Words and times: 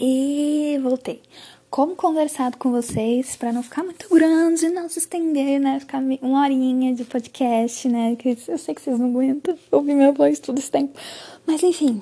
E 0.00 0.78
voltei. 0.80 1.20
Como 1.68 1.96
conversado 1.96 2.56
com 2.56 2.70
vocês, 2.70 3.34
para 3.34 3.52
não 3.52 3.64
ficar 3.64 3.82
muito 3.82 4.08
grande, 4.08 4.68
não 4.68 4.88
se 4.88 5.00
estender, 5.00 5.60
né? 5.60 5.80
Ficar 5.80 6.00
uma 6.22 6.42
horinha 6.42 6.94
de 6.94 7.04
podcast, 7.04 7.88
né? 7.88 8.14
Que 8.14 8.38
eu 8.46 8.56
sei 8.56 8.74
que 8.74 8.80
vocês 8.80 8.96
não 8.96 9.08
aguentam 9.08 9.58
ouvir 9.72 9.94
minha 9.94 10.12
voz 10.12 10.38
todo 10.38 10.58
esse 10.58 10.70
tempo. 10.70 10.96
Mas 11.44 11.64
enfim, 11.64 12.00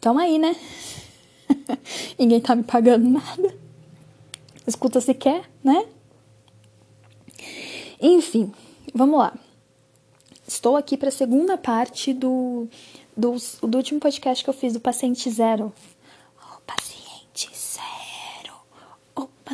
tamo 0.00 0.20
aí, 0.20 0.38
né? 0.38 0.54
Ninguém 2.16 2.40
tá 2.40 2.54
me 2.54 2.62
pagando 2.62 3.10
nada. 3.10 3.58
Escuta 4.64 5.00
se 5.00 5.12
quer, 5.12 5.50
né? 5.62 5.86
Enfim, 8.00 8.52
vamos 8.94 9.18
lá. 9.18 9.34
Estou 10.46 10.76
aqui 10.76 10.96
para 10.96 11.08
a 11.08 11.12
segunda 11.12 11.58
parte 11.58 12.14
do, 12.14 12.68
do, 13.16 13.34
do 13.60 13.76
último 13.76 13.98
podcast 13.98 14.44
que 14.44 14.48
eu 14.48 14.54
fiz 14.54 14.72
do 14.72 14.80
paciente 14.80 15.28
zero 15.30 15.72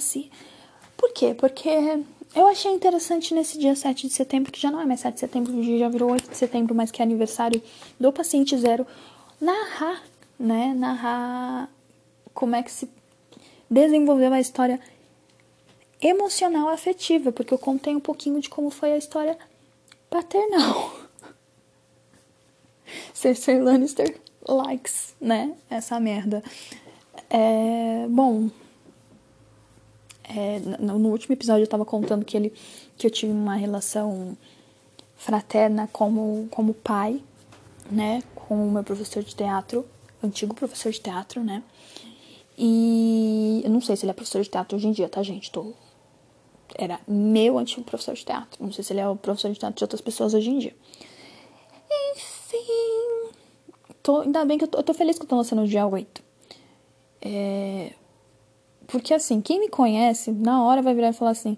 assim. 0.00 0.28
Por 0.96 1.12
quê? 1.12 1.34
Porque 1.34 1.70
eu 2.34 2.46
achei 2.46 2.72
interessante 2.72 3.32
nesse 3.34 3.58
dia 3.58 3.74
7 3.76 4.08
de 4.08 4.12
setembro, 4.12 4.52
que 4.52 4.60
já 4.60 4.70
não 4.70 4.80
é 4.80 4.84
mais 4.84 5.00
7 5.00 5.14
de 5.14 5.20
setembro, 5.20 5.52
o 5.52 5.62
dia 5.62 5.78
já 5.78 5.88
virou 5.88 6.10
8 6.10 6.30
de 6.30 6.36
setembro, 6.36 6.74
mas 6.74 6.90
que 6.90 7.00
é 7.00 7.04
aniversário 7.04 7.62
do 7.98 8.12
paciente 8.12 8.56
zero, 8.58 8.86
narrar, 9.40 10.02
né? 10.38 10.74
Narrar 10.74 11.70
como 12.34 12.56
é 12.56 12.62
que 12.62 12.70
se 12.70 12.88
desenvolveu 13.68 14.32
a 14.32 14.40
história 14.40 14.80
emocional 16.00 16.68
afetiva, 16.68 17.30
porque 17.32 17.52
eu 17.52 17.58
contei 17.58 17.94
um 17.94 18.00
pouquinho 18.00 18.40
de 18.40 18.48
como 18.48 18.70
foi 18.70 18.92
a 18.92 18.96
história 18.96 19.36
paternal. 20.08 20.94
Cersei 23.12 23.60
Lannister 23.60 24.20
likes, 24.48 25.14
né? 25.20 25.54
Essa 25.68 26.00
merda. 26.00 26.42
É, 27.28 28.06
bom, 28.08 28.50
é, 30.34 30.60
no, 30.78 31.08
último 31.08 31.34
episódio 31.34 31.62
eu 31.62 31.64
estava 31.64 31.84
contando 31.84 32.24
que 32.24 32.36
ele 32.36 32.52
que 32.96 33.06
eu 33.06 33.10
tive 33.10 33.32
uma 33.32 33.56
relação 33.56 34.36
fraterna 35.16 35.88
como 35.92 36.48
como 36.50 36.72
pai, 36.72 37.20
né, 37.90 38.22
com 38.34 38.68
o 38.68 38.70
meu 38.70 38.84
professor 38.84 39.22
de 39.22 39.34
teatro, 39.34 39.84
antigo 40.22 40.54
professor 40.54 40.92
de 40.92 41.00
teatro, 41.00 41.42
né? 41.42 41.62
E 42.56 43.62
eu 43.64 43.70
não 43.70 43.80
sei 43.80 43.96
se 43.96 44.04
ele 44.04 44.10
é 44.10 44.14
professor 44.14 44.42
de 44.42 44.50
teatro 44.50 44.76
hoje 44.76 44.86
em 44.86 44.92
dia, 44.92 45.08
tá, 45.08 45.22
gente? 45.22 45.50
Tô 45.50 45.72
era 46.76 47.00
meu 47.06 47.58
antigo 47.58 47.82
professor 47.82 48.14
de 48.14 48.24
teatro. 48.24 48.62
Não 48.62 48.72
sei 48.72 48.84
se 48.84 48.92
ele 48.92 49.00
é 49.00 49.08
o 49.08 49.16
professor 49.16 49.50
de 49.50 49.58
teatro 49.58 49.76
de 49.76 49.84
outras 49.84 50.00
pessoas 50.00 50.34
hoje 50.34 50.50
em 50.50 50.58
dia. 50.58 50.74
Enfim. 52.12 53.32
Tô, 54.02 54.20
ainda 54.20 54.44
bem 54.44 54.56
que 54.56 54.64
eu 54.64 54.68
tô, 54.68 54.78
eu 54.78 54.82
tô 54.82 54.94
feliz 54.94 55.18
que 55.18 55.24
eu 55.24 55.28
tô 55.28 55.36
lançando 55.36 55.62
o 55.62 55.66
dia 55.66 55.86
8. 55.86 56.22
É, 57.22 57.92
porque 58.90 59.14
assim, 59.14 59.40
quem 59.40 59.60
me 59.60 59.68
conhece, 59.68 60.32
na 60.32 60.64
hora 60.64 60.82
vai 60.82 60.94
virar 60.94 61.10
e 61.10 61.12
falar 61.12 61.30
assim. 61.30 61.56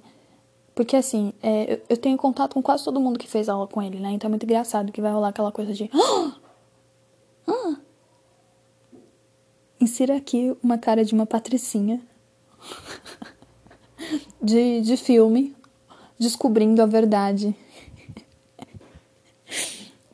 Porque 0.75 0.97
assim, 0.97 1.33
é, 1.43 1.75
eu, 1.75 1.83
eu, 1.91 1.97
tenho 1.97 2.17
contato 2.17 2.55
com 2.55 2.63
quase 2.63 2.85
todo 2.85 3.01
mundo 3.01 3.19
que 3.19 3.29
fez 3.29 3.49
aula 3.49 3.67
com 3.67 3.83
ele, 3.83 3.99
né? 3.99 4.11
Então 4.11 4.29
é 4.29 4.31
muito 4.31 4.45
engraçado 4.45 4.93
que 4.93 5.01
vai 5.01 5.13
rolar 5.13 5.29
aquela 5.29 5.51
coisa 5.51 5.73
de. 5.73 5.91
Ah! 5.95 6.37
Ah! 7.47 7.77
Insira 9.81 10.17
aqui 10.17 10.57
uma 10.63 10.79
cara 10.79 11.05
de 11.05 11.15
uma 11.15 11.27
patricinha 11.27 12.01
de, 14.41 14.81
de 14.83 14.97
filme 14.97 15.57
descobrindo 16.19 16.83
a 16.83 16.87
verdade. 16.87 17.55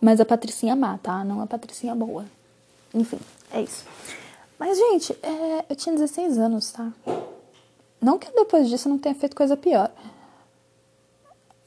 Mas 0.00 0.20
a 0.20 0.25
patricinha 0.25 0.77
má, 0.77 0.97
tá? 0.98 1.25
Não 1.25 1.41
a 1.41 1.47
patricinha 1.47 1.94
boa. 1.94 2.25
Enfim, 2.94 3.19
é 3.53 3.60
isso. 3.60 3.84
Mas, 4.59 4.77
gente, 4.77 5.17
é, 5.23 5.64
eu 5.69 5.77
tinha 5.77 5.95
16 5.95 6.39
anos, 6.39 6.73
tá? 6.73 6.92
Não 8.01 8.19
que 8.19 8.31
depois 8.33 8.69
disso 8.69 8.89
eu 8.89 8.92
não 8.92 8.98
tenha 8.98 9.15
feito 9.15 9.37
coisa 9.37 9.56
pior. 9.56 9.91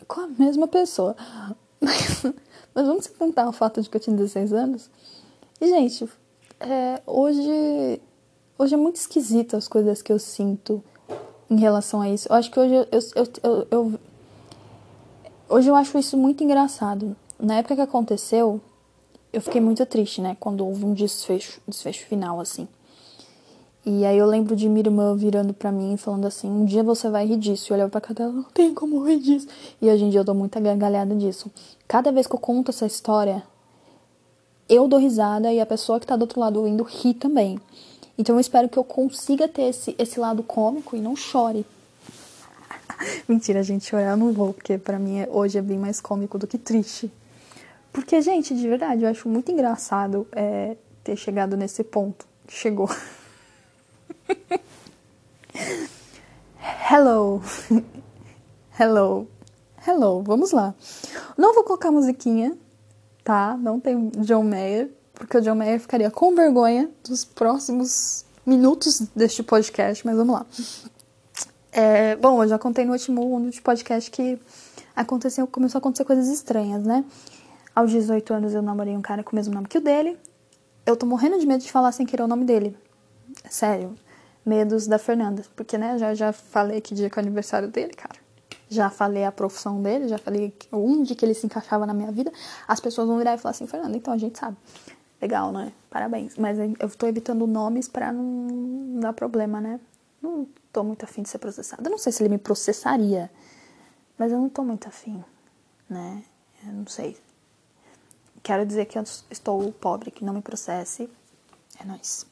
Com 0.07 0.21
a 0.21 0.27
mesma 0.27 0.67
pessoa. 0.67 1.15
Mas, 1.83 2.23
mas 2.75 2.85
vamos 2.85 3.07
tentar 3.07 3.49
o 3.49 3.51
fato 3.51 3.81
de 3.81 3.89
que 3.89 3.97
eu 3.97 4.01
tinha 4.01 4.15
16 4.15 4.53
anos? 4.53 4.87
E, 5.59 5.67
gente, 5.67 6.07
é, 6.59 7.01
hoje, 7.07 7.99
hoje 8.55 8.75
é 8.75 8.77
muito 8.77 8.97
esquisito 8.97 9.57
as 9.57 9.67
coisas 9.67 9.99
que 10.03 10.13
eu 10.13 10.19
sinto 10.19 10.83
em 11.49 11.59
relação 11.59 12.01
a 12.01 12.09
isso. 12.09 12.29
Eu 12.29 12.35
acho 12.35 12.51
que 12.51 12.59
hoje 12.59 12.73
eu, 12.75 12.87
eu, 12.91 13.27
eu, 13.43 13.67
eu 13.71 13.99
hoje 15.49 15.69
eu 15.69 15.75
acho 15.75 15.97
isso 15.97 16.15
muito 16.15 16.43
engraçado. 16.43 17.15
Na 17.39 17.55
época 17.55 17.75
que 17.75 17.81
aconteceu, 17.81 18.61
eu 19.33 19.41
fiquei 19.41 19.59
muito 19.59 19.83
triste, 19.85 20.21
né? 20.21 20.37
Quando 20.39 20.65
houve 20.65 20.85
um 20.85 20.93
desfecho, 20.93 21.59
desfecho 21.67 22.05
final, 22.05 22.39
assim. 22.39 22.67
E 23.83 24.05
aí 24.05 24.17
eu 24.17 24.27
lembro 24.27 24.55
de 24.55 24.69
minha 24.69 24.85
irmã 24.85 25.15
virando 25.15 25.53
pra 25.53 25.71
mim 25.71 25.95
e 25.95 25.97
falando 25.97 26.27
assim, 26.27 26.47
um 26.47 26.65
dia 26.65 26.83
você 26.83 27.09
vai 27.09 27.25
rir 27.25 27.37
disso. 27.37 27.73
E 27.73 27.79
eu 27.79 27.89
pra 27.89 27.99
cá 27.99 28.13
dela, 28.13 28.31
não 28.31 28.43
tem 28.43 28.73
como 28.73 29.03
rir 29.03 29.19
disso. 29.19 29.47
E 29.81 29.89
hoje 29.89 30.03
em 30.03 30.09
dia 30.09 30.19
eu 30.19 30.23
dou 30.23 30.35
muita 30.35 30.59
gargalhada 30.59 31.15
disso. 31.15 31.51
Cada 31.87 32.11
vez 32.11 32.27
que 32.27 32.35
eu 32.35 32.39
conto 32.39 32.69
essa 32.69 32.85
história, 32.85 33.43
eu 34.69 34.87
dou 34.87 34.99
risada 34.99 35.51
e 35.51 35.59
a 35.59 35.65
pessoa 35.65 35.99
que 35.99 36.05
tá 36.05 36.15
do 36.15 36.21
outro 36.21 36.39
lado 36.39 36.59
ouvindo 36.59 36.83
ri 36.83 37.13
também. 37.13 37.59
Então 38.17 38.35
eu 38.35 38.39
espero 38.39 38.69
que 38.69 38.77
eu 38.77 38.83
consiga 38.83 39.47
ter 39.47 39.63
esse, 39.63 39.95
esse 39.97 40.19
lado 40.19 40.43
cômico 40.43 40.95
e 40.95 41.01
não 41.01 41.15
chore. 41.15 41.65
Mentira, 43.27 43.63
gente, 43.63 43.85
chorar 43.85 44.11
eu 44.11 44.17
não 44.17 44.31
vou, 44.31 44.53
porque 44.53 44.77
pra 44.77 44.99
mim 44.99 45.19
é, 45.19 45.29
hoje 45.31 45.57
é 45.57 45.61
bem 45.61 45.79
mais 45.79 45.99
cômico 45.99 46.37
do 46.37 46.45
que 46.45 46.57
triste. 46.57 47.11
Porque, 47.91 48.21
gente, 48.21 48.55
de 48.55 48.67
verdade, 48.67 49.03
eu 49.03 49.09
acho 49.09 49.27
muito 49.27 49.51
engraçado 49.51 50.27
é, 50.31 50.77
ter 51.03 51.15
chegado 51.15 51.57
nesse 51.57 51.83
ponto. 51.83 52.25
Chegou. 52.47 52.89
Hello. 56.91 57.41
Hello. 58.77 59.27
Hello. 59.87 60.21
Vamos 60.23 60.51
lá. 60.51 60.75
Não 61.37 61.53
vou 61.53 61.63
colocar 61.63 61.91
musiquinha, 61.91 62.57
tá? 63.23 63.55
Não 63.57 63.79
tem 63.79 64.09
John 64.17 64.43
Mayer, 64.43 64.89
porque 65.13 65.37
o 65.37 65.41
John 65.41 65.55
Mayer 65.55 65.79
ficaria 65.79 66.11
com 66.11 66.35
vergonha 66.35 66.89
dos 67.03 67.23
próximos 67.23 68.25
minutos 68.45 69.03
deste 69.15 69.41
podcast, 69.41 70.05
mas 70.05 70.17
vamos 70.17 70.35
lá. 70.35 70.45
É, 71.71 72.15
bom, 72.17 72.43
eu 72.43 72.49
já 72.49 72.59
contei 72.59 72.83
no 72.83 72.91
último, 72.91 73.21
no 73.39 73.45
último 73.45 73.63
podcast 73.63 74.11
que 74.11 74.37
aconteceu, 74.95 75.47
começou 75.47 75.77
a 75.77 75.79
acontecer 75.79 76.03
coisas 76.03 76.27
estranhas, 76.27 76.83
né? 76.83 77.05
Aos 77.73 77.89
18 77.89 78.33
anos 78.33 78.53
eu 78.53 78.61
namorei 78.61 78.97
um 78.97 79.01
cara 79.01 79.23
com 79.23 79.31
o 79.31 79.35
mesmo 79.35 79.53
nome 79.53 79.67
que 79.67 79.77
o 79.77 79.81
dele. 79.81 80.17
Eu 80.85 80.97
tô 80.97 81.05
morrendo 81.05 81.39
de 81.39 81.45
medo 81.45 81.63
de 81.63 81.71
falar 81.71 81.93
sem 81.93 82.05
querer 82.05 82.23
o 82.23 82.27
nome 82.27 82.43
dele. 82.43 82.77
Sério 83.49 83.95
medos 84.45 84.87
da 84.87 84.97
Fernanda. 84.97 85.43
Porque, 85.55 85.77
né, 85.77 85.97
já, 85.97 86.13
já 86.13 86.33
falei 86.33 86.81
que 86.81 86.93
dia 86.93 87.09
que 87.09 87.17
é 87.17 87.21
o 87.21 87.25
aniversário 87.25 87.67
dele, 87.67 87.93
cara. 87.93 88.19
Já 88.69 88.89
falei 88.89 89.25
a 89.25 89.31
profissão 89.31 89.81
dele, 89.81 90.07
já 90.07 90.17
falei 90.17 90.53
onde 90.71 91.13
que 91.13 91.25
ele 91.25 91.33
se 91.33 91.45
encaixava 91.45 91.85
na 91.85 91.93
minha 91.93 92.11
vida. 92.11 92.31
As 92.67 92.79
pessoas 92.79 93.07
vão 93.07 93.17
virar 93.17 93.33
e 93.33 93.37
falar 93.37 93.51
assim, 93.51 93.67
Fernanda, 93.67 93.97
então 93.97 94.13
a 94.13 94.17
gente 94.17 94.39
sabe. 94.39 94.55
Legal, 95.21 95.51
né? 95.51 95.71
Parabéns. 95.89 96.37
Mas 96.37 96.57
eu 96.57 96.89
tô 96.97 97.05
evitando 97.05 97.45
nomes 97.45 97.87
para 97.87 98.11
não 98.11 98.99
dar 98.99 99.13
problema, 99.13 99.59
né? 99.59 99.79
Não 100.21 100.47
tô 100.71 100.83
muito 100.83 101.03
afim 101.03 101.21
de 101.21 101.29
ser 101.29 101.37
processada. 101.37 101.89
Não 101.89 101.97
sei 101.97 102.11
se 102.11 102.23
ele 102.23 102.29
me 102.29 102.37
processaria, 102.37 103.29
mas 104.17 104.31
eu 104.31 104.39
não 104.39 104.49
tô 104.49 104.63
muito 104.63 104.87
afim, 104.87 105.23
né? 105.89 106.23
Eu 106.65 106.73
não 106.73 106.87
sei. 106.87 107.17
Quero 108.41 108.65
dizer 108.65 108.85
que 108.85 108.97
eu 108.97 109.03
estou 109.29 109.71
pobre, 109.73 110.11
que 110.11 110.23
não 110.23 110.33
me 110.33 110.41
processe. 110.41 111.09
É 111.79 111.85
nóis. 111.85 112.25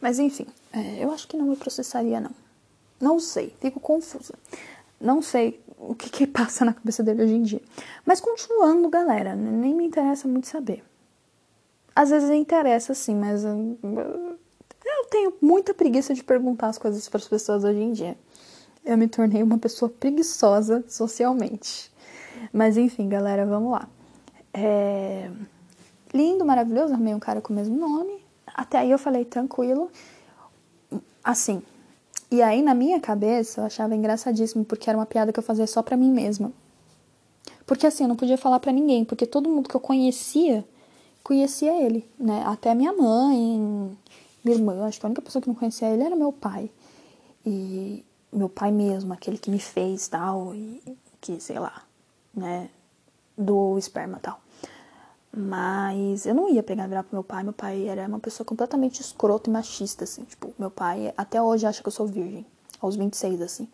Mas 0.00 0.18
enfim, 0.18 0.46
é, 0.72 1.04
eu 1.04 1.10
acho 1.10 1.26
que 1.28 1.36
não 1.36 1.46
me 1.46 1.56
processaria, 1.56 2.20
não. 2.20 2.30
Não 3.00 3.20
sei, 3.20 3.54
fico 3.60 3.80
confusa. 3.80 4.34
Não 5.00 5.20
sei 5.20 5.60
o 5.78 5.94
que, 5.94 6.08
que 6.10 6.26
passa 6.28 6.64
na 6.64 6.72
cabeça 6.72 7.02
dele 7.02 7.22
hoje 7.22 7.34
em 7.34 7.42
dia. 7.42 7.62
Mas 8.04 8.20
continuando, 8.20 8.88
galera, 8.88 9.34
nem 9.34 9.74
me 9.74 9.84
interessa 9.84 10.26
muito 10.26 10.46
saber. 10.48 10.82
Às 11.94 12.10
vezes 12.10 12.30
interessa 12.30 12.92
sim, 12.94 13.14
mas 13.14 13.42
eu, 13.42 13.78
eu 13.82 15.04
tenho 15.10 15.32
muita 15.40 15.72
preguiça 15.72 16.12
de 16.12 16.22
perguntar 16.22 16.68
as 16.68 16.78
coisas 16.78 17.08
para 17.08 17.18
as 17.18 17.28
pessoas 17.28 17.64
hoje 17.64 17.80
em 17.80 17.92
dia. 17.92 18.16
Eu 18.84 18.98
me 18.98 19.08
tornei 19.08 19.42
uma 19.42 19.58
pessoa 19.58 19.88
preguiçosa 19.88 20.84
socialmente. 20.88 21.90
Mas 22.52 22.76
enfim, 22.76 23.08
galera, 23.08 23.46
vamos 23.46 23.72
lá. 23.72 23.88
É... 24.52 25.30
Lindo, 26.12 26.44
maravilhoso, 26.44 26.92
arrumei 26.92 27.14
um 27.14 27.18
cara 27.18 27.40
com 27.40 27.52
o 27.52 27.56
mesmo 27.56 27.76
nome. 27.76 28.25
Até 28.56 28.78
aí 28.78 28.90
eu 28.90 28.98
falei 28.98 29.24
tranquilo, 29.24 29.90
assim. 31.22 31.62
E 32.30 32.40
aí 32.40 32.62
na 32.62 32.74
minha 32.74 32.98
cabeça 32.98 33.60
eu 33.60 33.66
achava 33.66 33.94
engraçadíssimo 33.94 34.64
porque 34.64 34.88
era 34.88 34.98
uma 34.98 35.04
piada 35.04 35.32
que 35.32 35.38
eu 35.38 35.44
fazia 35.44 35.66
só 35.66 35.82
pra 35.82 35.96
mim 35.96 36.10
mesma. 36.10 36.50
Porque 37.66 37.86
assim, 37.86 38.04
eu 38.04 38.08
não 38.08 38.16
podia 38.16 38.38
falar 38.38 38.58
para 38.58 38.72
ninguém, 38.72 39.04
porque 39.04 39.26
todo 39.26 39.50
mundo 39.50 39.68
que 39.68 39.76
eu 39.76 39.80
conhecia 39.80 40.64
conhecia 41.22 41.84
ele, 41.84 42.08
né? 42.16 42.44
Até 42.46 42.72
minha 42.72 42.92
mãe, 42.92 43.98
minha 44.44 44.56
irmã, 44.56 44.86
acho 44.86 45.00
que 45.00 45.06
a 45.06 45.08
única 45.08 45.20
pessoa 45.20 45.42
que 45.42 45.48
não 45.48 45.56
conhecia 45.56 45.88
ele 45.88 46.04
era 46.04 46.14
meu 46.14 46.32
pai. 46.32 46.70
E 47.44 48.04
meu 48.32 48.48
pai 48.48 48.70
mesmo, 48.70 49.12
aquele 49.12 49.36
que 49.36 49.50
me 49.50 49.58
fez 49.58 50.06
tal, 50.06 50.54
e 50.54 50.80
que, 51.20 51.40
sei 51.40 51.58
lá, 51.58 51.82
né, 52.32 52.70
do 53.36 53.76
esperma 53.76 54.20
tal. 54.22 54.40
Mas 55.38 56.24
eu 56.24 56.34
não 56.34 56.48
ia 56.48 56.62
pegar 56.62 56.86
virar 56.86 57.02
pro 57.02 57.14
meu 57.14 57.22
pai. 57.22 57.42
Meu 57.42 57.52
pai 57.52 57.86
era 57.86 58.06
uma 58.08 58.18
pessoa 58.18 58.46
completamente 58.46 59.00
escrota 59.00 59.50
e 59.50 59.52
machista, 59.52 60.04
assim. 60.04 60.24
Tipo, 60.24 60.54
meu 60.58 60.70
pai 60.70 61.12
até 61.14 61.42
hoje 61.42 61.66
acha 61.66 61.82
que 61.82 61.88
eu 61.88 61.92
sou 61.92 62.06
virgem. 62.06 62.46
Aos 62.80 62.96
26, 62.96 63.42
assim. 63.42 63.68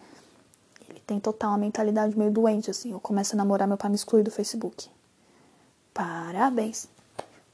Ele 0.88 0.98
tem 1.06 1.20
total 1.20 1.50
uma 1.50 1.58
mentalidade 1.58 2.18
meio 2.18 2.32
doente, 2.32 2.68
assim. 2.68 2.90
Eu 2.90 2.98
começo 2.98 3.34
a 3.34 3.36
namorar, 3.36 3.68
meu 3.68 3.76
pai 3.76 3.90
me 3.90 3.94
exclui 3.94 4.24
do 4.24 4.30
Facebook. 4.30 4.88
Parabéns. 5.94 6.88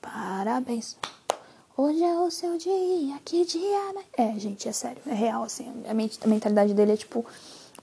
Parabéns. 0.01 0.97
Hoje 1.77 2.03
é 2.03 2.19
o 2.19 2.31
seu 2.31 2.57
dia, 2.57 3.19
que 3.25 3.45
dia, 3.45 3.93
né? 3.93 4.05
É, 4.17 4.39
gente, 4.39 4.69
é 4.69 4.73
sério, 4.73 5.03
é 5.07 5.15
real, 5.15 5.43
assim. 5.43 5.71
A 5.87 6.27
mentalidade 6.27 6.73
dele 6.73 6.93
é 6.93 6.97
tipo: 6.97 7.27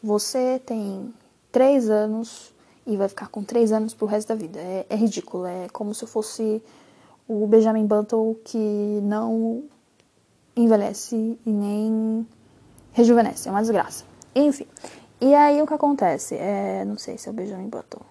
você 0.02 0.60
tem 0.66 1.14
três 1.52 1.90
anos 1.90 2.52
e 2.86 2.98
vai 2.98 3.08
ficar 3.08 3.28
com 3.28 3.44
três 3.44 3.72
anos 3.72 3.94
pro 3.94 4.06
resto 4.06 4.30
da 4.30 4.36
vida. 4.36 4.60
É, 4.60 4.86
é 4.90 4.96
ridículo, 4.96 5.46
é 5.46 5.68
como 5.72 5.94
se 5.94 6.04
eu 6.04 6.08
fosse 6.08 6.62
o 7.28 7.48
Benjamin 7.48 7.86
Button 7.86 8.36
que 8.44 9.00
não 9.04 9.64
envelhece 10.56 11.38
e 11.46 11.50
nem 11.50 12.26
rejuvenesce, 12.92 13.48
é 13.48 13.52
uma 13.52 13.62
desgraça. 13.62 14.06
Enfim, 14.34 14.68
e 15.20 15.34
aí 15.34 15.62
o 15.62 15.68
que 15.68 15.74
acontece? 15.74 16.36
É, 16.36 16.86
não 16.86 16.98
sei 16.98 17.18
se 17.18 17.28
é 17.28 17.32
o 17.32 17.34
Benjamin 17.34 17.68
Button 17.68 18.02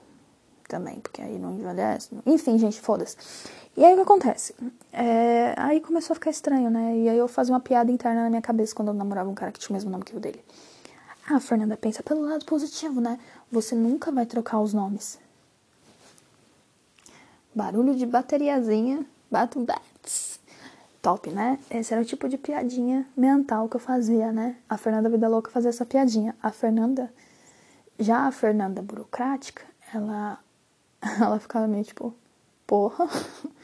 também, 0.69 1.00
porque 1.00 1.23
aí 1.23 1.38
não 1.38 1.53
envelhece. 1.53 2.11
Enfim, 2.26 2.59
gente, 2.59 2.81
foda-se. 2.81 3.17
E 3.76 3.85
aí 3.85 3.93
o 3.93 3.97
que 3.97 4.03
acontece? 4.03 4.55
É, 4.93 5.55
aí 5.56 5.81
começou 5.81 6.15
a 6.15 6.17
ficar 6.17 6.31
estranho, 6.31 6.71
né? 6.71 6.97
E 6.97 7.09
aí 7.09 7.19
eu 7.19 7.29
fazia 7.29 7.53
uma 7.53 7.61
piada 7.61 7.91
interna 7.91 8.25
na 8.25 8.31
minha 8.31 8.43
cabeça 8.43 8.75
quando 8.75 8.88
eu 8.88 8.94
namorava 8.94 9.29
um 9.29 9.35
cara 9.35 9.53
que 9.53 9.59
tinha 9.59 9.71
o 9.71 9.73
mesmo 9.75 9.91
nome 9.91 10.05
que 10.05 10.17
o 10.17 10.21
dele. 10.21 10.43
Ah, 11.26 11.41
Fernanda, 11.41 11.76
pensa 11.76 12.03
pelo 12.03 12.21
lado 12.21 12.44
positivo, 12.44 13.00
né? 13.00 13.19
Você 13.55 13.77
nunca 13.77 14.11
vai 14.11 14.27
trocar 14.27 14.59
os 14.59 14.75
nomes. 14.75 15.17
Barulho 17.55 17.95
de 17.95 18.05
bateriazinha, 18.05 19.06
bato 19.31 19.61
bats. 19.61 20.41
Top, 21.01 21.31
né? 21.31 21.61
Esse 21.71 21.95
era 21.95 22.03
o 22.03 22.05
tipo 22.05 22.29
de 22.29 22.37
piadinha 22.37 23.06
mental 23.17 23.69
que 23.69 23.77
eu 23.77 23.81
fazia, 23.81 24.33
né? 24.33 24.56
A 24.69 24.77
Fernanda 24.77 25.09
Vida 25.09 25.29
Louca 25.29 25.53
fazia 25.53 25.69
essa 25.69 25.87
piadinha. 25.87 26.35
A 26.43 26.51
Fernanda, 26.51 27.15
já 27.97 28.27
a 28.27 28.33
Fernanda 28.33 28.83
burocrática, 28.83 29.62
ela, 29.95 30.41
ela 31.21 31.39
ficava 31.39 31.69
meio 31.69 31.85
tipo, 31.85 32.12
porra, 32.67 33.09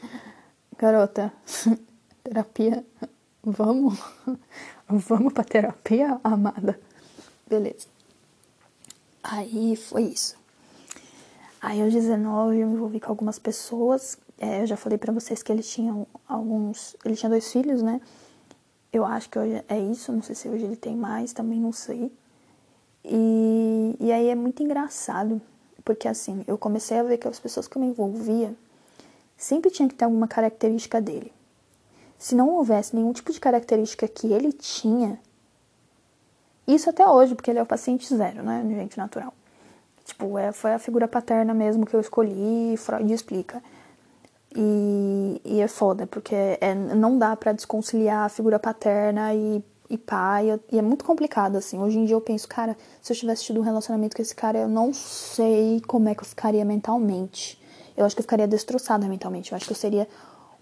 garota, 0.79 1.33
terapia, 2.23 2.85
vamos, 3.43 3.99
vamos 4.87 5.33
pra 5.33 5.43
terapia, 5.43 6.17
amada. 6.23 6.79
Beleza. 7.45 7.90
Aí 9.23 9.75
foi 9.75 10.03
isso. 10.03 10.35
Aí 11.61 11.81
aos 11.81 11.93
19 11.93 12.57
eu 12.57 12.67
me 12.67 12.75
envolvi 12.75 12.99
com 12.99 13.11
algumas 13.11 13.37
pessoas. 13.37 14.17
É, 14.39 14.63
eu 14.63 14.67
já 14.67 14.75
falei 14.75 14.97
para 14.97 15.13
vocês 15.13 15.43
que 15.43 15.51
ele 15.51 15.61
tinha 15.61 15.95
alguns. 16.27 16.95
Ele 17.05 17.15
tinha 17.15 17.29
dois 17.29 17.51
filhos, 17.51 17.81
né? 17.81 18.01
Eu 18.91 19.05
acho 19.05 19.29
que 19.29 19.37
hoje 19.37 19.63
é 19.67 19.79
isso. 19.79 20.11
Não 20.11 20.21
sei 20.21 20.35
se 20.35 20.49
hoje 20.49 20.65
ele 20.65 20.75
tem 20.75 20.95
mais, 20.95 21.33
também 21.33 21.59
não 21.59 21.71
sei. 21.71 22.11
E, 23.03 23.95
e 23.99 24.11
aí 24.11 24.27
é 24.29 24.35
muito 24.35 24.61
engraçado, 24.61 25.41
porque 25.83 26.07
assim, 26.07 26.43
eu 26.47 26.57
comecei 26.57 26.99
a 26.99 27.03
ver 27.03 27.17
que 27.17 27.27
as 27.27 27.39
pessoas 27.39 27.67
que 27.67 27.77
eu 27.77 27.81
me 27.81 27.87
envolvia 27.87 28.55
sempre 29.35 29.71
tinha 29.71 29.89
que 29.89 29.95
ter 29.95 30.05
alguma 30.05 30.27
característica 30.27 31.01
dele. 31.01 31.33
Se 32.17 32.35
não 32.35 32.49
houvesse 32.49 32.95
nenhum 32.95 33.11
tipo 33.11 33.31
de 33.31 33.39
característica 33.39 34.07
que 34.07 34.27
ele 34.31 34.53
tinha, 34.53 35.19
isso 36.75 36.89
até 36.89 37.07
hoje, 37.07 37.35
porque 37.35 37.51
ele 37.51 37.59
é 37.59 37.63
o 37.63 37.65
paciente 37.65 38.13
zero, 38.15 38.43
né? 38.43 38.63
Gente 38.67 38.97
natural. 38.97 39.33
Tipo, 40.05 40.37
é, 40.37 40.51
foi 40.51 40.73
a 40.73 40.79
figura 40.79 41.07
paterna 41.07 41.53
mesmo 41.53 41.85
que 41.85 41.95
eu 41.95 41.99
escolhi, 41.99 42.75
Freud 42.77 43.11
explica. 43.13 43.61
E, 44.55 45.41
e 45.45 45.61
é 45.61 45.67
foda, 45.67 46.05
porque 46.05 46.35
é, 46.35 46.75
não 46.75 47.17
dá 47.17 47.35
para 47.35 47.53
desconciliar 47.53 48.25
a 48.25 48.29
figura 48.29 48.59
paterna 48.59 49.33
e, 49.33 49.63
e 49.89 49.97
pai, 49.97 50.59
e 50.71 50.77
é 50.77 50.81
muito 50.81 51.05
complicado, 51.05 51.55
assim. 51.55 51.79
Hoje 51.79 51.97
em 51.97 52.05
dia 52.05 52.15
eu 52.15 52.21
penso, 52.21 52.47
cara, 52.47 52.75
se 53.01 53.13
eu 53.13 53.17
tivesse 53.17 53.45
tido 53.45 53.61
um 53.61 53.63
relacionamento 53.63 54.15
com 54.15 54.21
esse 54.21 54.35
cara, 54.35 54.59
eu 54.59 54.67
não 54.67 54.93
sei 54.93 55.81
como 55.87 56.09
é 56.09 56.15
que 56.15 56.21
eu 56.21 56.27
ficaria 56.27 56.65
mentalmente. 56.65 57.61
Eu 57.95 58.05
acho 58.05 58.15
que 58.15 58.19
eu 58.19 58.23
ficaria 58.23 58.47
destroçada 58.47 59.07
mentalmente. 59.07 59.51
Eu 59.51 59.55
acho 59.55 59.65
que 59.65 59.71
eu 59.71 59.77
seria 59.77 60.07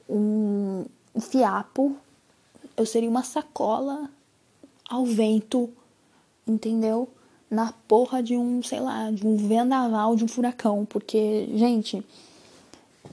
um 0.07 0.85
fiapo, 1.19 1.95
eu 2.77 2.85
seria 2.85 3.09
uma 3.09 3.23
sacola 3.23 4.09
ao 4.89 5.05
vento 5.05 5.71
entendeu? 6.49 7.07
Na 7.49 7.73
porra 7.87 8.21
de 8.21 8.35
um, 8.37 8.61
sei 8.61 8.79
lá, 8.79 9.09
de 9.11 9.25
um 9.25 9.35
vendaval, 9.37 10.15
de 10.15 10.23
um 10.23 10.27
furacão. 10.27 10.85
Porque, 10.85 11.49
gente, 11.55 12.05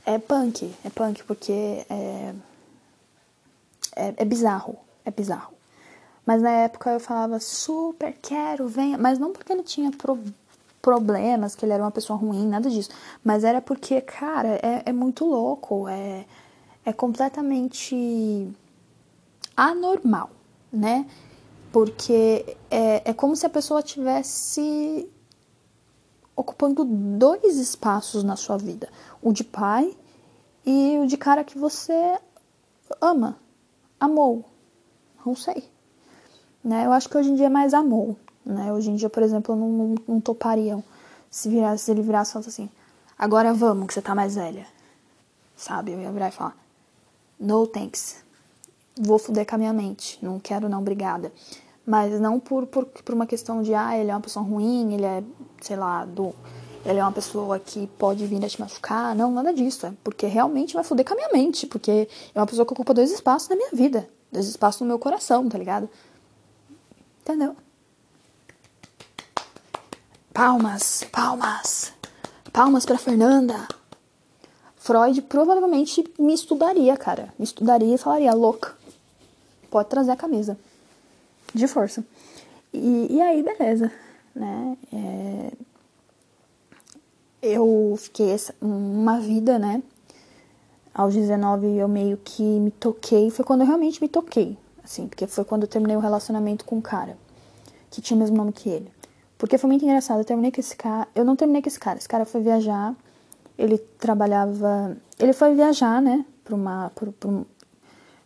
é 0.04 0.18
punk. 0.18 0.70
É 0.84 0.90
punk 0.90 1.24
porque 1.24 1.52
é, 1.52 2.34
é, 3.94 4.14
é 4.16 4.24
bizarro. 4.24 4.76
É 5.04 5.10
bizarro. 5.10 5.54
Mas 6.24 6.42
na 6.42 6.50
época 6.50 6.90
eu 6.90 7.00
falava, 7.00 7.38
super, 7.38 8.12
quero, 8.20 8.66
venha. 8.68 8.98
Mas 8.98 9.18
não 9.18 9.32
porque 9.32 9.52
ele 9.52 9.62
tinha 9.62 9.90
pro, 9.92 10.18
problemas, 10.82 11.54
que 11.54 11.64
ele 11.64 11.72
era 11.72 11.82
uma 11.82 11.90
pessoa 11.90 12.18
ruim, 12.18 12.46
nada 12.46 12.68
disso. 12.68 12.90
Mas 13.24 13.44
era 13.44 13.60
porque, 13.60 14.00
cara, 14.00 14.58
é, 14.62 14.82
é 14.86 14.92
muito 14.92 15.24
louco. 15.24 15.88
É, 15.88 16.24
é 16.84 16.92
completamente 16.92 18.48
anormal, 19.56 20.30
né? 20.72 21.06
Porque 21.76 22.56
é, 22.70 23.10
é 23.10 23.12
como 23.12 23.36
se 23.36 23.44
a 23.44 23.50
pessoa 23.50 23.82
tivesse 23.82 25.06
ocupando 26.34 26.86
dois 26.86 27.58
espaços 27.58 28.24
na 28.24 28.34
sua 28.34 28.56
vida: 28.56 28.88
o 29.20 29.30
de 29.30 29.44
pai 29.44 29.94
e 30.64 30.98
o 30.98 31.06
de 31.06 31.18
cara 31.18 31.44
que 31.44 31.58
você 31.58 32.18
ama, 32.98 33.38
amou. 34.00 34.42
Não 35.26 35.36
sei. 35.36 35.68
Né? 36.64 36.86
Eu 36.86 36.92
acho 36.92 37.10
que 37.10 37.18
hoje 37.18 37.28
em 37.28 37.34
dia 37.34 37.44
é 37.44 37.50
mais 37.50 37.74
amor. 37.74 38.16
Né? 38.42 38.72
Hoje 38.72 38.90
em 38.90 38.96
dia, 38.96 39.10
por 39.10 39.22
exemplo, 39.22 39.54
eu 39.54 39.58
não, 39.58 39.68
não, 39.68 39.94
não 40.08 40.18
toparia 40.18 40.82
se, 41.30 41.50
virasse, 41.50 41.84
se 41.84 41.90
ele 41.90 42.00
virasse 42.00 42.30
e 42.30 42.32
falasse 42.32 42.48
assim: 42.48 42.70
agora 43.18 43.52
vamos, 43.52 43.88
que 43.88 43.92
você 43.92 44.00
tá 44.00 44.14
mais 44.14 44.34
velha. 44.34 44.66
Sabe? 45.54 45.92
Eu 45.92 46.00
ia 46.00 46.10
virar 46.10 46.28
e 46.28 46.32
falar: 46.32 46.56
no 47.38 47.66
thanks. 47.66 48.24
Vou 48.98 49.18
fuder 49.18 49.46
com 49.46 49.56
a 49.56 49.58
minha 49.58 49.74
mente. 49.74 50.18
Não 50.24 50.40
quero, 50.40 50.70
não, 50.70 50.78
obrigada 50.78 51.30
mas 51.86 52.20
não 52.20 52.40
por, 52.40 52.66
por, 52.66 52.84
por 52.84 53.14
uma 53.14 53.26
questão 53.26 53.62
de, 53.62 53.72
ah, 53.72 53.96
ele 53.96 54.10
é 54.10 54.14
uma 54.14 54.20
pessoa 54.20 54.44
ruim, 54.44 54.92
ele 54.92 55.04
é, 55.04 55.22
sei 55.60 55.76
lá, 55.76 56.04
do, 56.04 56.34
ele 56.84 56.98
é 56.98 57.02
uma 57.02 57.12
pessoa 57.12 57.60
que 57.60 57.86
pode 57.98 58.26
vir 58.26 58.44
a 58.44 58.48
te 58.48 58.60
machucar. 58.60 59.14
Não, 59.14 59.30
nada 59.30 59.54
disso. 59.54 59.86
É 59.86 59.92
porque 60.02 60.26
realmente 60.26 60.74
vai 60.74 60.82
foder 60.82 61.06
com 61.06 61.14
a 61.14 61.16
minha 61.16 61.28
mente. 61.32 61.66
Porque 61.66 62.08
é 62.32 62.38
uma 62.38 62.46
pessoa 62.46 62.64
que 62.64 62.72
ocupa 62.72 62.94
dois 62.94 63.10
espaços 63.10 63.48
na 63.48 63.56
minha 63.56 63.70
vida. 63.72 64.08
Dois 64.30 64.46
espaços 64.46 64.80
no 64.82 64.86
meu 64.86 64.98
coração, 64.98 65.48
tá 65.48 65.58
ligado? 65.58 65.88
Entendeu? 67.22 67.56
Palmas, 70.32 71.04
palmas. 71.10 71.92
Palmas 72.52 72.86
pra 72.86 72.98
Fernanda. 72.98 73.66
Freud 74.76 75.22
provavelmente 75.22 76.04
me 76.16 76.34
estudaria, 76.34 76.96
cara. 76.96 77.34
Me 77.36 77.44
estudaria 77.44 77.96
e 77.96 77.98
falaria, 77.98 78.32
louca. 78.32 78.76
Pode 79.68 79.88
trazer 79.88 80.12
a 80.12 80.16
camisa 80.16 80.56
de 81.54 81.66
força. 81.66 82.04
E, 82.72 83.08
e 83.10 83.20
aí, 83.20 83.42
beleza, 83.42 83.90
né? 84.34 84.76
É, 84.92 85.52
eu 87.42 87.94
fiquei 87.98 88.34
uma 88.60 89.20
vida, 89.20 89.58
né? 89.58 89.82
Aos 90.94 91.14
19 91.14 91.76
eu 91.76 91.88
meio 91.88 92.16
que 92.16 92.42
me 92.42 92.70
toquei, 92.70 93.30
foi 93.30 93.44
quando 93.44 93.60
eu 93.60 93.66
realmente 93.66 94.00
me 94.02 94.08
toquei, 94.08 94.56
assim, 94.82 95.06
porque 95.06 95.26
foi 95.26 95.44
quando 95.44 95.62
eu 95.62 95.68
terminei 95.68 95.96
o 95.96 96.00
relacionamento 96.00 96.64
com 96.64 96.76
um 96.76 96.80
cara 96.80 97.18
que 97.90 98.00
tinha 98.00 98.16
o 98.16 98.20
mesmo 98.20 98.36
nome 98.36 98.52
que 98.52 98.68
ele. 98.68 98.90
Porque 99.38 99.58
foi 99.58 99.68
muito 99.68 99.84
engraçado, 99.84 100.18
eu 100.18 100.24
terminei 100.24 100.50
com 100.50 100.60
esse 100.60 100.74
cara, 100.74 101.06
eu 101.14 101.24
não 101.24 101.36
terminei 101.36 101.60
com 101.60 101.68
esse 101.68 101.78
cara, 101.78 101.98
esse 101.98 102.08
cara 102.08 102.24
foi 102.24 102.40
viajar, 102.40 102.94
ele 103.58 103.78
trabalhava, 103.78 104.96
ele 105.18 105.32
foi 105.32 105.54
viajar, 105.54 106.00
né, 106.00 106.24
para 106.42 106.54
uma, 106.54 106.90
por, 106.94 107.12
por, 107.12 107.46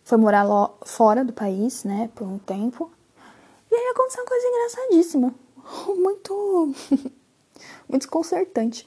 foi 0.04 0.18
morar 0.18 0.46
fora 0.84 1.24
do 1.24 1.32
país, 1.32 1.84
né, 1.84 2.08
por 2.14 2.26
um 2.26 2.38
tempo. 2.38 2.90
E 3.70 3.74
aí 3.74 3.86
aconteceu 3.88 4.22
uma 4.22 4.28
coisa 4.28 4.46
engraçadíssima. 4.46 5.34
Muito. 5.96 6.74
muito 7.88 8.02
desconcertante. 8.02 8.86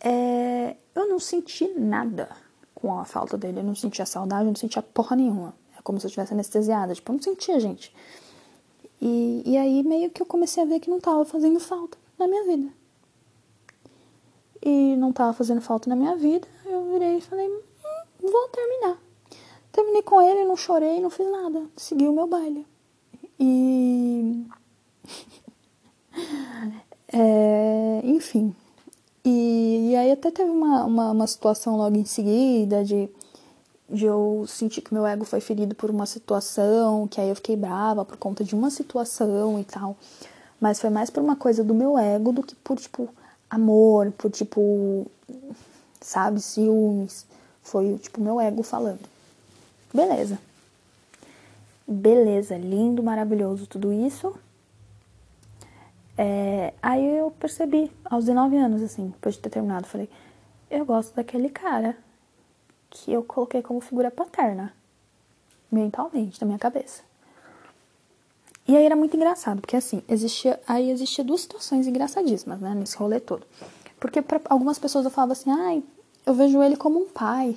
É, 0.00 0.76
eu 0.94 1.08
não 1.08 1.18
senti 1.18 1.68
nada 1.68 2.28
com 2.74 2.98
a 2.98 3.04
falta 3.04 3.36
dele. 3.36 3.60
Eu 3.60 3.64
não 3.64 3.74
sentia 3.74 4.06
saudade, 4.06 4.42
eu 4.42 4.48
não 4.48 4.56
sentia 4.56 4.82
porra 4.82 5.16
nenhuma. 5.16 5.54
É 5.76 5.82
como 5.82 5.98
se 5.98 6.06
eu 6.06 6.08
estivesse 6.08 6.32
anestesiada. 6.32 6.94
Tipo, 6.94 7.12
eu 7.12 7.16
não 7.16 7.22
sentia, 7.22 7.58
gente. 7.60 7.94
E, 9.00 9.42
e 9.44 9.56
aí 9.56 9.82
meio 9.82 10.10
que 10.10 10.22
eu 10.22 10.26
comecei 10.26 10.62
a 10.62 10.66
ver 10.66 10.80
que 10.80 10.90
não 10.90 11.00
tava 11.00 11.24
fazendo 11.24 11.60
falta 11.60 11.98
na 12.18 12.26
minha 12.26 12.44
vida. 12.44 12.68
E 14.60 14.96
não 14.96 15.12
tava 15.12 15.32
fazendo 15.32 15.60
falta 15.60 15.88
na 15.88 15.96
minha 15.96 16.16
vida. 16.16 16.48
Eu 16.64 16.84
virei 16.90 17.18
e 17.18 17.20
falei, 17.20 17.48
hum, 17.48 17.60
vou 18.20 18.48
terminar. 18.48 19.00
Terminei 19.70 20.02
com 20.02 20.20
ele, 20.20 20.44
não 20.44 20.56
chorei, 20.56 21.00
não 21.00 21.10
fiz 21.10 21.30
nada. 21.30 21.64
Segui 21.76 22.08
o 22.08 22.12
meu 22.12 22.26
baile. 22.26 22.66
E. 23.38 24.46
é, 27.12 28.00
enfim. 28.04 28.54
E, 29.24 29.90
e 29.90 29.96
aí 29.96 30.12
até 30.12 30.30
teve 30.30 30.50
uma, 30.50 30.84
uma, 30.84 31.10
uma 31.12 31.26
situação 31.26 31.76
logo 31.76 31.96
em 31.96 32.04
seguida 32.04 32.84
de, 32.84 33.08
de 33.88 34.06
eu 34.06 34.44
sentir 34.48 34.80
que 34.80 34.94
meu 34.94 35.06
ego 35.06 35.24
foi 35.24 35.40
ferido 35.40 35.74
por 35.74 35.90
uma 35.90 36.06
situação, 36.06 37.06
que 37.06 37.20
aí 37.20 37.28
eu 37.28 37.34
fiquei 37.36 37.56
brava 37.56 38.04
por 38.04 38.16
conta 38.16 38.42
de 38.42 38.54
uma 38.54 38.70
situação 38.70 39.60
e 39.60 39.64
tal. 39.64 39.96
Mas 40.60 40.80
foi 40.80 40.90
mais 40.90 41.10
por 41.10 41.22
uma 41.22 41.36
coisa 41.36 41.62
do 41.62 41.74
meu 41.74 41.98
ego 41.98 42.32
do 42.32 42.42
que 42.42 42.54
por, 42.56 42.78
tipo, 42.78 43.08
amor, 43.48 44.12
por, 44.12 44.30
tipo, 44.30 45.06
sabe, 46.00 46.40
ciúmes. 46.40 47.26
Foi, 47.62 47.98
tipo, 47.98 48.20
meu 48.20 48.40
ego 48.40 48.62
falando. 48.62 49.00
Beleza. 49.92 50.38
Beleza, 51.90 52.56
lindo, 52.58 53.02
maravilhoso 53.02 53.66
tudo 53.66 53.90
isso. 53.92 54.38
É, 56.18 56.74
aí 56.82 57.16
eu 57.16 57.30
percebi, 57.30 57.90
aos 58.04 58.26
19 58.26 58.56
anos, 58.58 58.82
assim, 58.82 59.08
depois 59.08 59.36
de 59.36 59.40
ter 59.40 59.50
terminado, 59.50 59.86
falei, 59.86 60.10
eu 60.70 60.84
gosto 60.84 61.14
daquele 61.14 61.48
cara 61.48 61.96
que 62.90 63.12
eu 63.12 63.22
coloquei 63.22 63.62
como 63.62 63.80
figura 63.80 64.10
paterna, 64.10 64.74
mentalmente, 65.70 66.40
na 66.40 66.46
minha 66.46 66.58
cabeça. 66.58 67.02
E 68.66 68.76
aí 68.76 68.84
era 68.84 68.94
muito 68.94 69.16
engraçado, 69.16 69.62
porque 69.62 69.76
assim, 69.76 70.02
existia, 70.06 70.60
aí 70.68 70.90
existia 70.90 71.24
duas 71.24 71.40
situações 71.40 71.86
engraçadíssimas, 71.86 72.60
né, 72.60 72.74
nesse 72.74 72.96
rolê 72.98 73.18
todo. 73.18 73.46
Porque 73.98 74.20
para 74.20 74.40
algumas 74.50 74.78
pessoas 74.78 75.06
eu 75.06 75.10
falava 75.10 75.32
assim, 75.32 75.50
ai, 75.50 75.82
eu 76.26 76.34
vejo 76.34 76.62
ele 76.62 76.76
como 76.76 77.00
um 77.00 77.08
pai. 77.08 77.56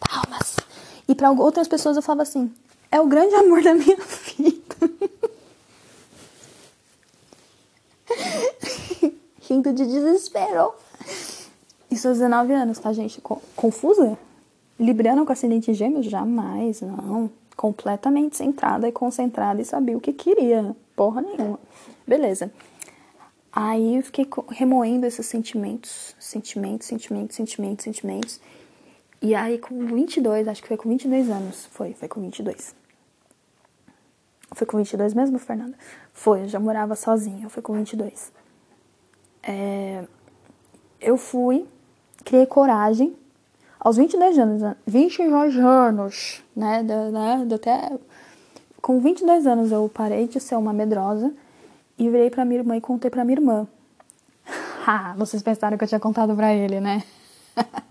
Palmas. 0.00 0.56
E 1.08 1.14
para 1.14 1.30
outras 1.30 1.68
pessoas 1.68 1.96
eu 1.96 2.02
falava 2.02 2.22
assim, 2.22 2.52
é 2.90 3.00
o 3.00 3.06
grande 3.06 3.34
amor 3.34 3.62
da 3.62 3.74
minha 3.74 3.96
vida. 4.36 4.66
Rindo 9.48 9.72
de 9.72 9.86
desespero. 9.86 10.72
Isso 11.90 12.08
aos 12.08 12.18
19 12.18 12.52
anos, 12.52 12.78
tá, 12.78 12.92
gente? 12.92 13.20
Confusa? 13.54 14.18
Libriana 14.78 15.24
com 15.24 15.32
ascendente 15.32 15.72
gêmeos? 15.72 16.06
Jamais, 16.06 16.80
não. 16.80 17.30
Completamente 17.56 18.36
centrada 18.36 18.86
e 18.88 18.92
concentrada 18.92 19.62
e 19.62 19.64
sabia 19.64 19.96
o 19.96 20.00
que 20.00 20.12
queria. 20.12 20.76
Porra 20.94 21.22
nenhuma. 21.22 21.58
Beleza. 22.06 22.52
Aí 23.52 23.96
eu 23.96 24.02
fiquei 24.02 24.28
remoendo 24.50 25.06
esses 25.06 25.24
sentimentos, 25.24 26.14
sentimentos, 26.20 26.86
sentimentos, 26.86 27.36
sentimentos, 27.36 27.84
sentimentos. 27.84 28.40
E 29.20 29.34
aí 29.34 29.58
com 29.58 29.86
22, 29.86 30.46
acho 30.48 30.62
que 30.62 30.68
foi 30.68 30.76
com 30.76 30.88
22 30.88 31.30
anos, 31.30 31.66
foi, 31.66 31.94
foi 31.94 32.08
com 32.08 32.20
22. 32.20 32.74
Foi 34.52 34.66
com 34.66 34.76
22 34.76 35.14
mesmo, 35.14 35.38
Fernanda? 35.38 35.76
Foi, 36.12 36.42
eu 36.42 36.48
já 36.48 36.60
morava 36.60 36.94
sozinha, 36.94 37.48
foi 37.48 37.62
com 37.62 37.72
22. 37.72 38.32
É, 39.42 40.04
eu 41.00 41.16
fui, 41.16 41.66
criei 42.24 42.46
coragem, 42.46 43.16
aos 43.78 43.96
22 43.96 44.38
anos, 44.38 44.76
22 44.86 45.56
anos, 45.58 46.42
né, 46.54 46.82
da, 46.82 47.10
né, 47.10 47.54
até... 47.54 47.98
Com 48.82 49.00
22 49.00 49.46
anos 49.46 49.72
eu 49.72 49.88
parei 49.92 50.28
de 50.28 50.38
ser 50.38 50.54
uma 50.54 50.72
medrosa 50.72 51.34
e 51.98 52.08
virei 52.08 52.30
pra 52.30 52.44
minha 52.44 52.60
irmã 52.60 52.76
e 52.76 52.80
contei 52.80 53.10
pra 53.10 53.24
minha 53.24 53.38
irmã. 53.38 53.66
Ah, 54.88 55.14
vocês 55.16 55.42
pensaram 55.42 55.76
que 55.76 55.82
eu 55.82 55.88
tinha 55.88 55.98
contado 55.98 56.36
pra 56.36 56.54
ele, 56.54 56.78
né? 56.78 57.02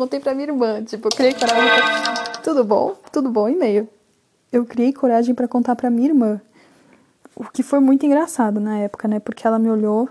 contei 0.00 0.18
pra 0.18 0.32
minha 0.32 0.48
irmã, 0.48 0.82
tipo, 0.82 1.08
eu 1.08 1.10
criei 1.10 1.34
coragem 1.34 1.62
pra... 1.62 2.40
Tudo 2.42 2.64
bom? 2.64 2.96
Tudo 3.12 3.30
bom, 3.30 3.50
e-mail. 3.50 3.86
Eu 4.50 4.64
criei 4.64 4.94
coragem 4.94 5.34
para 5.34 5.46
contar 5.46 5.76
pra 5.76 5.90
minha 5.90 6.08
irmã. 6.08 6.40
O 7.36 7.44
que 7.44 7.62
foi 7.62 7.80
muito 7.80 8.06
engraçado 8.06 8.58
na 8.60 8.78
época, 8.78 9.06
né? 9.06 9.20
Porque 9.20 9.46
ela 9.46 9.58
me 9.58 9.70
olhou, 9.70 10.08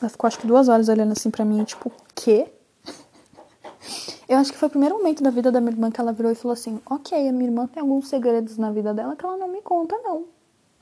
ela 0.00 0.08
ficou 0.08 0.28
acho 0.28 0.38
que 0.38 0.46
duas 0.46 0.68
horas 0.68 0.88
olhando 0.88 1.10
assim 1.10 1.30
pra 1.30 1.44
mim, 1.44 1.64
tipo, 1.64 1.90
quê? 2.14 2.46
Eu 4.28 4.38
acho 4.38 4.52
que 4.52 4.58
foi 4.58 4.68
o 4.68 4.70
primeiro 4.70 4.98
momento 4.98 5.20
da 5.20 5.30
vida 5.30 5.50
da 5.50 5.60
minha 5.60 5.72
irmã 5.72 5.90
que 5.90 6.00
ela 6.00 6.12
virou 6.12 6.30
e 6.30 6.36
falou 6.36 6.52
assim: 6.52 6.80
Ok, 6.86 7.18
a 7.18 7.32
minha 7.32 7.46
irmã 7.46 7.66
tem 7.66 7.80
alguns 7.80 8.06
segredos 8.06 8.56
na 8.56 8.70
vida 8.70 8.94
dela 8.94 9.16
que 9.16 9.24
ela 9.26 9.36
não 9.36 9.48
me 9.48 9.60
conta, 9.62 9.96
não. 9.98 10.26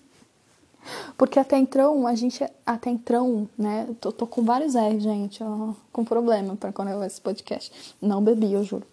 Porque 1.16 1.38
até 1.38 1.58
então, 1.58 2.06
a 2.06 2.14
gente. 2.14 2.44
Até 2.64 2.90
então, 2.90 3.48
né? 3.56 3.88
Tô, 4.00 4.12
tô 4.12 4.26
com 4.26 4.42
vários 4.42 4.74
R, 4.74 4.98
gente, 5.00 5.42
ó, 5.42 5.72
com 5.92 6.04
problema 6.04 6.56
para 6.56 6.72
quando 6.72 6.88
eu 6.88 7.02
esse 7.02 7.20
podcast. 7.20 7.94
Não 8.00 8.22
bebi, 8.22 8.52
eu 8.52 8.64
juro. 8.64 8.86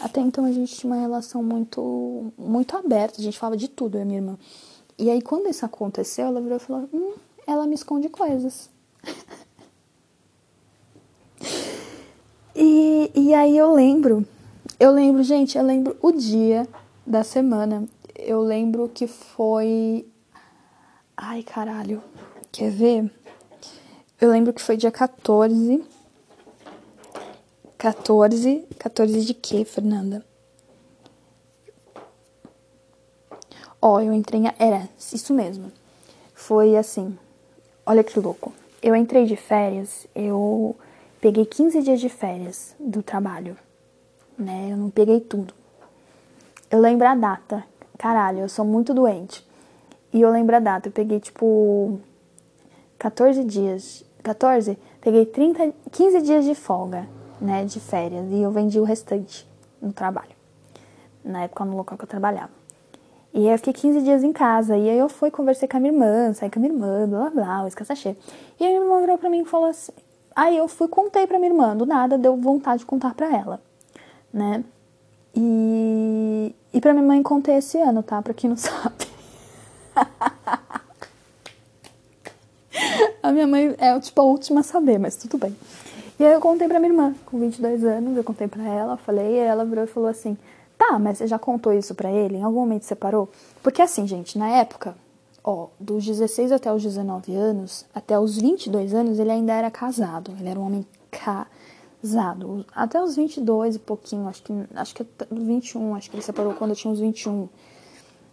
Até 0.00 0.20
então 0.20 0.44
a 0.44 0.52
gente 0.52 0.76
tinha 0.76 0.92
uma 0.92 1.00
relação 1.00 1.42
muito, 1.42 2.32
muito 2.36 2.76
aberta, 2.76 3.20
a 3.20 3.24
gente 3.24 3.38
falava 3.38 3.56
de 3.56 3.68
tudo, 3.68 3.96
eu 3.96 4.02
e 4.02 4.04
minha 4.04 4.18
irmã. 4.18 4.38
E 4.98 5.10
aí 5.10 5.22
quando 5.22 5.48
isso 5.48 5.64
aconteceu, 5.64 6.26
ela 6.26 6.40
virou 6.40 6.56
e 6.56 6.60
falou: 6.60 6.88
Hum, 6.92 7.14
ela 7.46 7.66
me 7.66 7.74
esconde 7.74 8.08
coisas. 8.08 8.68
e, 12.54 13.10
e 13.14 13.34
aí 13.34 13.56
eu 13.56 13.72
lembro, 13.72 14.26
eu 14.78 14.90
lembro, 14.90 15.22
gente, 15.22 15.56
eu 15.56 15.64
lembro 15.64 15.96
o 16.02 16.12
dia 16.12 16.68
da 17.06 17.22
semana 17.22 17.86
eu 18.18 18.40
lembro 18.40 18.90
que 18.92 19.06
foi. 19.06 20.06
Ai, 21.16 21.42
caralho. 21.42 22.02
Quer 22.52 22.70
ver? 22.70 23.10
Eu 24.20 24.30
lembro 24.30 24.52
que 24.52 24.60
foi 24.60 24.76
dia 24.76 24.90
14. 24.90 25.82
14. 27.78 28.66
14 28.78 29.24
de 29.24 29.32
quê, 29.32 29.64
Fernanda? 29.64 30.22
Ó, 33.80 33.94
oh, 33.94 34.00
eu 34.00 34.12
entrei. 34.12 34.42
Em... 34.42 34.52
Era, 34.58 34.88
isso 34.98 35.32
mesmo. 35.32 35.72
Foi 36.34 36.76
assim. 36.76 37.18
Olha 37.86 38.04
que 38.04 38.18
louco. 38.20 38.52
Eu 38.82 38.94
entrei 38.94 39.24
de 39.24 39.36
férias, 39.36 40.06
eu 40.14 40.76
peguei 41.20 41.46
15 41.46 41.82
dias 41.82 42.00
de 42.00 42.08
férias 42.08 42.74
do 42.78 43.02
trabalho, 43.02 43.56
né? 44.38 44.68
Eu 44.70 44.76
não 44.76 44.90
peguei 44.90 45.20
tudo. 45.20 45.54
Eu 46.70 46.80
lembro 46.80 47.06
a 47.06 47.14
data, 47.14 47.64
caralho, 47.96 48.40
eu 48.40 48.48
sou 48.48 48.64
muito 48.64 48.92
doente. 48.92 49.45
E 50.16 50.22
eu 50.22 50.30
lembro 50.30 50.56
a 50.56 50.58
data, 50.60 50.88
eu 50.88 50.92
peguei 50.92 51.20
tipo 51.20 52.00
14 52.98 53.44
dias, 53.44 54.02
14, 54.22 54.78
peguei 54.98 55.26
30, 55.26 55.74
15 55.92 56.22
dias 56.22 56.42
de 56.46 56.54
folga, 56.54 57.06
né, 57.38 57.66
de 57.66 57.78
férias, 57.78 58.24
e 58.30 58.40
eu 58.40 58.50
vendi 58.50 58.80
o 58.80 58.84
restante 58.84 59.46
no 59.78 59.92
trabalho. 59.92 60.30
Na 61.22 61.42
época 61.42 61.66
no 61.66 61.76
local 61.76 61.98
que 61.98 62.04
eu 62.04 62.08
trabalhava. 62.08 62.48
E 63.34 63.40
aí 63.40 63.52
eu 63.52 63.58
fiquei 63.58 63.74
15 63.74 64.00
dias 64.00 64.24
em 64.24 64.32
casa, 64.32 64.74
e 64.78 64.88
aí 64.88 64.98
eu 64.98 65.10
fui, 65.10 65.30
conversei 65.30 65.68
com 65.68 65.76
a 65.76 65.80
minha 65.80 65.92
irmã, 65.92 66.32
saí 66.32 66.48
com 66.48 66.60
a 66.60 66.62
minha 66.62 66.72
irmã, 66.72 67.06
blá 67.06 67.28
blá 67.28 67.44
blá, 67.44 67.68
escassa 67.68 67.94
cheia. 67.94 68.16
E 68.58 68.64
aí 68.64 68.70
minha 68.70 68.84
irmã 68.84 69.00
virou 69.00 69.18
pra 69.18 69.28
mim 69.28 69.42
e 69.42 69.44
falou 69.44 69.68
assim, 69.68 69.92
aí 70.34 70.56
eu 70.56 70.66
fui, 70.66 70.88
contei 70.88 71.26
pra 71.26 71.38
minha 71.38 71.50
irmã, 71.50 71.76
do 71.76 71.84
nada, 71.84 72.16
deu 72.16 72.34
vontade 72.38 72.78
de 72.78 72.86
contar 72.86 73.14
pra 73.14 73.30
ela, 73.36 73.60
né. 74.32 74.64
E, 75.34 76.54
e 76.72 76.80
pra 76.80 76.94
minha 76.94 77.04
mãe 77.04 77.22
contei 77.22 77.56
esse 77.56 77.76
ano, 77.76 78.02
tá? 78.02 78.22
Pra 78.22 78.32
quem 78.32 78.48
não 78.48 78.56
sabe. 78.56 79.14
a 83.22 83.32
minha 83.32 83.46
mãe 83.46 83.74
é 83.78 83.98
tipo 84.00 84.20
a 84.20 84.24
última 84.24 84.60
a 84.60 84.64
saber, 84.64 84.98
mas 84.98 85.16
tudo 85.16 85.38
bem. 85.38 85.56
E 86.18 86.24
aí 86.24 86.32
eu 86.32 86.40
contei 86.40 86.66
pra 86.66 86.78
minha 86.78 86.92
irmã, 86.92 87.14
com 87.26 87.38
22 87.38 87.84
anos, 87.84 88.16
eu 88.16 88.24
contei 88.24 88.48
pra 88.48 88.66
ela, 88.66 88.96
falei, 88.96 89.34
e 89.34 89.38
ela 89.38 89.64
virou 89.64 89.84
e 89.84 89.88
falou 89.88 90.08
assim: 90.08 90.36
Tá, 90.78 90.98
mas 90.98 91.18
você 91.18 91.26
já 91.26 91.38
contou 91.38 91.72
isso 91.72 91.94
pra 91.94 92.10
ele? 92.10 92.36
Em 92.36 92.42
algum 92.42 92.60
momento 92.60 92.84
você 92.84 92.94
parou? 92.94 93.28
Porque 93.62 93.80
assim, 93.80 94.06
gente, 94.06 94.38
na 94.38 94.48
época, 94.48 94.94
ó, 95.42 95.68
dos 95.80 96.04
16 96.04 96.52
até 96.52 96.72
os 96.72 96.82
19 96.82 97.34
anos, 97.34 97.86
até 97.94 98.18
os 98.18 98.36
22 98.36 98.92
anos, 98.92 99.18
ele 99.18 99.30
ainda 99.30 99.54
era 99.54 99.70
casado. 99.70 100.32
Ele 100.38 100.48
era 100.48 100.60
um 100.60 100.66
homem 100.66 100.86
casado. 101.10 102.64
Até 102.74 103.02
os 103.02 103.16
22 103.16 103.76
e 103.76 103.78
pouquinho, 103.78 104.28
acho 104.28 104.42
que, 104.42 104.52
acho 104.74 104.94
que 104.94 105.06
21, 105.30 105.94
acho 105.94 106.10
que 106.10 106.16
ele 106.16 106.22
separou 106.22 106.52
quando 106.54 106.70
eu 106.70 106.76
tinha 106.76 106.92
uns 106.92 107.00
21. 107.00 107.48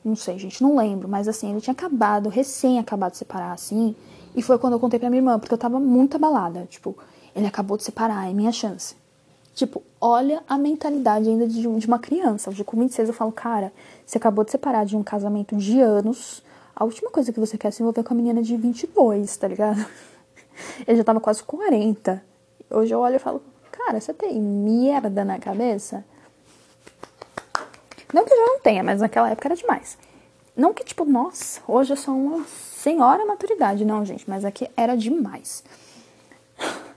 Não 0.04 0.16
sei, 0.16 0.38
gente, 0.38 0.62
não 0.62 0.76
lembro. 0.76 1.08
Mas 1.08 1.28
assim, 1.28 1.52
ele 1.52 1.62
tinha 1.62 1.74
acabado, 1.74 2.30
recém 2.30 2.80
acabado 2.80 3.12
de 3.12 3.18
separar, 3.18 3.54
assim. 3.54 3.96
E 4.36 4.42
foi 4.42 4.58
quando 4.58 4.74
eu 4.74 4.80
contei 4.80 5.00
pra 5.00 5.10
minha 5.10 5.20
irmã, 5.20 5.40
porque 5.40 5.54
eu 5.54 5.58
tava 5.58 5.80
muito 5.80 6.16
abalada. 6.16 6.66
Tipo, 6.70 6.98
ele 7.36 7.48
acabou 7.48 7.78
de 7.78 7.84
separar, 7.84 8.30
é 8.30 8.34
minha 8.34 8.52
chance. 8.52 8.96
Tipo, 9.54 9.84
olha 10.02 10.44
a 10.48 10.58
mentalidade 10.58 11.30
ainda 11.30 11.48
de, 11.48 11.62
de 11.62 11.88
uma 11.88 12.00
criança. 12.00 12.50
Hoje, 12.50 12.64
com 12.64 12.78
26, 12.78 13.10
eu 13.10 13.14
falo, 13.14 13.32
cara, 13.32 13.72
você 14.06 14.18
acabou 14.18 14.44
de 14.44 14.52
separar 14.52 14.86
de 14.86 14.98
um 14.98 15.04
casamento 15.04 15.56
de 15.56 15.80
anos. 15.80 16.44
A 16.76 16.84
última 16.84 17.12
coisa 17.12 17.32
que 17.32 17.40
você 17.40 17.58
quer 17.58 17.68
é 17.68 17.72
se 17.72 17.84
envolver 17.84 18.04
com 18.04 18.14
a 18.14 18.18
menina 18.18 18.42
de 18.42 18.58
22, 18.58 19.38
tá 19.38 19.48
ligado? 19.48 19.86
Ele 20.88 20.98
já 20.98 21.04
tava 21.04 21.20
quase 21.20 21.44
40. 21.44 22.24
Hoje 22.72 22.94
eu 22.94 23.00
olho 23.00 23.16
e 23.16 23.20
falo, 23.20 23.42
Cara, 23.86 24.00
você 24.00 24.14
tem 24.14 24.40
merda 24.40 25.26
na 25.26 25.40
cabeça? 25.40 26.06
Não 28.14 28.24
que 28.26 28.30
já 28.30 28.46
não 28.46 28.60
tenha, 28.60 28.84
mas 28.84 29.02
naquela 29.02 29.32
época 29.32 29.48
era 29.48 29.56
demais. 29.56 29.98
Não 30.56 30.72
que, 30.74 30.84
tipo, 30.84 31.04
nossa, 31.04 31.60
hoje 31.68 31.94
eu 31.94 31.98
sou 31.98 32.16
uma 32.16 32.46
senhora 32.46 33.26
maturidade. 33.26 33.84
Não, 33.84 34.06
gente, 34.06 34.30
mas 34.30 34.46
aqui 34.46 34.70
era 34.78 34.96
demais. 34.96 35.64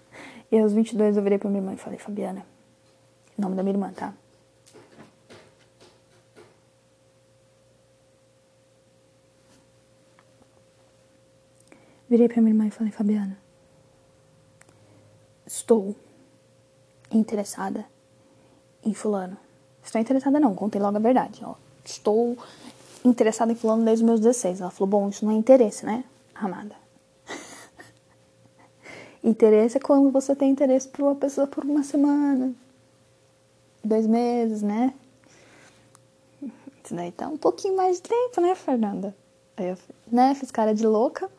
E 0.49 0.57
aos 0.61 0.73
22 0.73 1.17
eu 1.17 1.25
virei 1.25 1.39
pra 1.39 1.51
minha 1.51 1.61
irmã 1.61 1.75
e 1.75 1.77
falei, 1.77 1.99
Fabiana, 1.99 2.47
nome 3.37 3.57
da 3.57 3.65
minha 3.65 3.75
irmã, 3.75 3.93
tá? 3.93 4.15
Virei 12.09 12.29
pra 12.29 12.41
minha 12.41 12.53
irmã 12.53 12.69
e 12.69 12.71
falei, 12.71 12.93
Fabiana, 12.93 13.37
estou 15.45 15.97
interessada 17.11 17.85
em 18.85 18.95
fulano. 18.95 19.37
Estou 19.87 20.01
interessada 20.01 20.41
não, 20.41 20.53
contei 20.53 20.81
logo 20.81 20.97
a 20.97 21.01
verdade, 21.01 21.43
ó. 21.45 21.55
Estou 21.85 22.37
interessada 23.05 23.53
em 23.53 23.55
fulano 23.55 23.85
desde 23.85 24.05
os 24.05 24.07
meus 24.07 24.21
16. 24.21 24.61
Ela 24.61 24.71
falou, 24.71 24.89
bom, 24.89 25.09
isso 25.09 25.25
não 25.25 25.33
é 25.33 25.37
interesse, 25.37 25.87
né, 25.87 26.03
amada? 26.35 26.75
interesse 29.23 29.77
é 29.77 29.81
quando 29.81 30.11
você 30.11 30.35
tem 30.35 30.51
interesse 30.51 30.89
por 30.89 31.03
uma 31.03 31.15
pessoa 31.15 31.47
por 31.47 31.65
uma 31.65 31.85
semana, 31.85 32.53
dois 33.83 34.09
meses, 34.09 34.61
né? 34.61 34.93
Isso 36.85 36.95
daí 36.95 37.13
tá 37.13 37.29
um 37.29 37.39
pouquinho 37.39 37.77
mais 37.77 37.97
de 37.97 38.09
tempo, 38.09 38.41
né, 38.41 38.57
Fernanda? 38.57 39.17
Aí 39.57 39.69
eu, 39.69 39.79
né, 40.11 40.35
fiz 40.35 40.51
cara 40.51 40.75
de 40.75 40.85
louca 40.85 41.31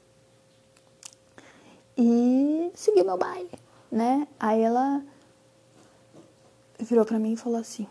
e 1.97 2.71
segui 2.73 3.03
meu 3.03 3.17
baile, 3.17 3.51
né? 3.91 4.25
Aí 4.39 4.61
ela 4.61 5.03
virou 6.79 7.03
pra 7.03 7.19
mim 7.19 7.33
e 7.33 7.37
falou 7.37 7.59
assim: 7.59 7.87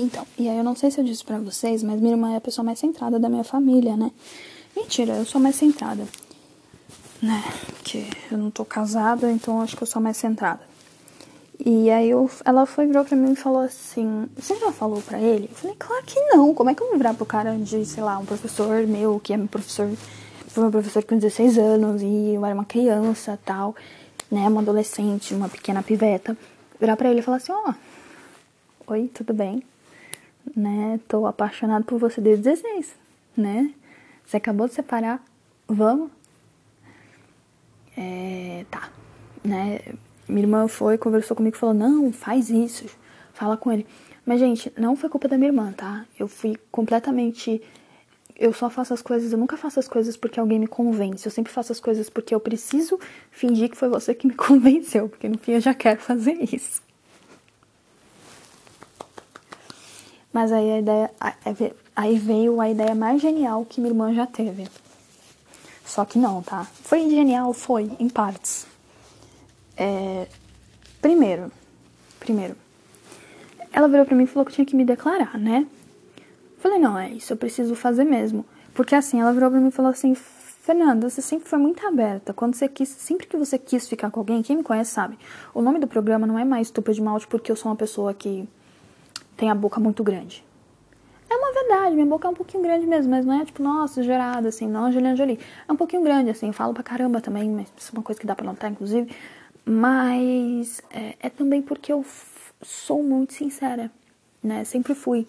Então, 0.00 0.24
e 0.38 0.48
aí 0.48 0.56
eu 0.56 0.62
não 0.62 0.76
sei 0.76 0.92
se 0.92 1.00
eu 1.00 1.04
disse 1.04 1.24
pra 1.24 1.38
vocês, 1.38 1.82
mas 1.82 2.00
minha 2.00 2.12
irmã 2.12 2.32
é 2.32 2.36
a 2.36 2.40
pessoa 2.40 2.64
mais 2.64 2.78
centrada 2.78 3.18
da 3.18 3.28
minha 3.28 3.42
família, 3.42 3.96
né? 3.96 4.12
Mentira, 4.76 5.14
eu 5.14 5.24
sou 5.24 5.40
mais 5.40 5.56
centrada, 5.56 6.06
né? 7.20 7.42
Porque 7.66 8.04
eu 8.30 8.38
não 8.38 8.48
tô 8.48 8.64
casada, 8.64 9.28
então 9.32 9.60
acho 9.60 9.76
que 9.76 9.82
eu 9.82 9.88
sou 9.88 10.00
mais 10.00 10.16
centrada. 10.16 10.60
E 11.66 11.90
aí 11.90 12.10
eu, 12.10 12.30
ela 12.44 12.64
foi, 12.64 12.86
virou 12.86 13.04
pra 13.04 13.16
mim 13.16 13.32
e 13.32 13.36
falou 13.36 13.62
assim: 13.62 14.28
Você 14.36 14.54
já 14.54 14.70
falou 14.70 15.02
pra 15.02 15.18
ele? 15.18 15.48
Eu 15.50 15.56
falei: 15.56 15.76
Claro 15.76 16.04
que 16.06 16.20
não. 16.26 16.54
Como 16.54 16.70
é 16.70 16.74
que 16.74 16.80
eu 16.80 16.86
vou 16.86 16.96
virar 16.96 17.14
pro 17.14 17.26
cara 17.26 17.56
de, 17.58 17.84
sei 17.84 18.00
lá, 18.00 18.16
um 18.18 18.24
professor 18.24 18.86
meu, 18.86 19.18
que 19.18 19.32
é 19.32 19.36
meu 19.36 19.48
professor, 19.48 19.90
foi 20.46 20.62
meu 20.62 20.70
professor 20.70 21.02
com 21.02 21.16
16 21.16 21.58
anos 21.58 22.02
e 22.02 22.34
eu 22.34 22.46
era 22.46 22.54
uma 22.54 22.64
criança 22.64 23.36
tal, 23.44 23.74
né? 24.30 24.46
Uma 24.46 24.60
adolescente, 24.60 25.34
uma 25.34 25.48
pequena 25.48 25.82
piveta. 25.82 26.36
Virar 26.78 26.96
pra 26.96 27.10
ele 27.10 27.18
e 27.18 27.22
falar 27.22 27.38
assim: 27.38 27.50
Ó, 27.50 27.74
oh, 28.86 28.92
oi, 28.92 29.10
tudo 29.12 29.34
bem? 29.34 29.64
Né? 30.56 31.00
Tô 31.08 31.26
apaixonado 31.26 31.84
por 31.84 31.98
você 31.98 32.20
desde 32.20 32.44
16, 32.44 32.94
né? 33.36 33.72
Você 34.24 34.36
acabou 34.36 34.68
de 34.68 34.74
separar, 34.74 35.22
vamos? 35.66 36.10
É, 37.96 38.64
tá, 38.70 38.90
né? 39.42 39.80
Minha 40.28 40.42
irmã 40.42 40.68
foi, 40.68 40.98
conversou 40.98 41.36
comigo 41.36 41.56
e 41.56 41.58
falou: 41.58 41.74
Não, 41.74 42.12
faz 42.12 42.50
isso, 42.50 42.84
fala 43.32 43.56
com 43.56 43.72
ele. 43.72 43.86
Mas, 44.24 44.40
gente, 44.40 44.70
não 44.76 44.94
foi 44.94 45.08
culpa 45.08 45.26
da 45.26 45.38
minha 45.38 45.48
irmã, 45.48 45.72
tá? 45.72 46.04
Eu 46.18 46.28
fui 46.28 46.56
completamente. 46.70 47.62
Eu 48.38 48.52
só 48.52 48.68
faço 48.68 48.92
as 48.94 49.02
coisas, 49.02 49.32
eu 49.32 49.38
nunca 49.38 49.56
faço 49.56 49.80
as 49.80 49.88
coisas 49.88 50.16
porque 50.16 50.38
alguém 50.38 50.60
me 50.60 50.66
convence. 50.66 51.26
Eu 51.26 51.32
sempre 51.32 51.50
faço 51.50 51.72
as 51.72 51.80
coisas 51.80 52.10
porque 52.10 52.34
eu 52.34 52.38
preciso 52.38 53.00
fingir 53.30 53.70
que 53.70 53.76
foi 53.76 53.88
você 53.88 54.14
que 54.14 54.26
me 54.26 54.34
convenceu, 54.36 55.08
porque 55.08 55.28
no 55.28 55.38
fim 55.38 55.52
eu 55.52 55.60
já 55.60 55.72
quero 55.72 55.98
fazer 55.98 56.38
isso. 56.54 56.82
Mas 60.32 60.52
aí 60.52 60.70
a 60.70 60.78
ideia. 60.78 61.10
Aí 61.96 62.18
veio 62.18 62.60
a 62.60 62.70
ideia 62.70 62.94
mais 62.94 63.20
genial 63.20 63.64
que 63.64 63.80
minha 63.80 63.90
irmã 63.90 64.14
já 64.14 64.26
teve. 64.26 64.68
Só 65.84 66.04
que 66.04 66.18
não, 66.18 66.42
tá? 66.42 66.64
Foi 66.82 67.08
genial, 67.08 67.52
foi, 67.52 67.90
em 67.98 68.08
partes. 68.08 68.66
É, 69.76 70.26
primeiro, 71.00 71.50
primeiro, 72.20 72.54
ela 73.72 73.88
virou 73.88 74.04
pra 74.04 74.14
mim 74.14 74.24
e 74.24 74.26
falou 74.26 74.44
que 74.44 74.52
tinha 74.52 74.66
que 74.66 74.76
me 74.76 74.84
declarar, 74.84 75.38
né? 75.38 75.66
Falei, 76.58 76.78
não, 76.78 76.98
é 76.98 77.10
isso, 77.10 77.32
eu 77.32 77.36
preciso 77.36 77.74
fazer 77.74 78.04
mesmo. 78.04 78.44
Porque 78.74 78.94
assim, 78.94 79.20
ela 79.20 79.32
virou 79.32 79.50
pra 79.50 79.60
mim 79.60 79.68
e 79.68 79.72
falou 79.72 79.90
assim, 79.90 80.14
Fernanda, 80.14 81.08
você 81.08 81.22
sempre 81.22 81.48
foi 81.48 81.58
muito 81.58 81.86
aberta. 81.86 82.34
Quando 82.34 82.54
você 82.54 82.68
quis, 82.68 82.88
sempre 82.88 83.26
que 83.26 83.36
você 83.36 83.58
quis 83.58 83.88
ficar 83.88 84.10
com 84.10 84.20
alguém, 84.20 84.42
quem 84.42 84.56
me 84.56 84.62
conhece 84.62 84.90
sabe. 84.90 85.18
O 85.54 85.62
nome 85.62 85.78
do 85.78 85.86
programa 85.86 86.26
não 86.26 86.38
é 86.38 86.44
mais 86.44 86.70
Tupa 86.70 86.92
de 86.92 87.00
Malte 87.00 87.26
porque 87.26 87.50
eu 87.50 87.56
sou 87.56 87.70
uma 87.70 87.76
pessoa 87.76 88.12
que 88.12 88.46
tem 89.38 89.48
a 89.48 89.54
boca 89.54 89.80
muito 89.80 90.04
grande. 90.04 90.44
É 91.30 91.36
uma 91.36 91.52
verdade, 91.52 91.94
minha 91.94 92.06
boca 92.06 92.26
é 92.26 92.30
um 92.30 92.34
pouquinho 92.34 92.62
grande 92.62 92.86
mesmo, 92.86 93.10
mas 93.10 93.24
não 93.24 93.40
é 93.40 93.44
tipo, 93.44 93.62
nossa, 93.62 94.02
gerada, 94.02 94.48
assim, 94.48 94.66
não, 94.66 94.90
Juliana 94.90 95.14
Jolie. 95.14 95.38
É 95.66 95.72
um 95.72 95.76
pouquinho 95.76 96.02
grande, 96.02 96.28
assim, 96.28 96.50
falo 96.52 96.74
pra 96.74 96.82
caramba 96.82 97.20
também, 97.20 97.48
mas 97.48 97.72
isso 97.76 97.92
é 97.94 97.98
uma 97.98 98.02
coisa 98.02 98.20
que 98.20 98.26
dá 98.26 98.34
pra 98.34 98.44
notar, 98.44 98.70
inclusive. 98.70 99.14
Mas 99.64 100.82
é, 100.90 101.14
é 101.20 101.30
também 101.30 101.62
porque 101.62 101.92
eu 101.92 102.04
sou 102.62 103.02
muito 103.02 103.34
sincera, 103.34 103.90
né? 104.42 104.64
Sempre 104.64 104.94
fui. 104.94 105.26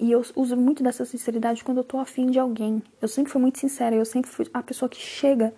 E 0.00 0.10
eu 0.10 0.24
uso 0.34 0.56
muito 0.56 0.82
dessa 0.82 1.04
sinceridade 1.04 1.62
quando 1.62 1.78
eu 1.78 1.84
tô 1.84 1.98
afim 1.98 2.26
de 2.26 2.38
alguém. 2.38 2.82
Eu 3.00 3.06
sempre 3.06 3.30
fui 3.30 3.40
muito 3.40 3.58
sincera, 3.58 3.94
eu 3.94 4.04
sempre 4.04 4.30
fui 4.30 4.46
a 4.52 4.62
pessoa 4.62 4.88
que 4.88 4.98
chega 4.98 5.54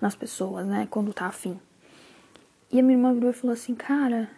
nas 0.00 0.14
pessoas, 0.14 0.66
né? 0.66 0.86
Quando 0.88 1.12
tá 1.12 1.26
afim. 1.26 1.58
E 2.70 2.78
a 2.78 2.82
minha 2.82 2.96
irmã 2.96 3.14
virou 3.14 3.30
e 3.30 3.32
falou 3.32 3.54
assim, 3.54 3.74
cara, 3.74 4.28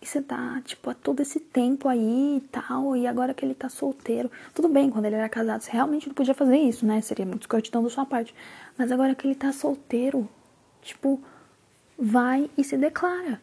e 0.00 0.06
você 0.06 0.22
tá, 0.22 0.62
tipo, 0.64 0.88
há 0.90 0.94
todo 0.94 1.20
esse 1.20 1.40
tempo 1.40 1.88
aí 1.88 2.36
e 2.36 2.40
tal, 2.52 2.96
e 2.96 3.06
agora 3.06 3.34
que 3.34 3.44
ele 3.44 3.54
tá 3.54 3.68
solteiro. 3.68 4.30
Tudo 4.54 4.68
bem, 4.68 4.90
quando 4.90 5.06
ele 5.06 5.16
era 5.16 5.28
casado, 5.28 5.60
você 5.60 5.72
realmente 5.72 6.06
não 6.06 6.14
podia 6.14 6.34
fazer 6.34 6.56
isso, 6.56 6.86
né? 6.86 7.00
Seria 7.00 7.26
muito 7.26 7.42
escrotidão 7.42 7.82
da 7.82 7.90
sua 7.90 8.06
parte. 8.06 8.32
Mas 8.76 8.92
agora 8.92 9.14
que 9.14 9.26
ele 9.26 9.34
tá 9.34 9.52
solteiro, 9.52 10.28
tipo, 10.82 11.20
vai 11.98 12.48
e 12.56 12.62
se 12.62 12.76
declara. 12.76 13.40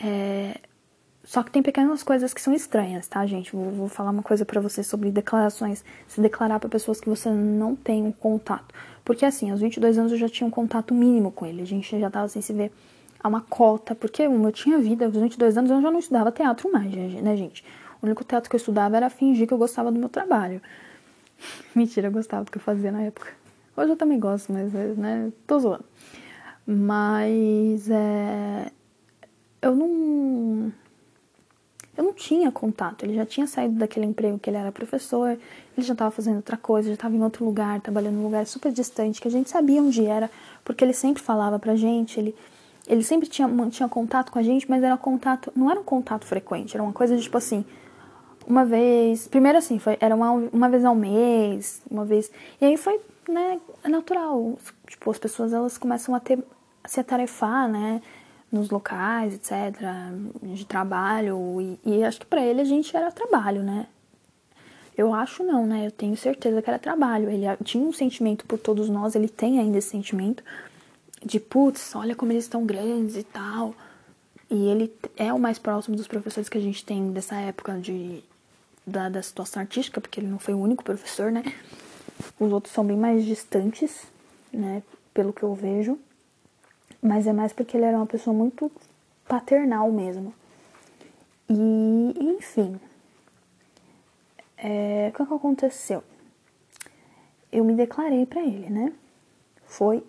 É... 0.00 0.60
Só 1.24 1.42
que 1.42 1.50
tem 1.50 1.62
pequenas 1.62 2.02
coisas 2.02 2.32
que 2.32 2.40
são 2.40 2.54
estranhas, 2.54 3.08
tá, 3.08 3.24
gente? 3.26 3.54
Vou, 3.54 3.70
vou 3.70 3.88
falar 3.88 4.10
uma 4.10 4.22
coisa 4.22 4.44
para 4.44 4.60
vocês 4.60 4.86
sobre 4.86 5.10
declarações. 5.10 5.84
Se 6.06 6.20
declarar 6.20 6.60
para 6.60 6.68
pessoas 6.68 7.00
que 7.00 7.08
você 7.08 7.28
não 7.30 7.74
tem 7.74 8.04
um 8.04 8.12
contato. 8.12 8.72
Porque 9.04 9.24
assim, 9.24 9.50
aos 9.50 9.60
22 9.60 9.98
anos 9.98 10.12
eu 10.12 10.18
já 10.18 10.28
tinha 10.28 10.46
um 10.46 10.50
contato 10.50 10.94
mínimo 10.94 11.32
com 11.32 11.44
ele. 11.44 11.62
A 11.62 11.66
gente 11.66 11.98
já 11.98 12.10
tava 12.10 12.28
sem 12.28 12.42
se 12.42 12.52
ver 12.52 12.72
a 13.22 13.28
uma 13.28 13.40
cota. 13.40 13.94
Porque 13.94 14.22
eu 14.22 14.52
tinha 14.52 14.78
vida, 14.78 15.06
aos 15.06 15.14
22 15.14 15.56
anos 15.56 15.70
eu 15.70 15.80
já 15.80 15.90
não 15.90 15.98
estudava 15.98 16.32
teatro 16.32 16.70
mais, 16.72 16.92
né, 16.92 17.36
gente? 17.36 17.64
O 18.00 18.06
único 18.06 18.24
teatro 18.24 18.50
que 18.50 18.56
eu 18.56 18.58
estudava 18.58 18.96
era 18.96 19.08
fingir 19.08 19.46
que 19.46 19.54
eu 19.54 19.58
gostava 19.58 19.92
do 19.92 19.98
meu 19.98 20.08
trabalho. 20.08 20.60
Mentira, 21.74 22.08
eu 22.08 22.12
gostava 22.12 22.44
do 22.44 22.50
que 22.50 22.58
eu 22.58 22.62
fazia 22.62 22.90
na 22.90 23.02
época. 23.02 23.32
Hoje 23.76 23.92
eu 23.92 23.96
também 23.96 24.18
gosto, 24.18 24.52
mas, 24.52 24.72
né, 24.72 25.32
tô 25.46 25.58
zoando. 25.58 25.84
Mas 26.66 27.88
é, 27.88 28.70
eu 29.60 29.74
não. 29.74 30.72
Eu 31.96 32.04
não 32.04 32.12
tinha 32.12 32.50
contato. 32.50 33.04
Ele 33.04 33.14
já 33.14 33.26
tinha 33.26 33.46
saído 33.46 33.74
daquele 33.76 34.06
emprego 34.06 34.38
que 34.38 34.48
ele 34.48 34.56
era 34.56 34.72
professor, 34.72 35.30
ele 35.30 35.86
já 35.86 35.92
estava 35.92 36.10
fazendo 36.10 36.36
outra 36.36 36.56
coisa, 36.56 36.88
já 36.88 36.94
estava 36.94 37.14
em 37.14 37.22
outro 37.22 37.44
lugar, 37.44 37.80
trabalhando 37.80 38.14
num 38.14 38.24
lugar 38.24 38.46
super 38.46 38.72
distante, 38.72 39.20
que 39.20 39.28
a 39.28 39.30
gente 39.30 39.50
sabia 39.50 39.82
onde 39.82 40.04
era, 40.04 40.30
porque 40.64 40.82
ele 40.82 40.94
sempre 40.94 41.22
falava 41.22 41.58
pra 41.58 41.76
gente, 41.76 42.18
ele, 42.18 42.34
ele 42.86 43.02
sempre 43.02 43.28
tinha, 43.28 43.46
mantinha 43.46 43.88
contato 43.88 44.32
com 44.32 44.38
a 44.38 44.42
gente, 44.42 44.68
mas 44.68 44.82
era 44.82 44.96
contato, 44.96 45.52
não 45.54 45.70
era 45.70 45.80
um 45.80 45.84
contato 45.84 46.24
frequente, 46.24 46.74
era 46.74 46.82
uma 46.82 46.92
coisa 46.92 47.16
de 47.16 47.22
tipo 47.22 47.38
assim, 47.38 47.64
uma 48.46 48.64
vez, 48.64 49.28
primeiro 49.28 49.58
assim, 49.58 49.78
foi, 49.78 49.96
era 50.00 50.14
uma, 50.14 50.30
uma 50.30 50.68
vez 50.68 50.84
ao 50.84 50.94
mês, 50.94 51.80
uma 51.90 52.04
vez, 52.04 52.30
e 52.60 52.64
aí 52.64 52.76
foi 52.76 53.00
né, 53.28 53.60
natural. 53.84 54.58
Tipo, 54.86 55.10
as 55.10 55.18
pessoas 55.18 55.52
elas 55.52 55.78
começam 55.78 56.14
a 56.14 56.20
ter 56.20 56.38
a 56.82 56.88
se 56.88 56.98
atarefar, 56.98 57.68
né, 57.68 58.02
nos 58.50 58.68
locais, 58.68 59.34
etc, 59.34 59.80
de 60.42 60.66
trabalho 60.66 61.60
e, 61.60 61.78
e 61.84 62.04
acho 62.04 62.20
que 62.20 62.26
para 62.26 62.44
ele 62.44 62.60
a 62.60 62.64
gente 62.64 62.94
era 62.96 63.10
trabalho, 63.12 63.62
né? 63.62 63.86
Eu 64.98 65.14
acho 65.14 65.42
não, 65.42 65.66
né? 65.66 65.86
Eu 65.86 65.90
tenho 65.90 66.14
certeza 66.16 66.60
que 66.60 66.68
era 66.68 66.78
trabalho. 66.78 67.30
Ele 67.30 67.46
tinha 67.64 67.82
um 67.82 67.92
sentimento 67.92 68.44
por 68.44 68.58
todos 68.58 68.90
nós, 68.90 69.14
ele 69.14 69.28
tem 69.28 69.58
ainda 69.58 69.78
esse 69.78 69.88
sentimento 69.88 70.44
de 71.24 71.40
putz, 71.40 71.94
olha 71.94 72.14
como 72.14 72.32
eles 72.32 72.44
estão 72.44 72.64
grandes 72.64 73.16
e 73.16 73.22
tal. 73.22 73.74
E 74.50 74.66
ele 74.68 74.92
é 75.16 75.32
o 75.32 75.38
mais 75.38 75.58
próximo 75.58 75.96
dos 75.96 76.06
professores 76.06 76.48
que 76.48 76.58
a 76.58 76.60
gente 76.60 76.84
tem 76.84 77.10
dessa 77.12 77.36
época 77.36 77.78
de 77.78 78.22
da, 78.86 79.08
da 79.08 79.22
situação 79.22 79.62
artística, 79.62 80.00
porque 80.00 80.20
ele 80.20 80.26
não 80.26 80.38
foi 80.38 80.54
o 80.54 80.58
único 80.58 80.84
professor, 80.84 81.30
né? 81.30 81.42
Os 82.38 82.52
outros 82.52 82.74
são 82.74 82.84
bem 82.84 82.96
mais 82.96 83.24
distantes, 83.24 84.04
né? 84.52 84.82
Pelo 85.14 85.32
que 85.32 85.42
eu 85.42 85.54
vejo. 85.54 85.98
Mas 87.00 87.26
é 87.26 87.32
mais 87.32 87.52
porque 87.52 87.76
ele 87.76 87.86
era 87.86 87.96
uma 87.96 88.06
pessoa 88.06 88.34
muito 88.34 88.70
paternal 89.26 89.90
mesmo. 89.90 90.34
E, 91.48 92.14
enfim. 92.18 92.80
É, 94.56 95.10
o 95.12 95.16
que, 95.16 95.26
que 95.26 95.34
aconteceu? 95.34 96.04
Eu 97.50 97.64
me 97.64 97.74
declarei 97.74 98.24
para 98.24 98.42
ele, 98.42 98.70
né? 98.70 98.92
Foi 99.66 100.04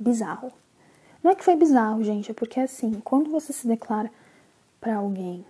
bizarro. 0.00 0.52
Não 1.22 1.30
é 1.30 1.34
que 1.34 1.44
foi 1.44 1.54
bizarro, 1.54 2.02
gente, 2.02 2.30
é 2.30 2.34
porque 2.34 2.58
assim, 2.58 3.00
quando 3.04 3.30
você 3.30 3.52
se 3.52 3.68
declara 3.68 4.10
para 4.80 4.96
alguém, 4.96 5.44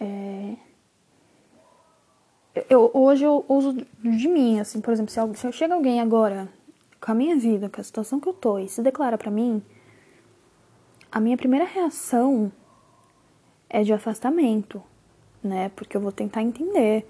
é, 0.00 0.54
eu, 2.70 2.90
hoje 2.94 3.24
eu 3.24 3.44
uso 3.48 3.72
de 3.72 4.28
mim, 4.28 4.60
assim, 4.60 4.80
por 4.80 4.92
exemplo, 4.92 5.12
se, 5.12 5.40
se 5.40 5.52
chega 5.52 5.74
alguém 5.74 6.00
agora 6.00 6.48
com 7.00 7.12
a 7.12 7.14
minha 7.14 7.36
vida, 7.36 7.68
com 7.68 7.80
a 7.80 7.84
situação 7.84 8.18
que 8.18 8.28
eu 8.28 8.32
tô 8.32 8.58
e 8.58 8.68
se 8.68 8.80
declara 8.80 9.18
para 9.18 9.30
mim, 9.30 9.62
a 11.10 11.20
minha 11.20 11.36
primeira 11.36 11.64
reação 11.64 12.50
é 13.68 13.82
de 13.82 13.92
afastamento, 13.92 14.82
né? 15.42 15.68
Porque 15.76 15.96
eu 15.96 16.00
vou 16.00 16.12
tentar 16.12 16.42
entender, 16.42 17.06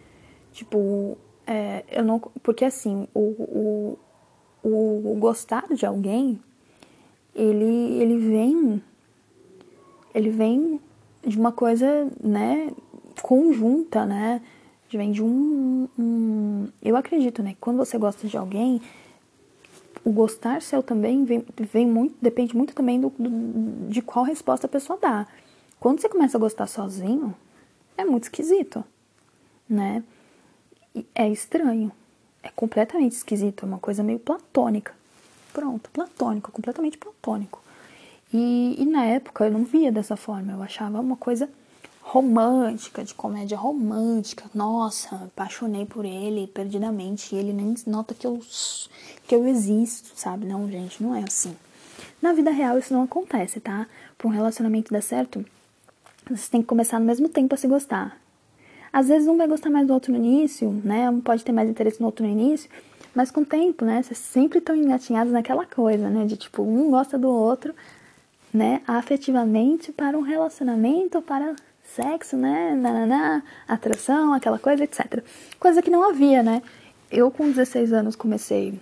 tipo, 0.51 1.17
é, 1.47 1.85
eu 1.89 2.03
não. 2.05 2.19
Porque 2.43 2.65
assim, 2.65 3.07
o, 3.15 3.21
o, 3.21 3.99
o, 4.65 5.17
gostar 5.19 5.67
de 5.75 5.85
alguém, 5.85 6.41
ele, 7.35 8.01
ele 8.01 8.19
vem. 8.19 8.83
Ele 10.15 10.31
vem 10.31 10.81
de 11.27 11.39
uma 11.39 11.53
coisa, 11.53 12.09
né, 12.23 12.73
conjunta, 13.21 14.07
né? 14.07 14.41
Vem 14.91 15.11
de 15.11 15.23
um, 15.23 15.89
um. 15.99 16.69
Eu 16.81 16.97
acredito, 16.97 17.43
né? 17.43 17.57
Quando 17.61 17.79
você 17.79 17.99
gosta 17.99 18.29
de 18.29 18.37
alguém, 18.37 18.81
o 20.05 20.13
gostar 20.13 20.63
seu 20.63 20.85
também 20.85 21.25
vem, 21.25 21.45
vem 21.73 21.87
muito, 21.87 22.15
depende 22.23 22.57
muito 22.57 22.75
também 22.75 23.01
do, 23.01 23.11
do, 23.19 23.89
de 23.89 24.01
qual 24.01 24.25
resposta 24.25 24.67
a 24.67 24.71
pessoa 24.71 24.97
dá. 25.01 25.27
Quando 25.81 26.01
você 26.01 26.09
começa 26.09 26.37
a 26.37 26.41
gostar 26.41 26.69
sozinho, 26.69 27.35
é 27.97 28.05
muito 28.05 28.25
esquisito, 28.25 28.85
né? 29.69 30.05
É 31.13 31.29
estranho, 31.29 31.91
é 32.45 32.51
completamente 32.55 33.13
esquisito, 33.13 33.65
é 33.65 33.67
uma 33.67 33.79
coisa 33.79 34.03
meio 34.03 34.19
platônica. 34.19 34.93
Pronto, 35.53 35.89
platônico, 35.91 36.53
completamente 36.53 36.99
platônico. 36.99 37.63
E, 38.33 38.77
e 38.79 38.85
na 38.85 39.05
época 39.05 39.47
eu 39.47 39.51
não 39.51 39.65
via 39.65 39.91
dessa 39.91 40.17
forma, 40.17 40.53
eu 40.53 40.63
achava 40.63 41.01
uma 41.01 41.17
coisa 41.17 41.49
romântica, 42.03 43.03
de 43.03 43.15
comédia 43.15 43.57
romântica. 43.57 44.45
Nossa, 44.55 45.17
apaixonei 45.17 45.87
por 45.87 46.05
ele 46.05 46.47
perdidamente 46.47 47.35
e 47.35 47.39
ele 47.39 47.53
nem 47.53 47.75
nota 47.87 48.13
que 48.15 48.27
eu, 48.27 48.41
que 49.27 49.35
eu 49.35 49.47
existo, 49.47 50.13
sabe? 50.15 50.45
Não, 50.47 50.71
gente, 50.71 51.03
não 51.03 51.15
é 51.15 51.25
assim. 51.27 51.57
Na 52.21 52.33
vida 52.33 52.51
real 52.51 52.79
isso 52.79 52.93
não 52.93 53.05
acontece, 53.05 53.59
tá? 53.59 53.87
Para 54.19 54.29
um 54.29 54.31
relacionamento 54.31 54.93
dar 54.93 55.03
certo, 55.03 55.45
você 56.29 56.51
tem 56.51 56.61
que 56.61 56.69
começar 56.69 57.01
no 57.01 57.07
mesmo 57.07 57.29
tempo 57.29 57.55
a 57.55 57.59
se 57.59 57.67
gostar. 57.67 58.19
Às 58.95 59.09
vezes 59.09 59.27
um 59.27 59.37
vai 59.37 59.49
gostar 59.49 59.71
mais 59.71 59.89
do 59.89 59.93
outro 59.93 60.13
no 60.13 60.19
início, 60.19 60.71
né? 60.85 61.11
Um 61.11 61.21
pode 61.21 61.45
ter 61.45 61.51
mais 61.51 61.69
interesse 61.69 62.01
no 62.01 62.07
outro 62.07 62.25
no 62.25 62.31
início, 62.31 62.71
mas 63.13 63.29
com 63.29 63.41
o 63.41 63.45
tempo, 63.45 63.85
né? 63.85 64.01
Vocês 64.01 64.19
sempre 64.19 64.61
estão 64.61 64.77
engatinhados 64.77 65.33
naquela 65.33 65.67
coisa, 65.67 66.09
né? 66.09 66.25
De 66.25 66.37
tipo, 66.37 66.63
um 66.63 66.93
gosta 66.93 67.19
do 67.19 67.29
outro, 67.29 67.75
né? 68.53 68.83
Afetivamente 68.87 69.91
para 69.91 70.17
um 70.17 70.21
relacionamento, 70.21 71.21
para 71.21 71.57
sexo, 71.83 72.37
né? 72.37 72.73
Nananá, 72.77 73.43
atração, 73.67 74.33
aquela 74.33 74.61
coisa, 74.61 74.85
etc. 74.85 75.25
Coisa 75.59 75.83
que 75.83 75.91
não 75.91 76.09
havia, 76.09 76.45
né? 76.45 76.63
Eu, 77.11 77.33
com 77.33 77.51
16 77.51 77.93
anos, 77.93 78.15
comecei 78.15 78.81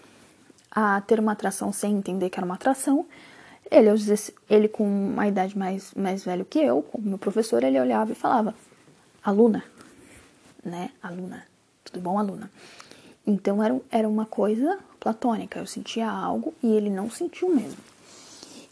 a 0.70 1.00
ter 1.00 1.20
uma 1.20 1.32
atração 1.32 1.72
sem 1.72 1.94
entender 1.96 2.28
que 2.28 2.38
era 2.38 2.44
uma 2.44 2.56
atração. 2.56 3.06
Ele, 3.70 3.88
ele 4.50 4.68
com 4.68 4.84
uma 4.84 5.26
idade 5.26 5.56
mais, 5.56 5.94
mais 5.94 6.22
velho 6.22 6.44
que 6.44 6.58
eu, 6.58 6.82
como 6.82 7.08
meu 7.08 7.18
professor, 7.18 7.64
ele 7.64 7.80
olhava 7.80 8.12
e 8.12 8.14
falava: 8.14 8.54
Aluna, 9.24 9.62
né? 10.64 10.90
Aluna, 11.02 11.46
tudo 11.84 12.00
bom, 12.00 12.18
aluna? 12.18 12.50
Então 13.26 13.62
era, 13.62 13.80
era 13.90 14.08
uma 14.08 14.26
coisa 14.26 14.78
platônica. 14.98 15.58
Eu 15.58 15.66
sentia 15.66 16.08
algo 16.10 16.54
e 16.62 16.72
ele 16.72 16.90
não 16.90 17.10
sentiu 17.10 17.48
mesmo. 17.48 17.78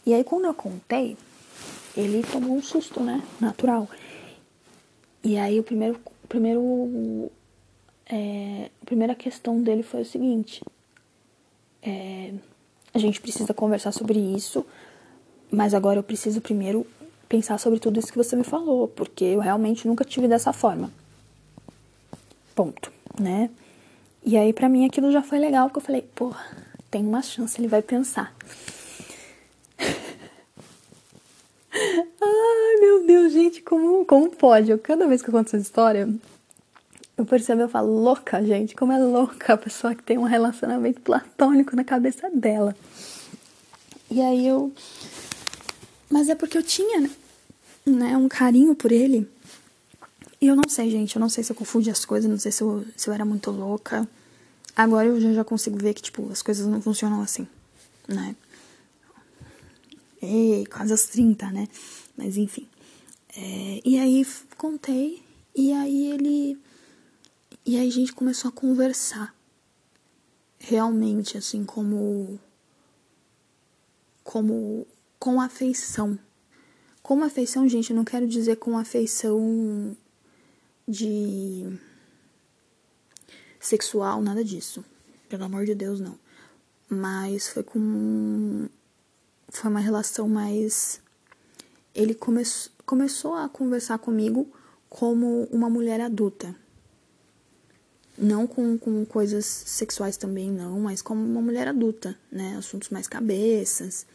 E 0.05 0.13
aí, 0.13 0.23
quando 0.23 0.45
eu 0.45 0.53
contei, 0.53 1.15
ele 1.95 2.23
tomou 2.23 2.55
um 2.55 2.61
susto, 2.61 2.99
né? 3.01 3.21
Natural. 3.39 3.87
E 5.23 5.37
aí 5.37 5.59
o 5.59 5.63
primeiro, 5.63 5.99
o 6.23 6.27
primeiro, 6.27 7.31
é, 8.09 8.69
a 8.81 8.85
primeira 8.85 9.13
questão 9.13 9.61
dele 9.61 9.83
foi 9.83 10.01
o 10.01 10.05
seguinte: 10.05 10.63
é, 11.81 12.33
a 12.93 12.97
gente 12.97 13.21
precisa 13.21 13.53
conversar 13.53 13.91
sobre 13.91 14.19
isso, 14.19 14.65
mas 15.51 15.73
agora 15.73 15.99
eu 15.99 16.03
preciso 16.03 16.41
primeiro 16.41 16.85
pensar 17.29 17.57
sobre 17.59 17.79
tudo 17.79 17.99
isso 17.99 18.11
que 18.11 18.17
você 18.17 18.35
me 18.35 18.43
falou, 18.43 18.87
porque 18.87 19.23
eu 19.23 19.39
realmente 19.39 19.87
nunca 19.87 20.03
tive 20.03 20.27
dessa 20.27 20.51
forma. 20.51 20.91
Ponto, 22.55 22.91
né? 23.19 23.49
E 24.23 24.37
aí 24.37 24.53
para 24.53 24.69
mim 24.69 24.85
aquilo 24.85 25.11
já 25.11 25.21
foi 25.21 25.39
legal, 25.39 25.67
porque 25.67 25.79
eu 25.79 25.85
falei, 25.85 26.01
porra, 26.15 26.45
tem 26.89 27.05
uma 27.05 27.21
chance, 27.21 27.59
ele 27.59 27.67
vai 27.67 27.81
pensar. 27.81 28.35
meu 32.79 33.05
Deus, 33.05 33.31
gente, 33.31 33.61
como, 33.61 34.05
como 34.05 34.29
pode? 34.29 34.71
Eu, 34.71 34.79
cada 34.79 35.07
vez 35.07 35.21
que 35.21 35.29
eu 35.29 35.33
conto 35.33 35.47
essa 35.47 35.57
história, 35.57 36.09
eu 37.17 37.25
percebo, 37.25 37.61
eu 37.61 37.69
falo, 37.69 37.93
louca, 37.93 38.43
gente, 38.43 38.75
como 38.75 38.91
é 38.91 38.97
louca 38.97 39.53
a 39.53 39.57
pessoa 39.57 39.93
que 39.93 40.03
tem 40.03 40.17
um 40.17 40.23
relacionamento 40.23 40.99
platônico 41.01 41.75
na 41.75 41.83
cabeça 41.83 42.29
dela. 42.29 42.75
E 44.09 44.19
aí 44.19 44.47
eu. 44.47 44.73
Mas 46.09 46.27
é 46.27 46.35
porque 46.35 46.57
eu 46.57 46.63
tinha, 46.63 47.09
né, 47.85 48.17
um 48.17 48.27
carinho 48.27 48.75
por 48.75 48.91
ele. 48.91 49.29
E 50.41 50.47
eu 50.47 50.55
não 50.55 50.67
sei, 50.67 50.89
gente, 50.89 51.15
eu 51.15 51.19
não 51.19 51.29
sei 51.29 51.43
se 51.43 51.51
eu 51.51 51.55
confundi 51.55 51.91
as 51.91 52.03
coisas, 52.03 52.27
não 52.29 52.39
sei 52.39 52.51
se 52.51 52.63
eu, 52.63 52.83
se 52.97 53.07
eu 53.07 53.13
era 53.13 53.23
muito 53.23 53.51
louca. 53.51 54.09
Agora 54.75 55.07
eu 55.07 55.33
já, 55.33 55.43
consigo 55.43 55.77
ver 55.77 55.93
que, 55.93 56.01
tipo, 56.01 56.31
as 56.31 56.41
coisas 56.41 56.65
não 56.65 56.81
funcionam 56.81 57.21
assim, 57.21 57.47
né? 58.07 58.35
Ei, 60.19 60.65
quase 60.65 60.91
aos 60.91 61.03
30, 61.03 61.51
né? 61.51 61.67
Mas 62.17 62.37
enfim. 62.37 62.67
É, 63.37 63.81
e 63.85 63.99
aí 63.99 64.25
contei, 64.57 65.21
e 65.55 65.71
aí 65.73 66.11
ele. 66.11 66.57
E 67.63 67.77
aí 67.77 67.87
a 67.87 67.91
gente 67.91 68.11
começou 68.11 68.49
a 68.49 68.51
conversar. 68.51 69.35
Realmente, 70.57 71.37
assim, 71.37 71.63
como. 71.63 72.39
Como. 74.23 74.87
Com 75.19 75.39
afeição. 75.39 76.17
Com 77.03 77.21
afeição, 77.23 77.69
gente, 77.69 77.91
eu 77.91 77.95
não 77.95 78.03
quero 78.03 78.27
dizer 78.27 78.55
com 78.55 78.77
afeição 78.77 79.95
de. 80.87 81.79
sexual, 83.59 84.21
nada 84.21 84.43
disso. 84.43 84.83
Pelo 85.29 85.45
amor 85.45 85.65
de 85.65 85.75
Deus, 85.75 85.99
não. 85.99 86.17
Mas 86.89 87.47
foi 87.47 87.63
com. 87.63 88.67
Foi 89.49 89.69
uma 89.69 89.79
relação 89.79 90.27
mais. 90.27 91.01
Ele 91.93 92.13
começou 92.13 92.71
começou 92.91 93.35
a 93.35 93.47
conversar 93.47 93.99
comigo 93.99 94.51
como 94.89 95.47
uma 95.49 95.69
mulher 95.69 96.01
adulta. 96.01 96.53
Não 98.17 98.45
com, 98.45 98.77
com 98.77 99.05
coisas 99.05 99.45
sexuais 99.45 100.17
também, 100.17 100.51
não, 100.51 100.77
mas 100.81 101.01
como 101.01 101.23
uma 101.23 101.41
mulher 101.41 101.69
adulta, 101.69 102.19
né? 102.29 102.57
Assuntos 102.57 102.89
mais 102.89 103.07
cabeças, 103.07 104.05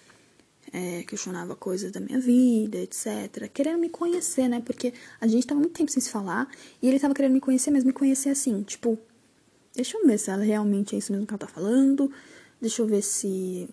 é, 0.73 1.03
questionava 1.05 1.55
coisas 1.55 1.93
da 1.93 2.01
minha 2.01 2.19
vida, 2.19 2.79
etc. 2.79 3.49
Querendo 3.53 3.79
me 3.79 3.89
conhecer, 3.89 4.49
né? 4.49 4.61
Porque 4.65 4.93
a 5.21 5.27
gente 5.27 5.47
tava 5.47 5.61
muito 5.61 5.75
tempo 5.75 5.91
sem 5.91 6.01
se 6.01 6.11
falar 6.11 6.49
e 6.83 6.89
ele 6.89 6.99
tava 6.99 7.15
querendo 7.15 7.33
me 7.33 7.41
conhecer, 7.41 7.71
mas 7.71 7.85
me 7.85 7.93
conhecer 7.93 8.31
assim, 8.31 8.63
tipo, 8.63 8.99
deixa 9.75 9.97
eu 9.97 10.07
ver 10.07 10.19
se 10.19 10.31
ela 10.31 10.43
realmente 10.43 10.95
é 10.95 10.99
isso 10.99 11.13
mesmo 11.13 11.27
que 11.27 11.33
ela 11.33 11.39
tá 11.39 11.47
falando, 11.49 12.11
deixa 12.61 12.83
eu 12.83 12.87
ver 12.87 13.03
se 13.03 13.69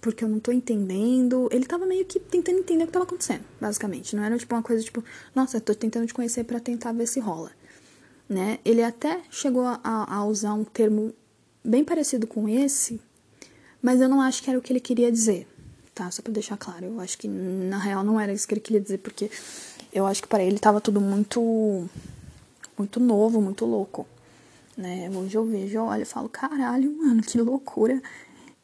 porque 0.00 0.22
eu 0.22 0.28
não 0.28 0.38
tô 0.38 0.52
entendendo. 0.52 1.48
Ele 1.50 1.64
tava 1.66 1.84
meio 1.84 2.04
que 2.04 2.20
tentando 2.20 2.58
entender 2.58 2.84
o 2.84 2.86
que 2.86 2.92
tava 2.92 3.04
acontecendo, 3.04 3.44
basicamente. 3.60 4.14
Não 4.14 4.22
era 4.22 4.38
tipo 4.38 4.54
uma 4.54 4.62
coisa 4.62 4.82
tipo, 4.84 5.04
nossa, 5.34 5.56
eu 5.56 5.60
tô 5.60 5.74
tentando 5.74 6.06
te 6.06 6.14
conhecer 6.14 6.44
para 6.44 6.60
tentar 6.60 6.92
ver 6.92 7.08
se 7.08 7.18
rola. 7.18 7.50
Né? 8.28 8.60
Ele 8.64 8.82
até 8.82 9.20
chegou 9.30 9.64
a, 9.64 9.80
a 9.82 10.24
usar 10.24 10.54
um 10.54 10.64
termo 10.64 11.12
bem 11.64 11.84
parecido 11.84 12.26
com 12.26 12.48
esse, 12.48 13.00
mas 13.82 14.00
eu 14.00 14.08
não 14.08 14.20
acho 14.20 14.42
que 14.42 14.48
era 14.50 14.58
o 14.58 14.62
que 14.62 14.72
ele 14.72 14.80
queria 14.80 15.10
dizer, 15.10 15.46
tá? 15.96 16.10
Só 16.10 16.22
pra 16.22 16.32
deixar 16.32 16.58
claro. 16.58 16.84
Eu 16.84 17.00
acho 17.00 17.16
que 17.16 17.26
na 17.26 17.78
real 17.78 18.04
não 18.04 18.20
era 18.20 18.32
isso 18.32 18.46
que 18.46 18.52
ele 18.54 18.60
queria 18.60 18.80
dizer, 18.80 18.98
porque 18.98 19.30
eu 19.92 20.06
acho 20.06 20.22
que 20.22 20.28
para 20.28 20.44
ele 20.44 20.58
tava 20.58 20.80
tudo 20.80 21.00
muito, 21.00 21.88
muito 22.78 23.00
novo, 23.00 23.40
muito 23.40 23.64
louco. 23.64 24.06
Né? 24.76 25.10
Hoje 25.10 25.34
eu 25.34 25.46
vejo, 25.46 25.78
eu 25.78 25.84
olho 25.84 26.02
e 26.02 26.04
falo, 26.04 26.28
caralho, 26.28 26.94
mano, 26.98 27.22
que 27.22 27.40
loucura 27.40 28.00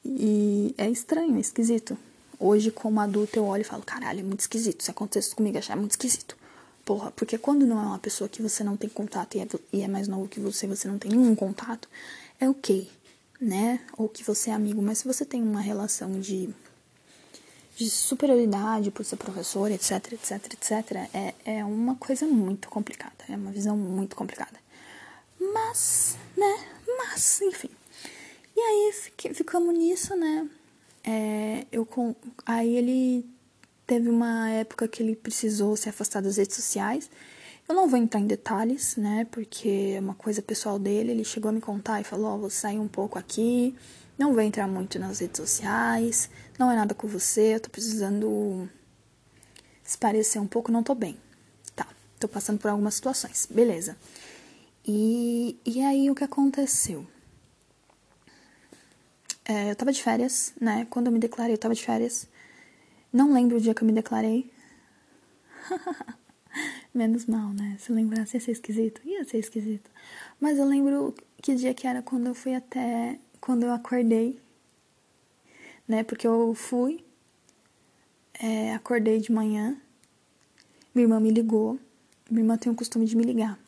e 0.05 0.75
é 0.77 0.88
estranho, 0.90 1.37
é 1.37 1.40
esquisito. 1.40 1.97
Hoje, 2.38 2.71
como 2.71 3.01
adulto, 3.01 3.38
eu 3.38 3.47
olho 3.47 3.62
e 3.62 3.64
falo, 3.64 3.83
caralho, 3.83 4.21
é 4.21 4.23
muito 4.23 4.40
esquisito. 4.40 4.83
Se 4.83 4.90
acontecesse 4.90 5.35
comigo, 5.35 5.57
achar 5.57 5.77
muito 5.77 5.92
esquisito. 5.92 6.37
Porra, 6.85 7.11
porque 7.12 7.38
quando 7.38 7.64
não 7.64 7.79
é 7.79 7.87
uma 7.87 7.99
pessoa 7.99 8.29
que 8.29 8.42
você 8.42 8.62
não 8.62 8.77
tem 8.77 8.90
contato 8.90 9.37
e 9.37 9.40
é, 9.40 9.47
e 9.73 9.83
é 9.83 9.88
mais 9.88 10.07
novo 10.07 10.29
que 10.29 10.40
você, 10.40 10.66
você 10.66 10.87
não 10.87 10.99
tem 10.99 11.12
nenhum 11.12 11.35
contato, 11.35 11.88
é 12.40 12.49
ok, 12.49 12.90
né? 13.40 13.81
Ou 13.97 14.09
que 14.09 14.25
você 14.25 14.51
é 14.51 14.53
amigo, 14.53 14.83
mas 14.83 14.99
se 14.99 15.07
você 15.07 15.25
tem 15.25 15.40
uma 15.40 15.61
relação 15.61 16.21
de, 16.21 16.53
de 17.77 17.89
superioridade 17.89 18.91
por 18.91 19.05
ser 19.05 19.17
professor, 19.17 19.71
etc, 19.71 20.13
etc, 20.13 20.33
etc, 20.53 21.09
é, 21.15 21.35
é 21.45 21.65
uma 21.65 21.95
coisa 21.97 22.27
muito 22.27 22.69
complicada. 22.69 23.13
É 23.29 23.37
uma 23.37 23.51
visão 23.51 23.77
muito 23.77 24.15
complicada. 24.15 24.61
Mas, 25.41 26.17
né? 26.37 26.65
Mas, 26.99 27.41
enfim. 27.41 27.71
E 28.57 28.61
aí 28.61 28.93
ficamos 29.35 29.77
nisso, 29.77 30.15
né? 30.15 30.49
É, 31.05 31.67
eu 31.73 31.85
com, 31.85 32.15
aí 32.47 32.77
ele 32.77 33.27
teve 33.87 34.09
uma 34.09 34.51
época 34.51 34.87
que 34.87 35.03
ele 35.03 35.17
precisou 35.17 35.77
se 35.77 35.89
afastar 35.89 36.23
das 36.23 36.37
redes 36.37 36.57
sociais. 36.57 37.11
Eu 37.69 37.75
não 37.75 37.89
vou 37.89 37.99
entrar 37.99 38.21
em 38.21 38.27
detalhes, 38.27 38.97
né? 38.97 39.27
Porque 39.31 39.95
é 39.97 40.01
uma 40.01 40.15
coisa 40.15 40.43
pessoal 40.43 40.79
dele. 40.79 41.13
Ele 41.13 41.25
chegou 41.25 41.49
a 41.49 41.53
me 41.53 41.61
contar 41.61 42.01
e 42.01 42.05
falou: 42.05 42.27
Ó, 42.27 42.35
oh, 42.35 42.39
vou 42.39 42.51
sair 42.51 42.79
um 42.79 42.89
pouco 42.89 43.19
aqui. 43.19 43.75
Não 44.19 44.33
vou 44.33 44.43
entrar 44.43 44.69
muito 44.69 44.99
nas 44.99 45.21
redes 45.21 45.39
sociais. 45.41 46.29
Não 46.59 46.71
é 46.71 46.77
nada 46.77 46.95
com 46.95 47.07
você. 47.07 47.55
Eu 47.55 47.61
tô 47.61 47.71
precisando 47.71 48.69
se 49.83 49.97
parecer 49.99 50.38
um 50.38 50.47
pouco. 50.47 50.71
Não 50.71 50.83
tô 50.83 50.95
bem. 50.95 51.17
Tá, 51.75 51.87
tô 52.19 52.29
passando 52.29 52.59
por 52.59 52.71
algumas 52.71 52.95
situações. 52.95 53.47
Beleza. 53.51 53.97
E, 54.87 55.59
e 55.65 55.81
aí 55.83 56.11
o 56.11 56.15
que 56.15 56.25
aconteceu? 56.25 57.07
É, 59.45 59.71
eu 59.71 59.77
tava 59.77 59.93
de 59.93 60.03
férias, 60.03 60.53
né? 60.61 60.87
Quando 60.91 61.07
eu 61.07 61.12
me 61.12 61.19
declarei, 61.19 61.55
eu 61.55 61.59
tava 61.59 61.75
de 61.75 61.85
férias. 61.85 62.27
Não 63.12 63.33
lembro 63.33 63.57
o 63.57 63.61
dia 63.61 63.75
que 63.75 63.83
eu 63.83 63.87
me 63.87 63.93
declarei. 63.93 64.51
Menos 66.95 67.27
mal, 67.27 67.51
né? 67.53 67.77
Se 67.79 67.93
lembrasse 67.93 68.37
ia 68.37 68.41
ser 68.41 68.53
esquisito. 68.53 69.01
Ia 69.05 69.25
ser 69.25 69.38
esquisito. 69.38 69.91
Mas 70.41 70.59
eu 70.59 70.65
lembro 70.65 71.15
que 71.41 71.55
dia 71.55 71.75
que 71.75 71.87
era 71.87 72.03
quando 72.03 72.27
eu 72.27 72.35
fui 72.35 72.55
até. 72.55 73.19
Quando 73.41 73.65
eu 73.65 73.73
acordei. 73.73 74.41
Né? 75.92 76.02
Porque 76.02 76.26
eu 76.26 76.55
fui. 76.55 77.05
É, 78.33 78.72
acordei 78.72 79.20
de 79.20 79.31
manhã. 79.31 79.76
Minha 80.94 81.05
irmã 81.05 81.20
me 81.20 81.31
ligou. 81.31 81.78
Minha 82.31 82.44
irmã 82.44 82.57
tem 82.57 82.72
o 82.72 82.74
costume 82.74 83.05
de 83.05 83.14
me 83.14 83.22
ligar. 83.22 83.59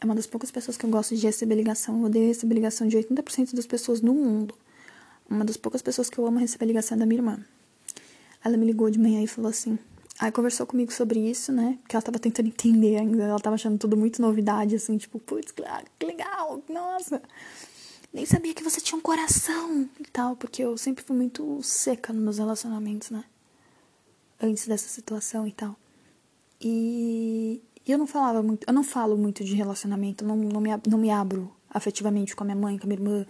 É 0.00 0.04
uma 0.04 0.16
das 0.16 0.26
poucas 0.26 0.50
pessoas 0.50 0.76
que 0.76 0.84
eu 0.84 0.90
gosto 0.90 1.14
de 1.14 1.24
receber 1.24 1.54
ligação. 1.54 2.00
Eu 2.00 2.06
odeio 2.06 2.26
receber 2.26 2.56
ligação 2.56 2.88
de 2.88 2.96
80% 2.96 3.54
das 3.54 3.64
pessoas 3.64 4.00
no 4.00 4.12
mundo. 4.12 4.56
Uma 5.30 5.44
das 5.44 5.56
poucas 5.56 5.80
pessoas 5.82 6.10
que 6.10 6.18
eu 6.18 6.26
amo 6.26 6.40
receber 6.40 6.66
ligação 6.66 6.96
é 6.96 6.98
da 6.98 7.06
minha 7.06 7.20
irmã. 7.20 7.38
Ela 8.44 8.56
me 8.56 8.66
ligou 8.66 8.90
de 8.90 8.98
manhã 8.98 9.22
e 9.22 9.28
falou 9.28 9.50
assim: 9.50 9.78
Aí 10.18 10.32
conversou 10.32 10.66
comigo 10.66 10.92
sobre 10.92 11.20
isso, 11.20 11.52
né? 11.52 11.78
Porque 11.82 11.94
ela 11.94 12.02
tava 12.02 12.18
tentando 12.18 12.48
entender 12.48 12.96
ainda. 12.96 13.22
Ela 13.22 13.38
tava 13.38 13.54
achando 13.54 13.78
tudo 13.78 13.96
muito 13.96 14.20
novidade, 14.20 14.74
assim, 14.74 14.98
tipo, 14.98 15.20
putz, 15.20 15.52
que 15.52 16.04
legal, 16.04 16.60
nossa. 16.68 17.22
Nem 18.12 18.24
sabia 18.24 18.54
que 18.54 18.62
você 18.62 18.80
tinha 18.80 18.98
um 18.98 19.02
coração 19.02 19.88
e 20.00 20.04
tal, 20.04 20.34
porque 20.36 20.62
eu 20.62 20.76
sempre 20.78 21.04
fui 21.04 21.16
muito 21.16 21.62
seca 21.62 22.12
nos 22.12 22.22
meus 22.22 22.38
relacionamentos, 22.38 23.10
né? 23.10 23.24
Antes 24.40 24.66
dessa 24.66 24.88
situação 24.88 25.46
e 25.46 25.52
tal. 25.52 25.76
E, 26.60 27.62
e 27.86 27.92
eu 27.92 27.98
não 27.98 28.06
falava 28.06 28.42
muito, 28.42 28.66
eu 28.66 28.72
não 28.72 28.82
falo 28.82 29.16
muito 29.16 29.44
de 29.44 29.54
relacionamento, 29.54 30.24
não, 30.24 30.36
não, 30.36 30.60
me, 30.60 30.70
não 30.88 30.98
me 30.98 31.10
abro 31.10 31.54
afetivamente 31.70 32.34
com 32.34 32.44
a 32.44 32.46
minha 32.46 32.56
mãe, 32.56 32.78
com 32.78 32.86
a 32.86 32.88
minha 32.88 32.98
irmã, 32.98 33.26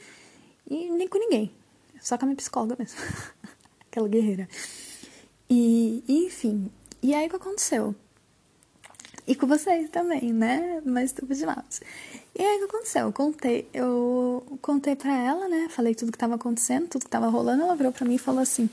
e 0.69 0.91
nem 0.91 1.09
com 1.09 1.19
ninguém. 1.19 1.53
Só 2.01 2.17
com 2.17 2.25
a 2.25 2.27
minha 2.27 2.37
psicóloga 2.37 2.77
mesmo. 2.79 3.01
Aquela 3.91 4.09
guerreira. 4.09 4.49
E, 5.51 6.05
enfim, 6.07 6.71
e 7.03 7.15
aí 7.15 7.27
o 7.27 7.31
que 7.31 7.37
aconteceu? 7.37 7.95
E 9.29 9.35
com 9.35 9.47
vocês 9.47 9.91
também, 9.91 10.33
né? 10.33 10.81
Mas 10.87 11.13
tudo 11.13 11.35
de 11.35 11.45
lados. 11.45 11.83
E 12.35 12.43
aí 12.43 12.57
o 12.57 12.61
que 12.61 12.65
aconteceu? 12.75 13.03
Eu 13.03 13.13
contei, 13.13 13.69
eu 13.75 14.59
contei 14.63 14.97
pra 14.97 15.15
ela, 15.15 15.47
né? 15.49 15.69
Falei 15.69 15.95
tudo 15.95 16.11
que 16.11 16.17
tava 16.17 16.37
acontecendo, 16.37 16.89
tudo 16.89 17.05
que 17.05 17.11
tava 17.11 17.29
rolando. 17.29 17.63
Ela 17.63 17.77
virou 17.77 17.93
pra 17.93 18.07
mim 18.07 18.15
e 18.15 18.19
falou 18.19 18.41
assim: 18.41 18.71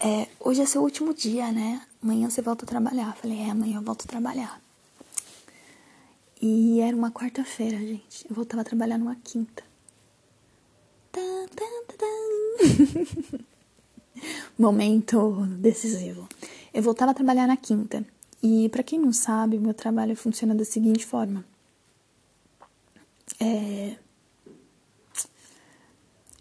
é, 0.00 0.26
Hoje 0.40 0.60
é 0.60 0.66
seu 0.66 0.82
último 0.82 1.14
dia, 1.14 1.52
né? 1.52 1.80
Amanhã 2.02 2.28
você 2.28 2.42
volta 2.42 2.64
a 2.64 2.68
trabalhar. 2.68 3.14
Eu 3.14 3.22
falei: 3.22 3.42
É, 3.42 3.50
amanhã 3.50 3.76
eu 3.76 3.82
volto 3.82 4.06
a 4.06 4.08
trabalhar. 4.08 4.60
E 6.42 6.80
era 6.80 6.96
uma 6.96 7.12
quarta-feira, 7.12 7.78
gente. 7.78 8.26
Eu 8.28 8.34
voltava 8.34 8.62
a 8.62 8.64
trabalhar 8.64 8.98
numa 8.98 9.14
quinta. 9.22 9.62
Momento 14.58 15.46
decisivo. 15.60 16.28
Eu 16.74 16.82
voltava 16.82 17.12
a 17.12 17.14
trabalhar 17.14 17.46
na 17.46 17.56
quinta. 17.56 18.04
E 18.42 18.68
para 18.68 18.82
quem 18.82 18.98
não 18.98 19.12
sabe, 19.12 19.58
meu 19.58 19.74
trabalho 19.74 20.16
funciona 20.16 20.54
da 20.54 20.64
seguinte 20.64 21.04
forma. 21.04 21.44
É, 23.40 23.96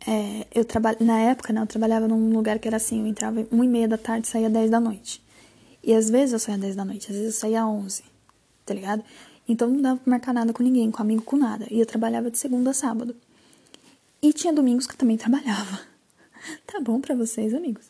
é, 0.08 0.48
eu 0.54 0.64
trabalho 0.64 0.98
na 1.02 1.20
época, 1.20 1.52
né, 1.52 1.62
eu 1.62 1.66
trabalhava 1.66 2.08
num 2.08 2.32
lugar 2.32 2.60
que 2.60 2.68
era 2.68 2.78
assim, 2.78 3.00
eu 3.00 3.08
entrava 3.08 3.46
uma 3.52 3.66
e 3.66 3.68
meia 3.68 3.88
da 3.88 3.98
tarde, 3.98 4.28
saía 4.28 4.50
dez 4.50 4.70
da 4.70 4.80
noite. 4.80 5.24
E 5.84 5.94
às 5.94 6.10
vezes 6.10 6.34
eu 6.34 6.40
saía 6.40 6.58
dez 6.58 6.76
da 6.76 6.86
noite, 6.86 7.12
às 7.12 7.18
vezes 7.18 7.34
eu 7.34 7.40
saía 7.40 7.66
onze, 7.66 8.04
tá 8.66 8.74
ligado? 8.74 9.04
Então 9.48 9.68
não 9.68 9.82
dava 9.82 10.00
pra 10.00 10.12
marcar 10.12 10.34
nada 10.34 10.54
com 10.54 10.64
ninguém, 10.64 10.92
com 10.92 11.02
amigo, 11.02 11.24
com 11.24 11.38
nada. 11.38 11.68
E 11.72 11.80
eu 11.80 11.86
trabalhava 11.86 12.30
de 12.30 12.38
segunda 12.38 12.72
a 12.72 12.74
sábado. 12.74 13.16
E 14.22 14.34
tinha 14.34 14.54
domingos 14.54 14.88
que 14.88 14.94
eu 14.94 14.98
também 14.98 15.18
trabalhava. 15.18 15.82
tá 16.66 16.80
bom 16.80 17.00
para 17.00 17.16
vocês, 17.16 17.54
amigos? 17.54 17.86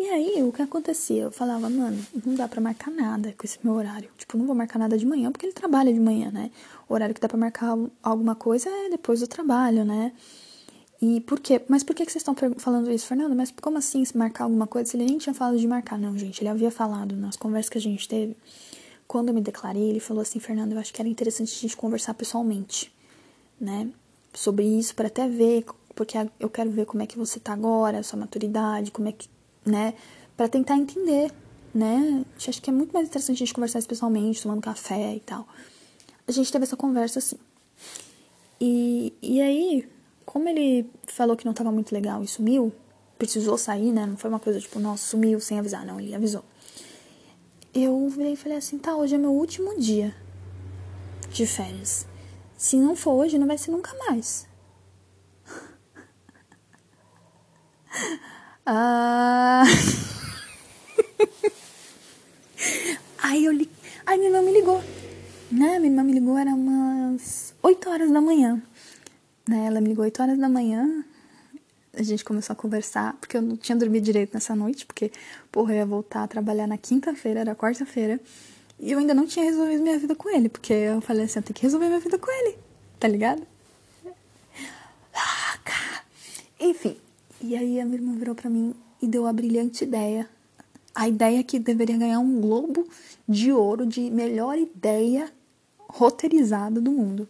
E 0.00 0.08
aí, 0.08 0.42
o 0.42 0.50
que 0.50 0.62
acontecia? 0.62 1.24
Eu 1.24 1.30
falava, 1.30 1.68
mano, 1.68 2.02
não 2.24 2.34
dá 2.34 2.48
pra 2.48 2.58
marcar 2.58 2.90
nada 2.90 3.34
com 3.36 3.44
esse 3.44 3.58
meu 3.62 3.74
horário. 3.74 4.08
Tipo, 4.16 4.38
não 4.38 4.46
vou 4.46 4.54
marcar 4.54 4.78
nada 4.78 4.96
de 4.96 5.04
manhã, 5.04 5.30
porque 5.30 5.44
ele 5.44 5.52
trabalha 5.52 5.92
de 5.92 6.00
manhã, 6.00 6.30
né? 6.30 6.50
O 6.88 6.94
horário 6.94 7.14
que 7.14 7.20
dá 7.20 7.28
pra 7.28 7.36
marcar 7.36 7.76
alguma 8.02 8.34
coisa 8.34 8.70
é 8.70 8.88
depois 8.88 9.20
do 9.20 9.26
trabalho, 9.26 9.84
né? 9.84 10.14
E 11.02 11.20
por 11.20 11.38
quê? 11.38 11.60
Mas 11.68 11.84
por 11.84 11.94
que, 11.94 12.06
que 12.06 12.12
vocês 12.12 12.22
estão 12.22 12.34
falando 12.56 12.90
isso, 12.90 13.06
Fernando? 13.06 13.36
Mas 13.36 13.52
como 13.60 13.76
assim 13.76 14.02
marcar 14.14 14.44
alguma 14.44 14.66
coisa 14.66 14.90
se 14.90 14.96
ele 14.96 15.04
nem 15.04 15.18
tinha 15.18 15.34
falado 15.34 15.58
de 15.58 15.66
marcar? 15.68 15.98
Não, 15.98 16.16
gente, 16.16 16.40
ele 16.40 16.48
havia 16.48 16.70
falado 16.70 17.14
nas 17.14 17.36
conversas 17.36 17.68
que 17.68 17.76
a 17.76 17.80
gente 17.82 18.08
teve. 18.08 18.34
Quando 19.06 19.28
eu 19.28 19.34
me 19.34 19.42
declarei, 19.42 19.90
ele 19.90 20.00
falou 20.00 20.22
assim, 20.22 20.40
Fernando, 20.40 20.72
eu 20.72 20.78
acho 20.78 20.94
que 20.94 21.02
era 21.02 21.10
interessante 21.10 21.54
a 21.54 21.60
gente 21.60 21.76
conversar 21.76 22.14
pessoalmente, 22.14 22.90
né? 23.60 23.90
Sobre 24.32 24.64
isso, 24.64 24.94
para 24.94 25.08
até 25.08 25.28
ver, 25.28 25.66
porque 25.94 26.16
eu 26.38 26.48
quero 26.48 26.70
ver 26.70 26.86
como 26.86 27.02
é 27.02 27.06
que 27.06 27.18
você 27.18 27.38
tá 27.38 27.52
agora, 27.52 28.02
sua 28.02 28.18
maturidade, 28.18 28.90
como 28.90 29.06
é 29.06 29.12
que 29.12 29.28
né? 29.64 29.94
Para 30.36 30.48
tentar 30.48 30.76
entender, 30.76 31.32
né? 31.74 32.24
Acho 32.36 32.60
que 32.60 32.70
é 32.70 32.72
muito 32.72 32.92
mais 32.92 33.08
interessante 33.08 33.36
a 33.36 33.38
gente 33.38 33.54
conversar 33.54 33.78
especialmente, 33.78 34.42
tomando 34.42 34.60
café 34.60 35.14
e 35.14 35.20
tal. 35.20 35.46
A 36.26 36.32
gente 36.32 36.50
teve 36.50 36.64
essa 36.64 36.76
conversa 36.76 37.18
assim. 37.18 37.36
E, 38.60 39.12
e 39.22 39.40
aí, 39.40 39.88
como 40.24 40.48
ele 40.48 40.88
falou 41.06 41.36
que 41.36 41.44
não 41.44 41.54
tava 41.54 41.72
muito 41.72 41.92
legal 41.92 42.22
e 42.22 42.28
sumiu, 42.28 42.72
precisou 43.18 43.58
sair, 43.58 43.92
né? 43.92 44.06
Não 44.06 44.16
foi 44.16 44.30
uma 44.30 44.40
coisa 44.40 44.60
tipo, 44.60 44.78
nossa, 44.78 45.10
sumiu 45.10 45.40
sem 45.40 45.58
avisar, 45.58 45.84
não, 45.84 46.00
ele 46.00 46.14
avisou. 46.14 46.44
Eu 47.72 48.08
virei 48.08 48.32
e 48.32 48.36
falei 48.36 48.58
assim, 48.58 48.78
tá, 48.78 48.96
hoje 48.96 49.14
é 49.14 49.18
meu 49.18 49.32
último 49.32 49.78
dia 49.78 50.14
de 51.30 51.46
férias. 51.46 52.06
Se 52.56 52.76
não 52.76 52.96
for 52.96 53.12
hoje, 53.12 53.38
não 53.38 53.46
vai 53.46 53.56
ser 53.56 53.70
nunca 53.70 53.94
mais. 54.06 54.48
Ah. 58.66 59.64
Aí 63.22 63.44
eu 63.44 63.52
li. 63.52 63.70
Aí 64.06 64.18
minha 64.18 64.30
irmã 64.30 64.42
me 64.42 64.52
ligou. 64.52 64.82
Né? 65.50 65.78
Minha 65.78 65.92
irmã 65.92 66.04
me 66.04 66.12
ligou, 66.12 66.38
era 66.38 66.50
umas 66.50 67.54
8 67.62 67.90
horas 67.90 68.10
da 68.10 68.20
manhã. 68.20 68.62
Né? 69.48 69.66
Ela 69.66 69.80
me 69.80 69.88
ligou 69.88 70.04
8 70.04 70.22
horas 70.22 70.38
da 70.38 70.48
manhã. 70.48 71.04
A 71.92 72.02
gente 72.02 72.24
começou 72.24 72.52
a 72.52 72.56
conversar, 72.56 73.14
porque 73.14 73.36
eu 73.36 73.42
não 73.42 73.56
tinha 73.56 73.76
dormido 73.76 74.04
direito 74.04 74.32
nessa 74.32 74.54
noite, 74.54 74.86
porque, 74.86 75.10
porra, 75.50 75.72
eu 75.72 75.78
ia 75.78 75.86
voltar 75.86 76.22
a 76.22 76.28
trabalhar 76.28 76.66
na 76.66 76.78
quinta-feira, 76.78 77.40
era 77.40 77.54
quarta-feira. 77.54 78.20
E 78.78 78.92
eu 78.92 78.98
ainda 78.98 79.12
não 79.12 79.26
tinha 79.26 79.44
resolvido 79.44 79.82
minha 79.82 79.98
vida 79.98 80.14
com 80.14 80.30
ele, 80.30 80.48
porque 80.48 80.72
eu 80.72 81.00
falei 81.00 81.24
assim, 81.24 81.40
eu 81.40 81.42
tenho 81.42 81.54
que 81.54 81.62
resolver 81.62 81.88
minha 81.88 82.00
vida 82.00 82.18
com 82.18 82.30
ele, 82.30 82.56
tá 82.98 83.08
ligado? 83.08 83.42
Ah, 85.14 85.58
Enfim, 86.60 86.96
e 87.42 87.56
aí 87.56 87.80
a 87.80 87.84
minha 87.84 87.96
irmã 87.96 88.14
virou 88.14 88.34
para 88.34 88.50
mim 88.50 88.74
e 89.00 89.06
deu 89.06 89.26
a 89.26 89.32
brilhante 89.32 89.84
ideia. 89.84 90.28
A 90.94 91.08
ideia 91.08 91.42
que 91.42 91.58
deveria 91.58 91.96
ganhar 91.96 92.18
um 92.18 92.40
Globo 92.40 92.86
de 93.28 93.52
Ouro 93.52 93.86
de 93.86 94.10
melhor 94.10 94.58
ideia 94.58 95.32
roteirizada 95.88 96.80
do 96.80 96.90
mundo. 96.90 97.28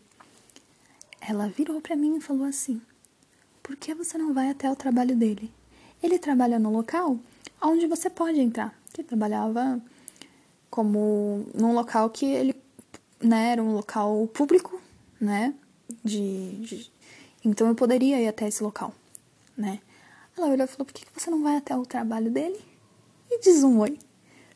Ela 1.21 1.49
virou 1.49 1.81
para 1.81 1.95
mim 1.95 2.17
e 2.17 2.21
falou 2.21 2.45
assim: 2.45 2.81
Por 3.63 3.77
que 3.77 3.95
você 3.95 4.19
não 4.19 4.35
vai 4.35 4.51
até 4.51 4.71
o 4.71 4.77
trabalho 4.77 5.15
dele? 5.15 5.53
Ele 6.03 6.19
trabalha 6.19 6.59
no 6.59 6.71
local 6.71 7.19
onde 7.63 7.87
você 7.87 8.09
pode 8.11 8.41
entrar. 8.41 8.75
Que 8.93 9.05
trabalhava 9.05 9.81
como 10.69 11.47
num 11.55 11.75
local 11.75 12.11
que 12.11 12.27
ele, 12.27 12.57
né, 13.23 13.53
era 13.53 13.63
um 13.63 13.73
local 13.73 14.27
público, 14.29 14.81
né, 15.21 15.55
de, 16.05 16.53
de 16.59 16.91
então 17.45 17.69
eu 17.69 17.75
poderia 17.75 18.21
ir 18.21 18.29
até 18.29 18.47
esse 18.49 18.63
local, 18.63 18.95
né? 19.57 19.81
Ela 20.37 20.49
olhou 20.49 20.65
e 20.65 20.69
falou: 20.69 20.87
por 20.87 20.93
que 20.93 21.05
você 21.15 21.31
não 21.31 21.43
vai 21.43 21.57
até 21.57 21.77
o 21.77 21.87
trabalho 21.87 22.31
dele? 22.31 22.61
E 23.31 23.41
diz 23.41 23.63
um 23.63 23.79
oi. 23.79 23.99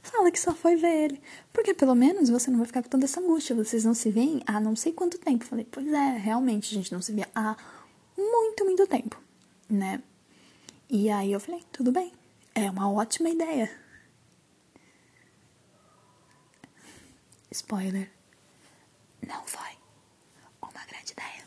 Fala 0.02 0.30
que 0.30 0.38
só 0.38 0.54
foi 0.54 0.76
ver 0.76 1.04
ele. 1.04 1.22
Porque 1.52 1.72
pelo 1.72 1.94
menos 1.94 2.28
você 2.28 2.50
não 2.50 2.58
vai 2.58 2.66
ficar 2.66 2.82
com 2.82 2.88
toda 2.88 3.04
essa 3.04 3.20
angústia. 3.20 3.56
Vocês 3.56 3.84
não 3.84 3.94
se 3.94 4.10
veem 4.10 4.42
há 4.46 4.60
não 4.60 4.76
sei 4.76 4.92
quanto 4.92 5.18
tempo. 5.18 5.44
Falei: 5.44 5.66
pois 5.70 5.86
é, 5.86 6.16
realmente 6.18 6.72
a 6.72 6.78
gente 6.78 6.92
não 6.92 7.00
se 7.00 7.12
via 7.12 7.28
há 7.34 7.56
muito, 8.16 8.64
muito 8.64 8.86
tempo, 8.86 9.20
né? 9.68 10.02
E 10.90 11.10
aí 11.10 11.32
eu 11.32 11.40
falei: 11.40 11.62
tudo 11.72 11.90
bem, 11.90 12.12
é 12.54 12.70
uma 12.70 12.90
ótima 12.90 13.30
ideia. 13.30 13.70
Spoiler: 17.50 18.10
não 19.26 19.44
foi 19.46 19.76
uma 20.60 20.84
grande 20.86 21.12
ideia. 21.12 21.44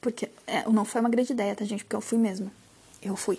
Porque 0.00 0.30
é, 0.46 0.68
não 0.68 0.84
foi 0.84 1.00
uma 1.00 1.10
grande 1.10 1.32
ideia, 1.32 1.54
tá, 1.54 1.64
gente? 1.64 1.84
Porque 1.84 1.96
eu 1.96 2.00
fui 2.00 2.18
mesmo. 2.18 2.50
Eu 3.02 3.16
fui. 3.16 3.38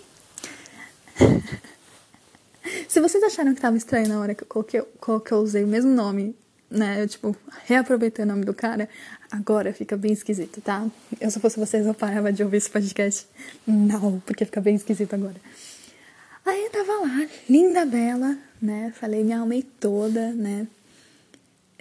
Se 2.88 3.00
vocês 3.00 3.22
acharam 3.22 3.54
que 3.54 3.60
tava 3.60 3.76
estranho 3.76 4.08
na 4.08 4.20
hora 4.20 4.34
que 4.34 4.42
eu, 4.42 4.46
coloquei, 4.46 4.82
que 4.82 5.32
eu 5.32 5.38
usei 5.38 5.64
o 5.64 5.68
mesmo 5.68 5.90
nome, 5.90 6.34
né? 6.70 7.02
Eu, 7.02 7.08
tipo, 7.08 7.36
reaproveitei 7.66 8.24
o 8.24 8.28
nome 8.28 8.44
do 8.44 8.54
cara, 8.54 8.88
agora 9.30 9.72
fica 9.72 9.96
bem 9.96 10.12
esquisito, 10.12 10.60
tá? 10.60 10.86
Eu, 11.20 11.30
se 11.30 11.40
fosse 11.40 11.58
vocês, 11.58 11.86
eu 11.86 11.94
parava 11.94 12.32
de 12.32 12.42
ouvir 12.42 12.58
esse 12.58 12.70
podcast. 12.70 13.26
Não, 13.66 14.20
porque 14.20 14.44
fica 14.44 14.60
bem 14.60 14.76
esquisito 14.76 15.14
agora. 15.14 15.36
Aí 16.44 16.64
eu 16.64 16.70
tava 16.70 16.92
lá, 17.00 17.28
linda, 17.48 17.84
bela, 17.84 18.38
né? 18.62 18.92
Falei, 18.98 19.24
me 19.24 19.32
arrumei 19.32 19.62
toda, 19.62 20.32
né? 20.32 20.66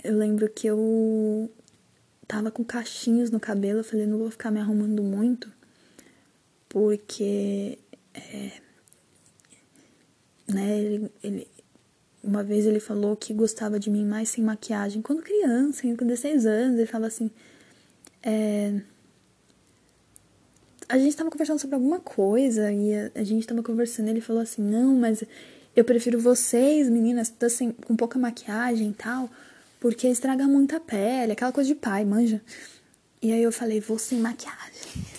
Eu 0.04 0.18
lembro 0.18 0.50
que 0.50 0.68
eu 0.68 1.50
tava 2.28 2.52
com 2.52 2.64
cachinhos 2.64 3.32
no 3.32 3.40
cabelo. 3.40 3.80
Eu 3.80 3.84
falei, 3.84 4.06
não 4.06 4.18
vou 4.18 4.32
ficar 4.32 4.52
me 4.52 4.60
arrumando 4.60 5.04
muito, 5.04 5.52
porque. 6.70 7.78
É, 8.14 8.52
né, 10.48 10.80
ele, 10.80 11.12
ele, 11.24 11.48
uma 12.24 12.44
vez 12.44 12.66
ele 12.66 12.80
falou 12.80 13.16
que 13.16 13.34
gostava 13.34 13.80
de 13.80 13.90
mim 13.90 14.06
mais 14.06 14.30
sem 14.30 14.44
maquiagem. 14.44 15.02
Quando 15.02 15.22
criança, 15.22 15.82
com 15.96 16.06
16 16.06 16.46
anos, 16.46 16.78
ele 16.78 16.88
falava 16.88 17.08
assim. 17.08 17.30
É, 18.22 18.82
a 20.90 20.98
gente 20.98 21.16
tava 21.16 21.30
conversando 21.30 21.60
sobre 21.60 21.76
alguma 21.76 22.00
coisa 22.00 22.72
e 22.72 22.94
a, 22.94 23.12
a 23.16 23.24
gente 23.24 23.46
tava 23.46 23.62
conversando 23.62 24.10
ele 24.10 24.22
falou 24.22 24.42
assim: 24.42 24.62
Não, 24.62 24.96
mas 24.96 25.24
eu 25.76 25.86
prefiro 25.86 26.20
vocês, 26.20 26.90
meninas, 26.90 27.32
assim, 27.42 27.72
com 27.72 27.96
pouca 27.96 28.18
maquiagem 28.18 28.90
e 28.90 28.94
tal, 28.94 29.30
porque 29.80 30.08
estraga 30.08 30.48
muito 30.48 30.76
a 30.76 30.80
pele, 30.80 31.34
aquela 31.34 31.52
coisa 31.52 31.68
de 31.68 31.76
pai, 31.76 32.04
manja. 32.04 32.42
E 33.22 33.32
aí 33.32 33.44
eu 33.44 33.52
falei: 33.52 33.80
Vou 33.80 34.00
sem 34.00 34.20
maquiagem. 34.20 35.19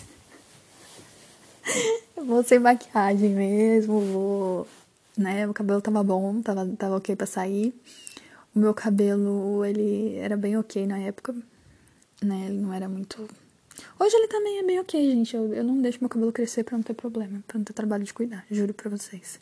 vou 2.15 2.43
sem 2.43 2.59
maquiagem 2.59 3.29
mesmo, 3.29 3.99
vou. 3.99 4.67
Né, 5.17 5.47
o 5.47 5.53
cabelo 5.53 5.81
tava 5.81 6.01
bom, 6.03 6.41
tava, 6.41 6.65
tava 6.77 6.97
ok 6.97 7.15
pra 7.15 7.27
sair. 7.27 7.73
O 8.55 8.59
meu 8.59 8.73
cabelo, 8.73 9.63
ele 9.65 10.15
era 10.15 10.35
bem 10.35 10.57
ok 10.57 10.85
na 10.85 10.97
época, 10.99 11.35
né, 12.21 12.45
ele 12.47 12.59
não 12.59 12.73
era 12.73 12.87
muito 12.89 13.27
Hoje 13.99 14.15
ele 14.15 14.27
também 14.27 14.59
é 14.59 14.63
bem 14.63 14.79
ok, 14.79 15.11
gente. 15.11 15.35
Eu, 15.35 15.53
eu 15.53 15.63
não 15.63 15.81
deixo 15.81 15.99
meu 16.01 16.09
cabelo 16.09 16.31
crescer 16.31 16.63
pra 16.63 16.77
não 16.77 16.83
ter 16.83 16.93
problema, 16.93 17.43
pra 17.47 17.57
não 17.57 17.65
ter 17.65 17.73
trabalho 17.73 18.03
de 18.03 18.13
cuidar, 18.13 18.45
juro 18.49 18.73
pra 18.73 18.89
vocês. 18.89 19.39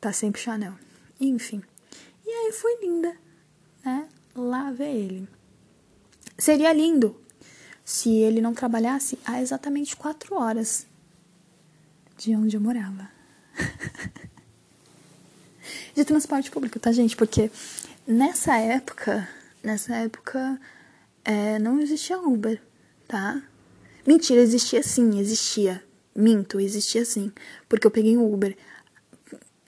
Tá 0.00 0.12
sempre 0.12 0.40
Chanel. 0.40 0.74
Enfim. 1.20 1.62
E 2.26 2.30
aí 2.30 2.52
foi 2.52 2.78
linda, 2.80 3.16
né? 3.84 4.08
Lá 4.34 4.70
ver 4.70 4.94
ele. 4.94 5.28
Seria 6.36 6.72
lindo 6.72 7.16
se 7.84 8.10
ele 8.10 8.40
não 8.40 8.54
trabalhasse 8.54 9.18
há 9.24 9.40
exatamente 9.40 9.96
quatro 9.96 10.36
horas 10.36 10.86
de 12.18 12.34
onde 12.34 12.56
eu 12.56 12.60
morava. 12.60 13.08
de 15.94 16.04
transporte 16.04 16.50
público, 16.50 16.78
tá, 16.78 16.90
gente? 16.90 17.16
Porque 17.16 17.50
nessa 18.06 18.58
época, 18.58 19.28
nessa 19.62 19.94
época, 19.96 20.60
é, 21.24 21.58
não 21.60 21.80
existia 21.80 22.18
Uber, 22.18 22.60
tá? 23.06 23.40
Mentira, 24.06 24.40
existia 24.40 24.82
sim, 24.82 25.20
existia. 25.20 25.82
Minto, 26.14 26.58
existia 26.58 27.04
sim. 27.04 27.32
Porque 27.68 27.86
eu 27.86 27.90
peguei 27.90 28.16
um 28.16 28.32
Uber, 28.32 28.56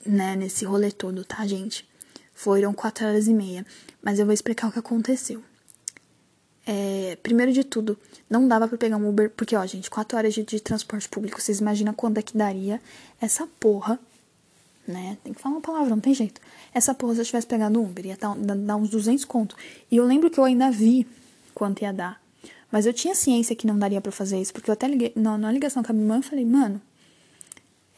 né, 0.05 0.35
nesse 0.35 0.65
rolê 0.65 0.91
todo, 0.91 1.23
tá, 1.23 1.47
gente? 1.47 1.89
Foram 2.33 2.73
quatro 2.73 3.07
horas 3.07 3.27
e 3.27 3.33
meia. 3.33 3.65
Mas 4.03 4.19
eu 4.19 4.25
vou 4.25 4.33
explicar 4.33 4.67
o 4.67 4.71
que 4.71 4.79
aconteceu. 4.79 5.41
É, 6.65 7.17
primeiro 7.23 7.51
de 7.51 7.63
tudo, 7.63 7.97
não 8.29 8.47
dava 8.47 8.67
para 8.67 8.77
pegar 8.77 8.97
um 8.97 9.09
Uber, 9.09 9.29
porque, 9.31 9.55
ó, 9.55 9.65
gente, 9.65 9.89
quatro 9.89 10.17
horas 10.17 10.33
de, 10.33 10.43
de 10.43 10.59
transporte 10.59 11.09
público, 11.09 11.41
vocês 11.41 11.59
imaginam 11.59 11.93
quando 11.93 12.17
é 12.19 12.21
que 12.21 12.37
daria 12.37 12.79
essa 13.19 13.47
porra, 13.59 13.99
né? 14.87 15.17
Tem 15.23 15.33
que 15.33 15.41
falar 15.41 15.55
uma 15.55 15.61
palavra, 15.61 15.89
não 15.89 15.99
tem 15.99 16.13
jeito. 16.13 16.39
Essa 16.73 16.93
porra, 16.93 17.15
se 17.15 17.21
eu 17.21 17.25
tivesse 17.25 17.47
pegado 17.47 17.79
um 17.79 17.85
Uber, 17.85 18.05
ia 18.05 18.17
dar, 18.17 18.35
dar 18.35 18.75
uns 18.75 18.89
200 18.89 19.25
conto. 19.25 19.55
E 19.89 19.97
eu 19.97 20.05
lembro 20.05 20.29
que 20.29 20.39
eu 20.39 20.43
ainda 20.43 20.69
vi 20.69 21.07
quanto 21.53 21.81
ia 21.81 21.91
dar. 21.91 22.21
Mas 22.71 22.85
eu 22.85 22.93
tinha 22.93 23.13
ciência 23.13 23.55
que 23.55 23.67
não 23.67 23.77
daria 23.77 23.99
para 23.99 24.11
fazer 24.11 24.39
isso, 24.39 24.53
porque 24.53 24.69
eu 24.69 24.73
até 24.73 24.87
liguei, 24.87 25.11
na, 25.15 25.37
na 25.37 25.51
ligação 25.51 25.83
com 25.83 25.91
a 25.91 25.93
minha 25.93 26.05
irmã, 26.05 26.17
eu 26.17 26.23
falei, 26.23 26.45
mano, 26.45 26.81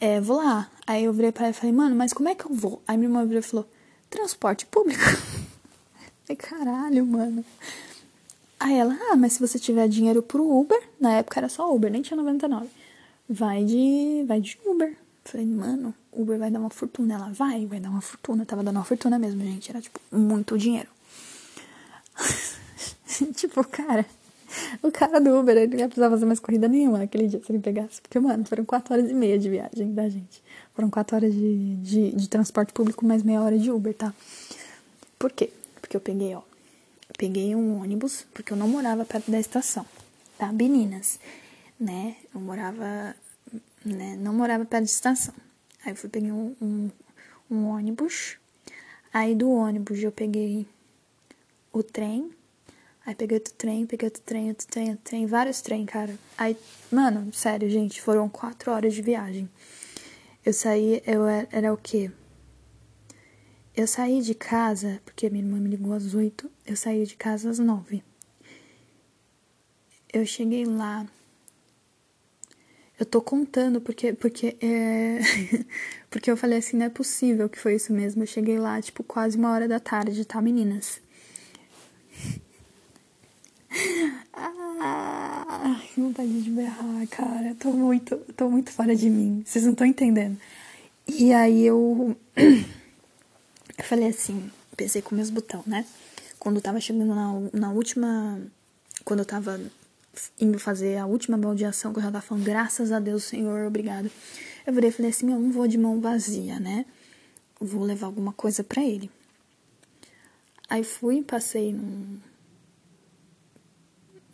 é, 0.00 0.20
vou 0.20 0.38
lá. 0.38 0.68
Aí 0.86 1.04
eu 1.04 1.12
virei 1.12 1.30
pra 1.30 1.44
ela 1.44 1.50
e 1.50 1.54
falei, 1.54 1.72
mano, 1.72 1.94
mas 1.94 2.12
como 2.12 2.28
é 2.28 2.34
que 2.34 2.44
eu 2.44 2.52
vou? 2.52 2.82
Aí 2.86 2.96
minha 2.96 3.08
irmã 3.08 3.24
virou 3.24 3.38
e 3.38 3.42
falou, 3.42 3.68
transporte 4.10 4.66
público. 4.66 5.00
falei, 6.26 6.36
caralho, 6.36 7.06
mano. 7.06 7.44
Aí 8.64 8.78
ela, 8.78 8.96
ah, 9.10 9.16
mas 9.16 9.34
se 9.34 9.40
você 9.40 9.58
tiver 9.58 9.86
dinheiro 9.88 10.22
pro 10.22 10.42
Uber, 10.42 10.82
na 10.98 11.12
época 11.16 11.38
era 11.38 11.50
só 11.50 11.70
Uber, 11.70 11.92
nem 11.92 12.00
tinha 12.00 12.16
99. 12.16 12.66
Vai 13.28 13.62
de, 13.62 14.24
vai 14.26 14.40
de 14.40 14.58
Uber. 14.64 14.96
Falei, 15.22 15.44
mano, 15.44 15.94
Uber 16.10 16.38
vai 16.38 16.50
dar 16.50 16.60
uma 16.60 16.70
fortuna. 16.70 17.12
Ela, 17.12 17.30
vai, 17.30 17.66
vai 17.66 17.78
dar 17.78 17.90
uma 17.90 18.00
fortuna. 18.00 18.46
Tava 18.46 18.62
dando 18.62 18.76
uma 18.76 18.84
fortuna 18.84 19.18
mesmo, 19.18 19.44
gente. 19.44 19.68
Era, 19.68 19.82
tipo, 19.82 20.00
muito 20.10 20.56
dinheiro. 20.56 20.88
tipo, 23.36 23.62
cara, 23.68 24.06
o 24.82 24.90
cara 24.90 25.20
do 25.20 25.38
Uber, 25.40 25.58
ele 25.58 25.76
não 25.76 25.84
precisava 25.84 26.14
fazer 26.14 26.24
mais 26.24 26.40
corrida 26.40 26.66
nenhuma 26.66 26.96
naquele 26.96 27.26
dia 27.26 27.42
se 27.44 27.52
ele 27.52 27.58
pegasse. 27.58 28.00
Porque, 28.00 28.18
mano, 28.18 28.46
foram 28.46 28.64
quatro 28.64 28.94
horas 28.94 29.10
e 29.10 29.12
meia 29.12 29.38
de 29.38 29.50
viagem 29.50 29.92
da 29.92 30.08
gente. 30.08 30.42
Foram 30.74 30.88
quatro 30.88 31.14
horas 31.14 31.34
de, 31.34 31.76
de, 31.76 32.12
de 32.12 32.28
transporte 32.30 32.72
público 32.72 33.04
mais 33.04 33.22
meia 33.22 33.42
hora 33.42 33.58
de 33.58 33.70
Uber, 33.70 33.92
tá? 33.92 34.14
Por 35.18 35.30
quê? 35.32 35.50
Porque 35.82 35.94
eu 35.94 36.00
peguei, 36.00 36.34
ó. 36.34 36.53
Peguei 37.16 37.54
um 37.54 37.80
ônibus, 37.80 38.26
porque 38.34 38.52
eu 38.52 38.56
não 38.56 38.68
morava 38.68 39.04
perto 39.04 39.30
da 39.30 39.38
estação, 39.38 39.86
tá? 40.36 40.52
Meninas, 40.52 41.18
né? 41.78 42.16
Eu 42.34 42.40
morava, 42.40 43.14
né? 43.84 44.16
Não 44.18 44.34
morava 44.34 44.64
perto 44.64 44.82
da 44.82 44.90
estação. 44.90 45.34
Aí 45.84 45.92
eu 45.92 45.96
fui, 45.96 46.08
peguei 46.08 46.32
um, 46.32 46.54
um, 46.60 46.90
um 47.50 47.66
ônibus. 47.66 48.36
Aí 49.12 49.34
do 49.34 49.50
ônibus 49.50 50.02
eu 50.02 50.10
peguei 50.10 50.66
o 51.72 51.82
trem 51.82 52.30
Aí 53.06 53.14
peguei 53.14 53.36
outro 53.36 53.52
trem, 53.52 53.84
peguei 53.84 54.06
outro 54.06 54.22
trem, 54.22 54.48
outro 54.48 54.66
trem, 54.66 54.88
outro 54.90 55.04
trem, 55.04 55.26
vários 55.26 55.60
trem, 55.60 55.84
cara. 55.84 56.14
Aí, 56.38 56.56
mano, 56.90 57.30
sério, 57.34 57.68
gente, 57.68 58.00
foram 58.00 58.30
quatro 58.30 58.72
horas 58.72 58.94
de 58.94 59.02
viagem. 59.02 59.48
Eu 60.44 60.54
saí, 60.54 61.02
eu 61.06 61.26
era, 61.26 61.48
era 61.52 61.72
o 61.72 61.76
quê? 61.76 62.10
Eu 63.76 63.88
saí 63.88 64.22
de 64.22 64.34
casa, 64.34 65.00
porque 65.04 65.28
minha 65.28 65.44
irmã 65.44 65.58
me 65.58 65.68
ligou 65.68 65.92
às 65.92 66.14
oito, 66.14 66.48
eu 66.64 66.76
saí 66.76 67.04
de 67.04 67.16
casa 67.16 67.50
às 67.50 67.58
nove. 67.58 68.04
Eu 70.12 70.24
cheguei 70.24 70.64
lá. 70.64 71.04
Eu 72.98 73.04
tô 73.04 73.20
contando 73.20 73.80
porque 73.80 74.12
porque 74.12 74.56
é 74.60 75.18
porque 76.08 76.30
eu 76.30 76.36
falei 76.36 76.58
assim, 76.58 76.76
não 76.76 76.86
é 76.86 76.88
possível 76.88 77.48
que 77.48 77.58
foi 77.58 77.74
isso 77.74 77.92
mesmo. 77.92 78.22
Eu 78.22 78.26
cheguei 78.28 78.58
lá 78.58 78.80
tipo 78.80 79.02
quase 79.02 79.36
uma 79.36 79.50
hora 79.50 79.66
da 79.66 79.80
tarde, 79.80 80.24
tá, 80.24 80.40
meninas? 80.40 81.00
Ah, 84.36 85.80
que 85.94 86.00
vontade 86.00 86.42
de 86.42 86.50
berrar, 86.50 87.06
cara. 87.08 87.56
Tô 87.58 87.72
muito, 87.72 88.16
tô 88.36 88.50
muito 88.50 88.70
fora 88.70 88.94
de 88.94 89.08
mim. 89.08 89.42
Vocês 89.44 89.64
não 89.64 89.72
estão 89.72 89.86
entendendo. 89.86 90.38
E 91.06 91.32
aí 91.32 91.64
eu. 91.64 92.16
Eu 93.76 93.84
falei 93.84 94.08
assim, 94.08 94.50
pensei 94.76 95.02
com 95.02 95.14
meus 95.14 95.30
botões, 95.30 95.66
né? 95.66 95.84
Quando 96.38 96.56
eu 96.56 96.62
tava 96.62 96.80
chegando 96.80 97.14
na, 97.14 97.32
na 97.52 97.72
última. 97.72 98.40
Quando 99.04 99.20
eu 99.20 99.26
tava 99.26 99.60
indo 100.40 100.58
fazer 100.58 100.96
a 100.98 101.06
última 101.06 101.36
baldeação, 101.36 101.92
que 101.92 101.98
eu 101.98 102.02
já 102.02 102.10
tava 102.10 102.24
falando, 102.24 102.44
graças 102.44 102.92
a 102.92 103.00
Deus, 103.00 103.24
Senhor, 103.24 103.66
obrigado. 103.66 104.10
Eu 104.66 104.72
virei 104.72 104.90
e 104.90 104.92
falei 104.92 105.10
assim: 105.10 105.32
eu 105.32 105.40
não 105.40 105.50
vou 105.50 105.66
de 105.66 105.78
mão 105.78 106.00
vazia, 106.00 106.60
né? 106.60 106.86
Vou 107.60 107.82
levar 107.82 108.06
alguma 108.06 108.32
coisa 108.32 108.62
para 108.62 108.82
ele. 108.82 109.10
Aí 110.68 110.84
fui, 110.84 111.22
passei 111.22 111.72
num 111.72 112.18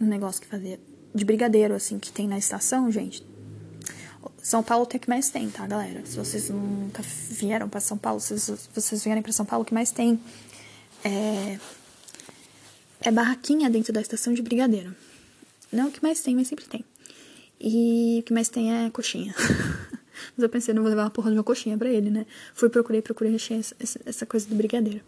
um 0.00 0.06
negócio 0.06 0.40
que 0.40 0.46
fazia 0.46 0.80
de 1.14 1.24
brigadeiro, 1.24 1.74
assim, 1.74 1.98
que 1.98 2.10
tem 2.10 2.26
na 2.26 2.38
estação, 2.38 2.90
gente. 2.90 3.22
São 4.42 4.62
Paulo 4.62 4.86
tem 4.86 4.98
o 4.98 5.00
que 5.00 5.08
mais 5.08 5.28
tem, 5.30 5.50
tá, 5.50 5.66
galera? 5.66 6.04
Se 6.04 6.16
vocês 6.16 6.48
nunca 6.48 7.02
vieram 7.02 7.68
para 7.68 7.80
São 7.80 7.98
Paulo, 7.98 8.20
se 8.20 8.34
vocês 8.74 9.04
vierem 9.04 9.22
para 9.22 9.32
São 9.32 9.44
Paulo, 9.44 9.62
o 9.62 9.66
que 9.66 9.74
mais 9.74 9.90
tem 9.90 10.18
é, 11.04 11.58
é 13.02 13.10
barraquinha 13.10 13.68
dentro 13.68 13.92
da 13.92 14.00
estação 14.00 14.32
de 14.32 14.42
brigadeiro. 14.42 14.94
Não 15.72 15.88
o 15.88 15.92
que 15.92 16.02
mais 16.02 16.20
tem, 16.20 16.34
mas 16.34 16.48
sempre 16.48 16.64
tem. 16.64 16.84
E 17.60 18.18
o 18.20 18.22
que 18.24 18.32
mais 18.32 18.48
tem 18.48 18.72
é 18.72 18.90
coxinha. 18.90 19.34
mas 20.34 20.42
eu 20.42 20.48
pensei, 20.48 20.72
não 20.72 20.82
vou 20.82 20.90
levar 20.90 21.04
uma 21.04 21.10
porra 21.10 21.30
de 21.30 21.36
uma 21.36 21.44
coxinha 21.44 21.76
pra 21.76 21.88
ele, 21.88 22.10
né? 22.10 22.26
Fui, 22.54 22.68
procurei, 22.68 23.02
procurei, 23.02 23.34
achei 23.34 23.58
essa, 23.58 24.00
essa 24.04 24.26
coisa 24.26 24.48
do 24.48 24.54
brigadeiro. 24.54 25.02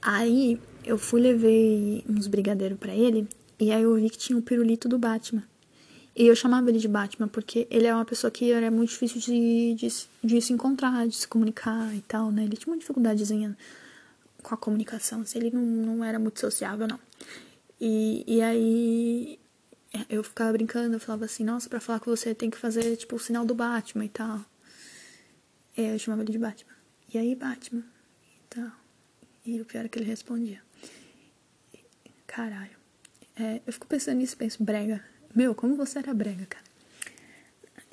Aí 0.00 0.60
eu 0.84 0.96
fui, 0.96 1.20
levei 1.20 2.04
uns 2.08 2.28
brigadeiros 2.28 2.78
para 2.78 2.94
ele 2.94 3.28
e 3.58 3.72
aí 3.72 3.82
eu 3.82 3.94
vi 3.96 4.08
que 4.08 4.16
tinha 4.16 4.38
o 4.38 4.42
pirulito 4.42 4.88
do 4.88 4.98
Batman. 4.98 5.42
E 6.18 6.26
eu 6.26 6.34
chamava 6.34 6.68
ele 6.68 6.80
de 6.80 6.88
Batman 6.88 7.28
porque 7.28 7.68
ele 7.70 7.86
é 7.86 7.94
uma 7.94 8.04
pessoa 8.04 8.28
que 8.28 8.50
era 8.50 8.72
muito 8.72 8.90
difícil 8.90 9.20
de, 9.20 9.74
de, 9.74 9.88
de 10.24 10.42
se 10.42 10.52
encontrar, 10.52 11.06
de 11.06 11.14
se 11.14 11.28
comunicar 11.28 11.94
e 11.94 12.00
tal, 12.00 12.32
né? 12.32 12.42
Ele 12.42 12.56
tinha 12.56 12.72
uma 12.72 12.78
dificuldadezinha 12.78 13.56
com 14.42 14.52
a 14.52 14.56
comunicação, 14.56 15.20
assim, 15.20 15.38
ele 15.38 15.52
não, 15.52 15.62
não 15.62 16.04
era 16.04 16.18
muito 16.18 16.40
sociável, 16.40 16.88
não. 16.88 16.98
E, 17.80 18.24
e 18.26 18.42
aí 18.42 19.38
eu 20.10 20.24
ficava 20.24 20.52
brincando, 20.52 20.96
eu 20.96 20.98
falava 20.98 21.24
assim, 21.24 21.44
nossa, 21.44 21.68
pra 21.68 21.78
falar 21.78 22.00
com 22.00 22.10
você 22.10 22.34
tem 22.34 22.50
que 22.50 22.58
fazer, 22.58 22.96
tipo, 22.96 23.14
o 23.14 23.20
sinal 23.20 23.44
do 23.44 23.54
Batman 23.54 24.04
e 24.04 24.08
tal. 24.08 24.40
E 25.76 25.82
aí 25.82 25.92
eu 25.92 25.98
chamava 26.00 26.22
ele 26.22 26.32
de 26.32 26.38
Batman. 26.38 26.72
E 27.14 27.16
aí, 27.16 27.32
Batman? 27.36 27.84
E 28.24 28.40
tal. 28.50 28.72
E 29.46 29.60
o 29.60 29.64
pior 29.64 29.84
é 29.84 29.88
que 29.88 29.96
ele 30.00 30.06
respondia. 30.06 30.60
Caralho. 32.26 32.76
É, 33.38 33.60
eu 33.64 33.72
fico 33.72 33.86
pensando 33.86 34.16
nisso, 34.16 34.36
penso, 34.36 34.64
brega. 34.64 35.00
Meu, 35.38 35.54
como 35.54 35.76
você 35.76 36.00
era 36.00 36.12
brega, 36.12 36.44
cara. 36.46 36.64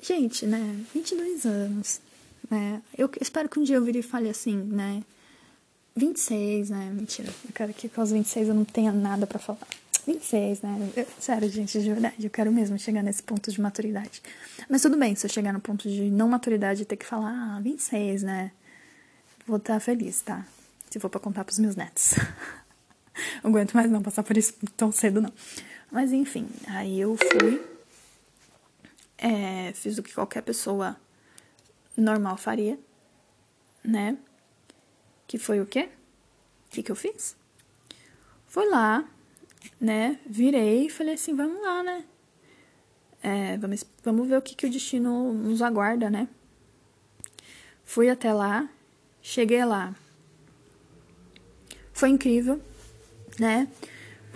Gente, 0.02 0.44
né, 0.44 0.84
22 0.92 1.46
anos, 1.46 2.00
né, 2.50 2.82
eu 2.98 3.08
espero 3.20 3.48
que 3.48 3.60
um 3.60 3.62
dia 3.62 3.76
eu 3.76 3.84
vire 3.84 4.00
e 4.00 4.02
fale 4.02 4.28
assim, 4.28 4.56
né, 4.56 5.00
26, 5.94 6.70
né, 6.70 6.90
mentira, 6.92 7.28
eu 7.28 7.52
quero 7.54 7.72
que 7.72 7.88
com 7.88 8.02
os 8.02 8.10
26 8.10 8.48
eu 8.48 8.54
não 8.54 8.64
tenha 8.64 8.90
nada 8.90 9.28
para 9.28 9.38
falar. 9.38 9.60
26, 10.08 10.62
né? 10.62 10.90
Eu, 10.96 11.06
sério, 11.20 11.48
gente, 11.48 11.80
de 11.80 11.88
verdade, 11.88 12.24
eu 12.24 12.30
quero 12.30 12.50
mesmo 12.50 12.76
chegar 12.80 13.02
nesse 13.02 13.22
ponto 13.22 13.50
de 13.50 13.60
maturidade. 13.60 14.20
Mas 14.68 14.82
tudo 14.82 14.96
bem, 14.96 15.14
se 15.14 15.24
eu 15.24 15.30
chegar 15.30 15.52
no 15.52 15.60
ponto 15.60 15.88
de 15.88 16.10
não 16.10 16.28
maturidade 16.28 16.82
e 16.82 16.84
ter 16.84 16.96
que 16.96 17.06
falar, 17.06 17.30
ah, 17.30 17.60
26, 17.60 18.24
né? 18.24 18.50
Vou 19.46 19.58
estar 19.58 19.78
feliz, 19.78 20.20
tá? 20.20 20.44
Se 20.90 20.98
for 20.98 21.08
pra 21.08 21.20
contar 21.20 21.44
pros 21.44 21.60
meus 21.60 21.76
netos. 21.76 22.14
não 23.42 23.50
aguento 23.50 23.74
mais 23.74 23.88
não 23.88 24.02
passar 24.02 24.24
por 24.24 24.36
isso 24.36 24.54
tão 24.76 24.90
cedo, 24.90 25.20
não. 25.20 25.32
Mas 25.90 26.12
enfim, 26.12 26.48
aí 26.68 27.00
eu 27.00 27.16
fui. 27.16 27.64
É, 29.18 29.72
fiz 29.72 29.96
o 29.96 30.02
que 30.02 30.12
qualquer 30.12 30.42
pessoa 30.42 30.96
normal 31.96 32.36
faria, 32.36 32.78
né? 33.82 34.18
Que 35.26 35.38
foi 35.38 35.60
o 35.60 35.66
quê? 35.66 35.88
O 36.66 36.70
que, 36.70 36.82
que 36.82 36.92
eu 36.92 36.96
fiz? 36.96 37.36
Fui 38.46 38.68
lá, 38.68 39.08
né? 39.80 40.20
Virei 40.26 40.86
e 40.86 40.90
falei 40.90 41.14
assim, 41.14 41.34
vamos 41.34 41.62
lá, 41.62 41.82
né? 41.82 42.04
É, 43.22 43.56
vamos, 43.56 43.84
vamos 44.04 44.28
ver 44.28 44.36
o 44.36 44.42
que, 44.42 44.54
que 44.54 44.66
o 44.66 44.70
destino 44.70 45.32
nos 45.32 45.62
aguarda, 45.62 46.10
né? 46.10 46.28
Fui 47.84 48.08
até 48.10 48.32
lá, 48.32 48.68
cheguei 49.22 49.64
lá. 49.64 49.94
Foi 51.92 52.10
incrível, 52.10 52.60
né? 53.38 53.68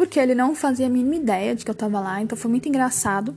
Porque 0.00 0.18
ele 0.18 0.34
não 0.34 0.54
fazia 0.54 0.86
a 0.86 0.88
mínima 0.88 1.16
ideia 1.16 1.54
de 1.54 1.62
que 1.62 1.70
eu 1.70 1.74
tava 1.74 2.00
lá, 2.00 2.22
então 2.22 2.36
foi 2.36 2.50
muito 2.50 2.66
engraçado. 2.66 3.36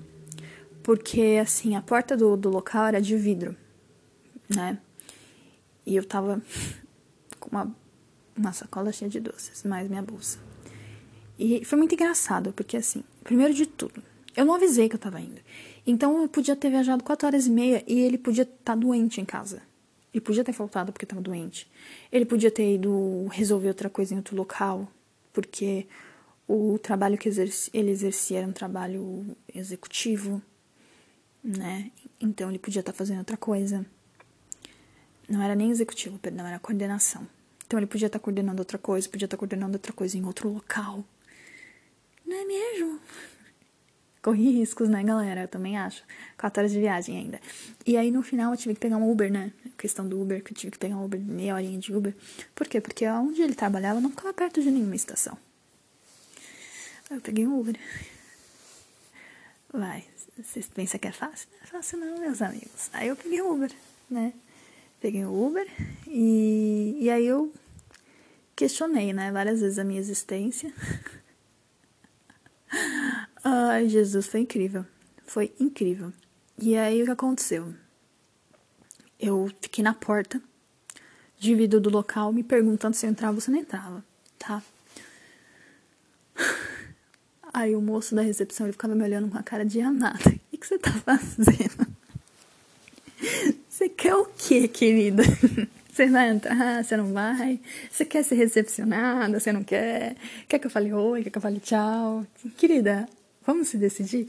Porque, 0.82 1.38
assim, 1.41 1.76
a 1.76 1.82
porta 1.82 2.16
do, 2.16 2.38
do 2.38 2.49
local 2.49 2.86
era 2.86 3.01
de 3.01 3.18
vidro, 3.18 3.53
né? 4.47 4.80
E 5.86 5.93
eu 5.93 6.05
tava 6.05 6.41
com 7.38 7.49
uma, 7.49 7.76
uma 8.34 8.53
sacola 8.53 8.93
cheia 8.93 9.11
de 9.11 9.20
doces, 9.20 9.61
mais 9.64 9.89
minha 9.89 10.01
bolsa. 10.01 10.39
E 11.38 11.66
foi 11.66 11.78
muito 11.78 11.95
engraçado, 11.95 12.53
porque 12.53 12.78
assim, 12.78 13.03
primeiro 13.26 13.53
de 13.53 13.66
tudo, 13.66 14.01
eu 14.34 14.45
não 14.45 14.53
avisei 14.53 14.88
que 14.88 14.95
eu 14.95 14.99
tava 14.99 15.20
indo. 15.20 15.41
Então 15.86 16.22
eu 16.22 16.30
podia 16.30 16.55
ter 16.55 16.70
viajado 16.70 17.03
4 17.03 17.28
horas 17.28 17.45
e 17.45 17.51
meia 17.51 17.84
e 17.86 17.99
ele 17.99 18.18
podia 18.18 18.43
estar 18.43 18.55
tá 18.64 18.76
doente 18.76 19.20
em 19.20 19.26
casa. 19.26 19.61
Ele 20.14 20.22
podia 20.22 20.45
ter 20.45 20.53
faltado 20.53 20.93
porque 20.93 21.03
estava 21.03 21.22
doente. 21.22 21.70
Ele 22.09 22.24
podia 22.24 22.49
ter 22.49 22.76
ido 22.76 23.28
resolver 23.32 23.68
outra 23.68 23.89
coisa 23.89 24.14
em 24.14 24.18
outro 24.18 24.34
local, 24.34 24.89
porque 25.34 25.88
o 26.48 26.78
trabalho 26.78 27.18
que 27.18 27.30
ele 27.74 27.91
exercia 27.91 28.39
era 28.39 28.48
um 28.48 28.52
trabalho 28.52 29.26
executivo, 29.54 30.41
né? 31.44 31.91
Então 32.20 32.50
ele 32.50 32.60
podia 32.60 32.82
estar 32.82 32.91
tá 32.91 32.98
fazendo 32.98 33.20
outra 33.20 33.38
coisa. 33.38 33.86
Não 35.28 35.41
era 35.41 35.56
nem 35.56 35.72
executivo, 35.72 36.20
perdão, 36.20 36.46
era 36.46 36.60
coordenação. 36.60 37.28
Então 37.66 37.80
ele 37.80 37.88
podia 37.88 38.08
estar 38.08 38.20
tá 38.20 38.24
coordenando 38.24 38.62
outra 38.62 38.78
coisa, 38.78 39.10
podia 39.10 39.26
estar 39.26 39.38
coordenando 39.38 39.74
outra 39.74 39.94
coisa 39.94 40.18
em 40.18 40.26
outro 40.26 40.50
local. 40.50 41.04
Não 42.26 42.36
é 42.36 42.46
mesmo? 42.46 43.00
Corri 44.22 44.52
riscos, 44.52 44.88
né, 44.88 45.04
galera? 45.04 45.41
Eu 45.41 45.48
também 45.48 45.78
acho. 45.78 46.04
Quatro 46.38 46.62
horas 46.62 46.72
de 46.72 46.80
viagem 46.80 47.18
ainda. 47.18 47.41
E 47.86 47.98
aí, 47.98 48.10
no 48.12 48.22
final, 48.22 48.54
eu 48.54 48.58
tive 48.58 48.74
que 48.76 48.80
pegar 48.80 48.96
um 48.96 49.10
Uber, 49.12 49.32
né? 49.32 49.52
A 49.66 49.82
questão 49.82 50.08
do 50.08 50.22
Uber, 50.22 50.41
que 50.41 50.54
eu 50.54 50.56
tive 50.56 50.72
que 50.72 50.80
pegar 50.80 50.96
um 50.96 51.04
Uber, 51.04 51.20
meia 51.20 51.56
horinha 51.56 51.78
de 51.78 51.94
Uber. 51.94 52.16
Por 52.56 52.68
quê? 52.68 52.80
Porque 52.80 53.06
onde 53.08 53.41
ele 53.41 53.54
trabalhava 53.54 54.00
não 54.00 54.10
ficava 54.10 54.34
perto 54.34 54.62
de 54.62 54.72
nenhuma 54.72 54.96
estação. 54.96 55.38
Eu 57.14 57.22
peguei 57.22 57.45
um 57.45 57.59
Uber. 57.59 57.76
Vai, 59.72 60.03
vocês 60.38 60.68
pensam 60.68 60.99
que 60.99 61.07
é 61.07 61.11
fácil? 61.11 61.47
Não 61.51 61.64
é 61.64 61.66
fácil 61.68 61.99
não, 61.99 62.20
meus 62.20 62.41
amigos. 62.41 62.89
Aí 62.91 63.07
eu 63.07 63.16
peguei 63.16 63.41
um 63.41 63.53
Uber, 63.53 63.72
né? 64.09 64.34
Peguei 64.99 65.24
o 65.24 65.45
Uber 65.45 65.68
e, 66.07 66.97
e 66.99 67.09
aí 67.09 67.26
eu 67.26 67.53
questionei, 68.55 69.14
né, 69.14 69.32
várias 69.32 69.61
vezes 69.61 69.78
a 69.78 69.84
minha 69.84 69.99
existência. 69.99 70.74
Ai, 73.43 73.88
Jesus, 73.89 74.26
foi 74.26 74.39
incrível. 74.39 74.86
Foi 75.28 75.53
incrível. 75.59 76.11
E 76.57 76.76
aí 76.78 77.01
o 77.01 77.05
que 77.05 77.11
aconteceu? 77.11 77.74
Eu 79.20 79.51
fiquei 79.61 79.84
na 79.84 79.93
porta 79.93 80.41
de 81.38 81.53
vidro 81.53 81.80
do 81.80 81.89
local 81.89 82.32
me 82.34 82.43
perguntando 82.43 82.95
se 82.95 83.05
eu 83.05 83.09
entrava 83.11 83.36
ou 83.36 83.41
se 83.41 83.51
não 83.51 83.59
entrava, 83.59 84.03
tá? 84.39 84.64
Aí 87.54 87.76
o 87.76 87.82
moço 87.82 88.16
da 88.16 88.22
recepção 88.22 88.66
ele 88.66 88.74
ficava 88.74 88.95
me 88.95 89.04
olhando 89.04 89.30
com 89.30 89.38
a 89.38 89.43
cara 89.43 89.64
de 89.64 89.80
amada. 89.80 90.18
O 90.26 90.39
que, 90.51 90.58
que 90.58 90.68
você 90.68 90.80
tá 90.80 90.91
fazendo? 90.91 91.88
Você 93.70 93.89
quer 93.89 94.16
o 94.16 94.26
quê, 94.26 94.68
querida? 94.68 95.24
Você 95.93 96.08
vai 96.08 96.30
entrar, 96.30 96.84
você 96.84 96.97
não 96.97 97.14
vai? 97.14 97.60
Você 97.91 98.04
quer 98.04 98.24
ser 98.24 98.34
recepcionada, 98.34 99.39
você 99.39 99.54
não 99.54 99.64
quer? 99.64 100.16
Quer 100.47 100.58
que 100.58 100.66
eu 100.66 100.72
fale 100.72 100.91
oi, 100.91 101.22
quer 101.22 101.30
que 101.30 101.38
eu 101.38 101.41
fale 101.41 101.60
tchau? 101.60 102.26
Querida, 102.58 103.08
vamos 103.45 103.68
se 103.68 103.78
decidir? 103.78 104.28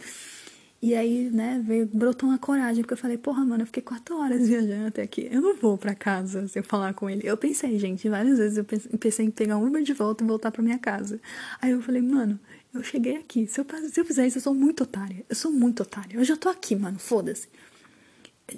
E 0.83 0.95
aí, 0.95 1.31
né, 1.31 1.63
veio, 1.67 1.89
brotou 1.91 2.29
uma 2.29 2.37
coragem, 2.37 2.83
porque 2.83 2.93
eu 2.93 2.99
falei, 2.99 3.17
porra, 3.17 3.43
mano, 3.47 3.63
eu 3.63 3.67
fiquei 3.67 3.83
quatro 3.83 4.21
horas 4.21 4.47
viajando 4.47 4.89
até 4.89 5.01
aqui. 5.01 5.27
Eu 5.33 5.41
não 5.41 5.57
vou 5.57 5.79
pra 5.79 5.95
casa 5.95 6.47
sem 6.49 6.63
falar 6.63 6.93
com 6.93 7.09
ele. 7.09 7.23
Eu 7.25 7.39
pensei, 7.39 7.79
gente, 7.79 8.07
várias 8.11 8.37
vezes 8.37 8.59
eu 8.59 8.99
pensei 8.99 9.25
em 9.25 9.31
pegar 9.31 9.57
um 9.57 9.67
Uber 9.67 9.83
de 9.83 9.95
volta 9.95 10.23
e 10.23 10.27
voltar 10.27 10.51
pra 10.51 10.63
minha 10.63 10.79
casa. 10.79 11.19
Aí 11.63 11.71
eu 11.71 11.81
falei, 11.81 12.03
mano, 12.03 12.39
eu 12.75 12.83
cheguei 12.83 13.17
aqui. 13.17 13.47
Se 13.47 13.61
eu, 13.61 13.67
se 13.91 14.01
eu 14.01 14.05
fizer 14.05 14.27
isso, 14.27 14.39
eu 14.39 14.43
sou 14.43 14.55
muito 14.55 14.83
otária. 14.83 15.25
Eu 15.29 15.37
sou 15.37 15.51
muito 15.51 15.83
otária. 15.83 16.17
Eu 16.17 16.25
já 16.25 16.37
tô 16.37 16.49
aqui, 16.49 16.75
mano, 16.75 16.99
foda-se. 16.99 17.49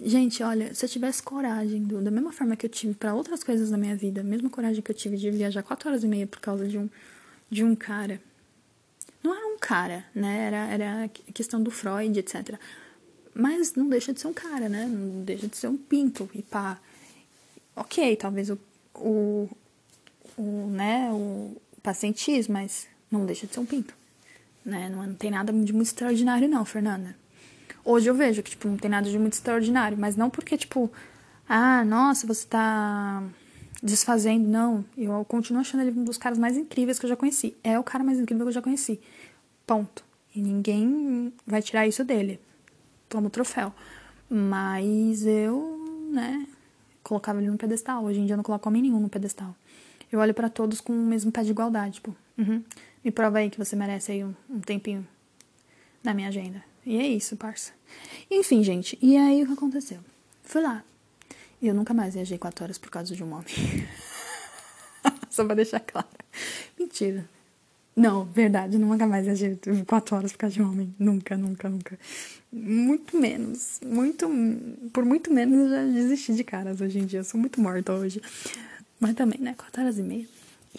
Gente, 0.03 0.43
olha, 0.43 0.75
se 0.75 0.85
eu 0.85 0.89
tivesse 0.89 1.23
coragem, 1.23 1.85
do, 1.85 2.03
da 2.03 2.11
mesma 2.11 2.33
forma 2.33 2.57
que 2.57 2.67
eu 2.67 2.71
tive 2.71 2.95
para 2.95 3.15
outras 3.15 3.45
coisas 3.45 3.71
da 3.71 3.77
minha 3.77 3.95
vida, 3.95 4.23
a 4.23 4.25
mesma 4.25 4.51
coragem 4.51 4.83
que 4.83 4.91
eu 4.91 4.95
tive 4.95 5.17
de 5.17 5.31
viajar 5.31 5.63
quatro 5.63 5.89
horas 5.89 6.03
e 6.03 6.09
meia 6.09 6.27
por 6.27 6.41
causa 6.41 6.67
de 6.67 6.77
um, 6.77 6.89
de 7.49 7.63
um 7.63 7.77
cara. 7.77 8.21
Não 9.23 9.35
era 9.35 9.47
um 9.47 9.59
cara, 9.59 10.05
né? 10.15 10.47
Era, 10.47 10.57
era 10.69 11.09
questão 11.33 11.63
do 11.63 11.71
Freud, 11.71 12.19
etc. 12.19 12.59
Mas 13.35 13.75
não 13.75 13.89
deixa 13.89 14.13
de 14.13 14.21
ser 14.21 14.27
um 14.27 14.33
cara, 14.33 14.69
né? 14.69 14.87
Não 14.87 15.23
deixa 15.25 15.47
de 15.47 15.57
ser 15.57 15.69
um 15.69 15.77
pinto. 15.77 16.29
E 16.35 16.43
pá. 16.43 16.81
Ok, 17.77 18.17
talvez 18.17 18.49
o, 18.51 18.59
o, 18.95 19.49
o, 20.37 20.67
né, 20.71 21.11
o 21.13 21.55
paciente 21.83 22.51
mas 22.51 22.89
não 23.11 23.27
deixa 23.27 23.47
de 23.47 23.53
ser 23.53 23.61
um 23.61 23.67
pinto. 23.67 23.95
Né? 24.67 24.89
Não, 24.89 25.07
não 25.07 25.15
tem 25.15 25.31
nada 25.31 25.53
de 25.53 25.73
muito 25.73 25.87
extraordinário, 25.87 26.49
não, 26.49 26.65
Fernanda. 26.65 27.15
Hoje 27.85 28.11
eu 28.11 28.15
vejo 28.15 28.43
que, 28.43 28.51
tipo, 28.51 28.67
não 28.67 28.77
tem 28.77 28.91
nada 28.91 29.09
de 29.09 29.17
muito 29.17 29.35
extraordinário, 29.35 29.97
mas 29.97 30.17
não 30.17 30.29
porque, 30.29 30.57
tipo, 30.57 30.91
ah, 31.49 31.85
nossa, 31.85 32.27
você 32.27 32.45
tá 32.49 33.23
desfazendo, 33.81 34.49
não. 34.49 34.85
Eu 34.99 35.25
continuo 35.25 35.61
achando 35.61 35.83
ele 35.83 35.97
um 35.97 36.03
dos 36.03 36.19
caras 36.19 36.37
mais 36.37 36.57
incríveis 36.57 36.99
que 36.99 37.07
eu 37.07 37.11
já 37.11 37.15
conheci. 37.15 37.57
É 37.63 37.79
o 37.79 37.85
cara 37.85 38.03
mais 38.03 38.19
incrível 38.19 38.45
que 38.45 38.49
eu 38.49 38.55
já 38.55 38.63
conheci. 38.63 38.99
Ponto. 39.65 40.05
E 40.35 40.43
ninguém 40.43 41.33
vai 41.47 41.63
tirar 41.63 41.87
isso 41.87 42.03
dele. 42.03 42.41
Toma 43.09 43.29
o 43.29 43.31
troféu. 43.31 43.73
Mas 44.29 45.25
eu, 45.25 46.11
né, 46.13 46.45
colocava 47.05 47.39
ele 47.39 47.49
no 47.49 47.57
pedestal. 47.57 48.05
Hoje 48.05 48.19
em 48.19 48.27
dia 48.27 48.33
eu 48.33 48.37
não 48.37 48.45
coloco 48.45 48.69
homem 48.69 48.83
nenhum 48.83 48.99
no 48.99 49.09
pedestal. 49.09 49.55
Eu 50.11 50.19
olho 50.19 50.35
para 50.35 50.49
todos 50.49 50.81
com 50.81 50.93
o 50.93 51.07
mesmo 51.07 51.31
pé 51.31 51.45
de 51.45 51.53
igualdade, 51.53 51.95
tipo, 51.95 52.17
uhum, 52.39 52.63
me 53.05 53.11
prova 53.11 53.39
aí 53.39 53.51
que 53.51 53.59
você 53.59 53.77
merece 53.77 54.13
aí 54.13 54.25
um, 54.25 54.35
um 54.49 54.61
tempinho 54.61 55.07
na 56.03 56.15
minha 56.15 56.29
agenda. 56.29 56.63
E 56.85 56.97
é 56.99 57.07
isso, 57.07 57.37
parça. 57.37 57.73
Enfim, 58.31 58.63
gente, 58.63 58.99
e 59.03 59.17
aí 59.17 59.43
o 59.43 59.47
que 59.47 59.53
aconteceu? 59.53 59.99
Fui 60.43 60.63
lá. 60.63 60.85
E 61.61 61.67
eu 61.67 61.75
nunca 61.75 61.93
mais 61.93 62.15
viajei 62.15 62.39
quatro 62.39 62.65
horas 62.65 62.79
por 62.79 62.91
causa 62.91 63.15
de 63.15 63.25
um 63.25 63.33
homem. 63.33 63.47
Só 65.31 65.45
pra 65.45 65.55
deixar 65.55 65.81
claro. 65.81 66.09
Mentira. 66.79 67.29
Não, 67.97 68.25
verdade, 68.27 68.77
nunca 68.77 69.07
mais 69.07 69.25
viajei 69.25 69.59
quatro 69.87 70.15
horas 70.17 70.31
por 70.33 70.39
causa 70.39 70.55
de 70.55 70.63
um 70.63 70.71
homem. 70.71 70.95
Nunca, 70.99 71.37
nunca, 71.37 71.69
nunca. 71.69 71.99
Muito 72.53 73.17
menos. 73.17 73.81
Muito. 73.85 74.29
Por 74.93 75.05
muito 75.05 75.33
menos 75.33 75.59
eu 75.59 75.69
já 75.71 75.85
desisti 75.85 76.35
de 76.35 76.45
caras 76.45 76.81
hoje 76.81 76.99
em 76.99 77.07
dia. 77.07 77.21
Eu 77.21 77.25
sou 77.25 77.41
muito 77.41 77.59
morta 77.61 77.95
hoje. 77.95 78.21
Mas 79.01 79.15
também, 79.15 79.41
né? 79.41 79.55
Quatro 79.57 79.83
horas 79.83 79.99
e 79.99 80.03
meia. 80.03 80.27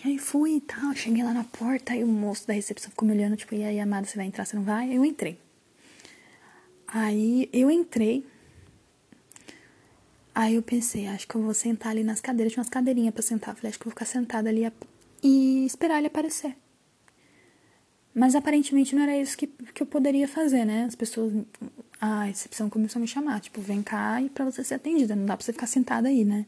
E 0.03 0.07
aí 0.07 0.17
fui 0.17 0.57
e 0.57 0.61
tal. 0.61 0.93
Cheguei 0.93 1.23
lá 1.23 1.33
na 1.33 1.43
porta, 1.43 1.93
aí 1.93 2.03
o 2.03 2.07
moço 2.07 2.47
da 2.47 2.53
recepção 2.53 2.91
ficou 2.91 3.07
me 3.07 3.13
olhando, 3.13 3.35
tipo, 3.35 3.55
e 3.55 3.63
aí, 3.63 3.79
amada, 3.79 4.05
você 4.05 4.15
vai 4.15 4.25
entrar, 4.25 4.45
você 4.45 4.55
não 4.55 4.63
vai? 4.63 4.95
Eu 4.95 5.03
entrei. 5.03 5.39
Aí 6.87 7.49
eu 7.51 7.69
entrei. 7.71 8.25
Aí 10.33 10.55
eu 10.55 10.61
pensei, 10.61 11.07
acho 11.07 11.27
que 11.27 11.35
eu 11.35 11.41
vou 11.41 11.53
sentar 11.53 11.91
ali 11.91 12.03
nas 12.03 12.21
cadeiras. 12.21 12.53
Tinha 12.53 12.61
umas 12.61 12.69
cadeirinhas 12.69 13.13
pra 13.13 13.23
sentar. 13.23 13.55
Falei, 13.55 13.69
acho 13.69 13.79
que 13.79 13.83
eu 13.83 13.89
vou 13.89 13.95
ficar 13.95 14.05
sentada 14.05 14.49
ali 14.49 14.71
e 15.23 15.65
esperar 15.65 15.97
ele 15.97 16.07
aparecer. 16.07 16.55
Mas 18.13 18.35
aparentemente 18.35 18.95
não 18.95 19.03
era 19.03 19.17
isso 19.17 19.37
que, 19.37 19.47
que 19.47 19.81
eu 19.81 19.87
poderia 19.87 20.27
fazer, 20.27 20.65
né? 20.65 20.85
As 20.85 20.95
pessoas. 20.95 21.33
A 21.99 22.25
recepção 22.25 22.69
começou 22.69 22.99
a 22.99 23.01
me 23.01 23.07
chamar, 23.07 23.39
tipo, 23.41 23.59
vem 23.59 23.81
cá 23.81 24.21
e 24.21 24.29
pra 24.29 24.45
você 24.45 24.63
ser 24.63 24.75
atendida. 24.75 25.15
Não 25.15 25.25
dá 25.25 25.35
pra 25.35 25.43
você 25.43 25.51
ficar 25.51 25.67
sentada 25.67 26.07
aí, 26.07 26.23
né? 26.23 26.45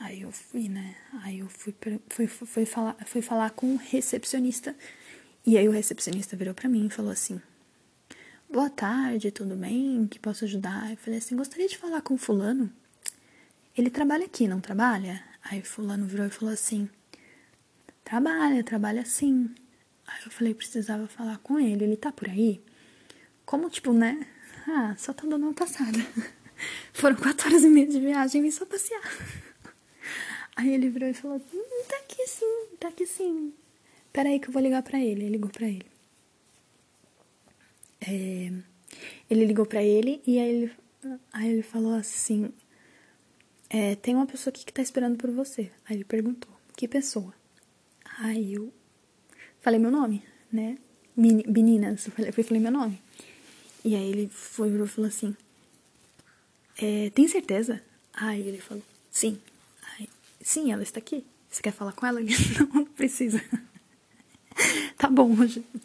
Aí 0.00 0.22
eu 0.22 0.32
fui, 0.32 0.66
né? 0.66 0.96
Aí 1.22 1.40
eu 1.40 1.48
fui, 1.48 1.74
fui, 2.08 2.26
fui, 2.26 2.64
falar, 2.64 2.96
fui 3.04 3.20
falar 3.20 3.50
com 3.50 3.74
o 3.74 3.76
recepcionista. 3.76 4.74
E 5.46 5.58
aí 5.58 5.68
o 5.68 5.70
recepcionista 5.70 6.34
virou 6.38 6.54
pra 6.54 6.70
mim 6.70 6.86
e 6.86 6.90
falou 6.90 7.12
assim: 7.12 7.38
Boa 8.50 8.70
tarde, 8.70 9.30
tudo 9.30 9.54
bem? 9.54 10.06
Que 10.06 10.18
posso 10.18 10.46
ajudar? 10.46 10.90
Eu 10.90 10.96
falei 10.96 11.18
assim: 11.18 11.36
gostaria 11.36 11.68
de 11.68 11.76
falar 11.76 12.00
com 12.00 12.16
Fulano. 12.16 12.72
Ele 13.76 13.90
trabalha 13.90 14.24
aqui, 14.24 14.48
não 14.48 14.58
trabalha? 14.58 15.22
Aí 15.44 15.60
Fulano 15.60 16.06
virou 16.06 16.26
e 16.26 16.30
falou 16.30 16.54
assim: 16.54 16.88
Trabalha, 18.02 18.64
trabalha 18.64 19.04
sim. 19.04 19.54
Aí 20.06 20.22
eu 20.24 20.30
falei, 20.30 20.54
precisava 20.54 21.06
falar 21.08 21.36
com 21.38 21.60
ele. 21.60 21.84
Ele 21.84 21.96
tá 21.96 22.10
por 22.10 22.28
aí? 22.28 22.64
Como, 23.44 23.68
tipo, 23.68 23.92
né? 23.92 24.26
Ah, 24.66 24.94
só 24.96 25.12
tá 25.12 25.26
dando 25.26 25.44
uma 25.44 25.54
passada. 25.54 25.98
Foram 26.94 27.16
quatro 27.16 27.48
horas 27.48 27.64
e 27.64 27.68
meia 27.68 27.86
de 27.86 28.00
viagem, 28.00 28.40
vim 28.40 28.50
só 28.50 28.64
passear. 28.64 29.02
Aí 30.60 30.74
ele 30.74 30.90
virou 30.90 31.08
e 31.08 31.14
falou, 31.14 31.38
hum, 31.54 31.84
tá 31.88 31.96
aqui 31.96 32.26
sim, 32.26 32.66
tá 32.78 32.88
aqui 32.88 33.06
sim. 33.06 33.54
Peraí 34.12 34.38
que 34.38 34.48
eu 34.48 34.52
vou 34.52 34.60
ligar 34.60 34.82
pra 34.82 35.00
ele. 35.00 35.22
Ele 35.22 35.30
ligou 35.30 35.50
pra 35.50 35.66
ele. 35.66 35.86
É, 37.98 38.52
ele 39.30 39.46
ligou 39.46 39.64
pra 39.64 39.82
ele 39.82 40.20
e 40.26 40.38
aí 40.38 40.50
ele, 40.50 40.72
aí 41.32 41.50
ele 41.50 41.62
falou 41.62 41.94
assim, 41.94 42.52
é, 43.70 43.94
tem 43.94 44.14
uma 44.14 44.26
pessoa 44.26 44.52
aqui 44.52 44.66
que 44.66 44.72
tá 44.72 44.82
esperando 44.82 45.16
por 45.16 45.30
você. 45.30 45.70
Aí 45.86 45.96
ele 45.96 46.04
perguntou, 46.04 46.50
que 46.76 46.86
pessoa? 46.86 47.32
Aí 48.18 48.52
eu 48.52 48.70
falei 49.62 49.80
meu 49.80 49.90
nome, 49.90 50.22
né? 50.52 50.76
Meninas, 51.16 52.04
eu 52.04 52.12
falei, 52.12 52.32
eu 52.36 52.44
falei 52.44 52.60
meu 52.60 52.72
nome. 52.72 53.00
E 53.82 53.96
aí 53.96 54.10
ele 54.10 54.28
foi 54.28 54.68
e 54.68 54.86
falou 54.86 55.08
assim, 55.08 55.34
é, 56.78 57.08
tem 57.10 57.26
certeza? 57.26 57.82
Aí 58.12 58.46
ele 58.46 58.60
falou, 58.60 58.82
sim. 59.10 59.40
Sim, 60.40 60.72
ela 60.72 60.82
está 60.82 60.98
aqui. 60.98 61.24
Você 61.48 61.62
quer 61.62 61.72
falar 61.72 61.92
com 61.92 62.06
ela? 62.06 62.20
Não, 62.20 62.66
não 62.74 62.84
precisa. 62.84 63.42
tá 64.96 65.08
bom, 65.08 65.34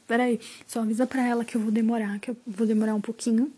peraí. 0.07 0.39
Só 0.67 0.81
avisa 0.81 1.07
pra 1.07 1.25
ela 1.25 1.43
que 1.43 1.55
eu 1.55 1.61
vou 1.61 1.71
demorar, 1.71 2.19
que 2.19 2.31
eu 2.31 2.37
vou 2.45 2.67
demorar 2.67 2.95
um 2.95 3.01
pouquinho. 3.01 3.51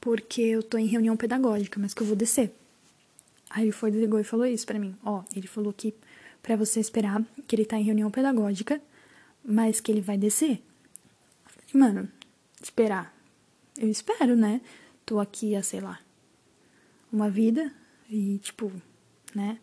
Porque 0.00 0.40
eu 0.40 0.62
tô 0.62 0.78
em 0.78 0.86
reunião 0.86 1.16
pedagógica, 1.16 1.80
mas 1.80 1.92
que 1.92 2.02
eu 2.02 2.06
vou 2.06 2.16
descer. 2.16 2.54
Aí 3.50 3.64
ele 3.64 3.72
foi, 3.72 3.90
ligou 3.90 4.20
e 4.20 4.24
falou 4.24 4.46
isso 4.46 4.66
pra 4.66 4.78
mim. 4.78 4.96
Ó, 5.04 5.22
ele 5.34 5.46
falou 5.46 5.72
que 5.72 5.94
para 6.42 6.54
você 6.54 6.78
esperar, 6.78 7.24
que 7.46 7.56
ele 7.56 7.64
tá 7.64 7.76
em 7.76 7.82
reunião 7.82 8.10
pedagógica, 8.10 8.80
mas 9.44 9.80
que 9.80 9.90
ele 9.90 10.00
vai 10.00 10.16
descer. 10.16 10.62
Mano, 11.72 12.08
esperar. 12.62 13.14
Eu 13.76 13.90
espero, 13.90 14.36
né? 14.36 14.60
Tô 15.04 15.18
aqui 15.18 15.56
há, 15.56 15.62
sei 15.62 15.80
lá, 15.80 16.00
uma 17.12 17.28
vida 17.28 17.72
e, 18.08 18.38
tipo, 18.38 18.72
né? 19.34 19.58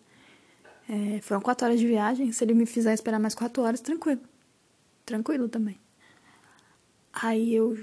É, 0.90 1.22
foram 1.22 1.42
quatro 1.42 1.66
horas 1.66 1.80
de 1.80 1.88
viagem. 1.88 2.32
Se 2.32 2.44
ele 2.44 2.54
me 2.54 2.66
fizer 2.66 2.94
esperar 2.94 3.20
mais 3.20 3.36
quatro 3.36 3.64
horas, 3.64 3.82
tranquilo. 3.82 4.22
Tranquilo 5.06 5.50
também. 5.50 5.80
Aí 7.12 7.54
eu 7.54 7.78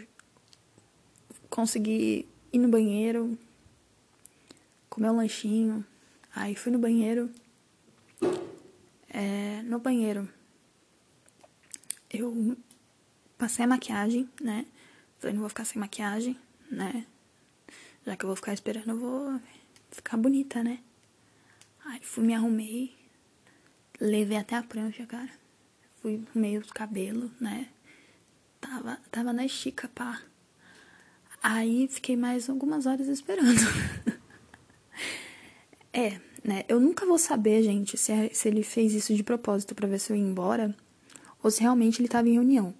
consegui 1.48 2.26
ir 2.52 2.58
no 2.58 2.68
banheiro, 2.68 3.38
comer 4.88 5.10
um 5.10 5.16
lanchinho. 5.16 5.84
Aí 6.34 6.54
fui 6.54 6.72
no 6.72 6.78
banheiro. 6.78 7.30
É, 9.08 9.62
no 9.62 9.80
banheiro, 9.80 10.28
eu 12.10 12.56
passei 13.36 13.64
a 13.64 13.68
maquiagem, 13.68 14.28
né? 14.40 14.66
Falei, 15.18 15.34
não 15.34 15.40
vou 15.40 15.48
ficar 15.48 15.64
sem 15.64 15.80
maquiagem, 15.80 16.36
né? 16.70 17.04
Já 18.06 18.16
que 18.16 18.24
eu 18.24 18.28
vou 18.28 18.36
ficar 18.36 18.54
esperando, 18.54 18.90
eu 18.90 18.98
vou 18.98 19.40
ficar 19.90 20.16
bonita, 20.16 20.62
né? 20.62 20.78
Aí 21.90 21.98
fui, 22.02 22.24
me 22.24 22.32
arrumei, 22.32 22.94
levei 24.00 24.36
até 24.36 24.54
a 24.54 24.62
prancha, 24.62 25.04
cara. 25.06 25.28
Fui 26.00 26.22
meio 26.32 26.60
os 26.60 26.70
cabelos, 26.70 27.32
né? 27.40 27.66
Tava, 28.60 28.96
tava 29.10 29.32
na 29.32 29.44
estica, 29.44 29.88
pá. 29.88 30.22
Aí 31.42 31.88
fiquei 31.88 32.16
mais 32.16 32.48
algumas 32.48 32.86
horas 32.86 33.08
esperando. 33.08 33.58
é, 35.92 36.20
né? 36.44 36.64
Eu 36.68 36.78
nunca 36.78 37.04
vou 37.04 37.18
saber, 37.18 37.60
gente, 37.64 37.98
se, 37.98 38.12
é, 38.12 38.30
se 38.32 38.46
ele 38.46 38.62
fez 38.62 38.94
isso 38.94 39.12
de 39.12 39.24
propósito 39.24 39.74
para 39.74 39.88
ver 39.88 39.98
se 39.98 40.12
eu 40.12 40.16
ia 40.16 40.22
embora 40.22 40.72
ou 41.42 41.50
se 41.50 41.60
realmente 41.60 42.00
ele 42.00 42.08
tava 42.08 42.28
em 42.28 42.34
reunião. 42.34 42.72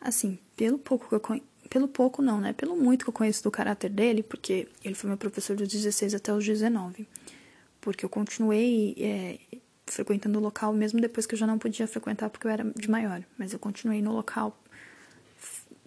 Assim, 0.00 0.38
pelo 0.56 0.78
pouco 0.78 1.06
que 1.06 1.14
eu 1.14 1.20
conheço 1.20 1.46
pelo 1.68 1.88
pouco 1.88 2.22
não, 2.22 2.40
né? 2.40 2.54
Pelo 2.54 2.76
muito 2.76 3.04
que 3.04 3.10
eu 3.10 3.12
conheço 3.12 3.42
do 3.42 3.50
caráter 3.50 3.90
dele, 3.90 4.22
porque 4.22 4.68
ele 4.82 4.94
foi 4.94 5.08
meu 5.08 5.18
professor 5.18 5.54
dos 5.54 5.68
16 5.68 6.14
até 6.14 6.32
os 6.32 6.46
19. 6.46 7.06
Porque 7.84 8.02
eu 8.02 8.08
continuei 8.08 8.96
é, 8.98 9.38
frequentando 9.86 10.38
o 10.38 10.42
local 10.42 10.72
mesmo 10.72 10.98
depois 11.02 11.26
que 11.26 11.34
eu 11.34 11.38
já 11.38 11.46
não 11.46 11.58
podia 11.58 11.86
frequentar 11.86 12.30
porque 12.30 12.46
eu 12.46 12.50
era 12.50 12.64
de 12.64 12.90
maior. 12.90 13.22
Mas 13.36 13.52
eu 13.52 13.58
continuei 13.58 14.00
no 14.00 14.10
local 14.10 14.58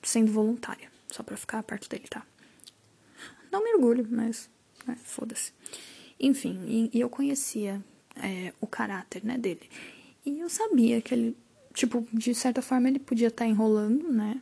sendo 0.03 0.31
voluntária, 0.31 0.91
só 1.11 1.23
pra 1.23 1.35
ficar 1.35 1.63
perto 1.63 1.89
dele, 1.89 2.05
tá? 2.07 2.23
Não 3.51 3.63
me 3.63 3.73
orgulho, 3.73 4.07
mas 4.11 4.47
né, 4.85 4.95
foda-se. 5.03 5.51
Enfim, 6.19 6.61
e, 6.67 6.91
e, 6.93 7.01
eu 7.01 7.09
conhecia 7.09 7.83
é, 8.15 8.53
o 8.61 8.67
caráter, 8.67 9.25
né, 9.25 9.35
dele. 9.35 9.67
E 10.23 10.39
eu 10.39 10.49
sabia 10.49 11.01
que 11.01 11.15
ele, 11.15 11.37
tipo, 11.73 12.07
de 12.13 12.35
certa 12.35 12.61
forma 12.61 12.87
ele 12.87 12.99
podia 12.99 13.29
estar 13.29 13.45
tá 13.45 13.49
enrolando, 13.49 14.11
né, 14.11 14.39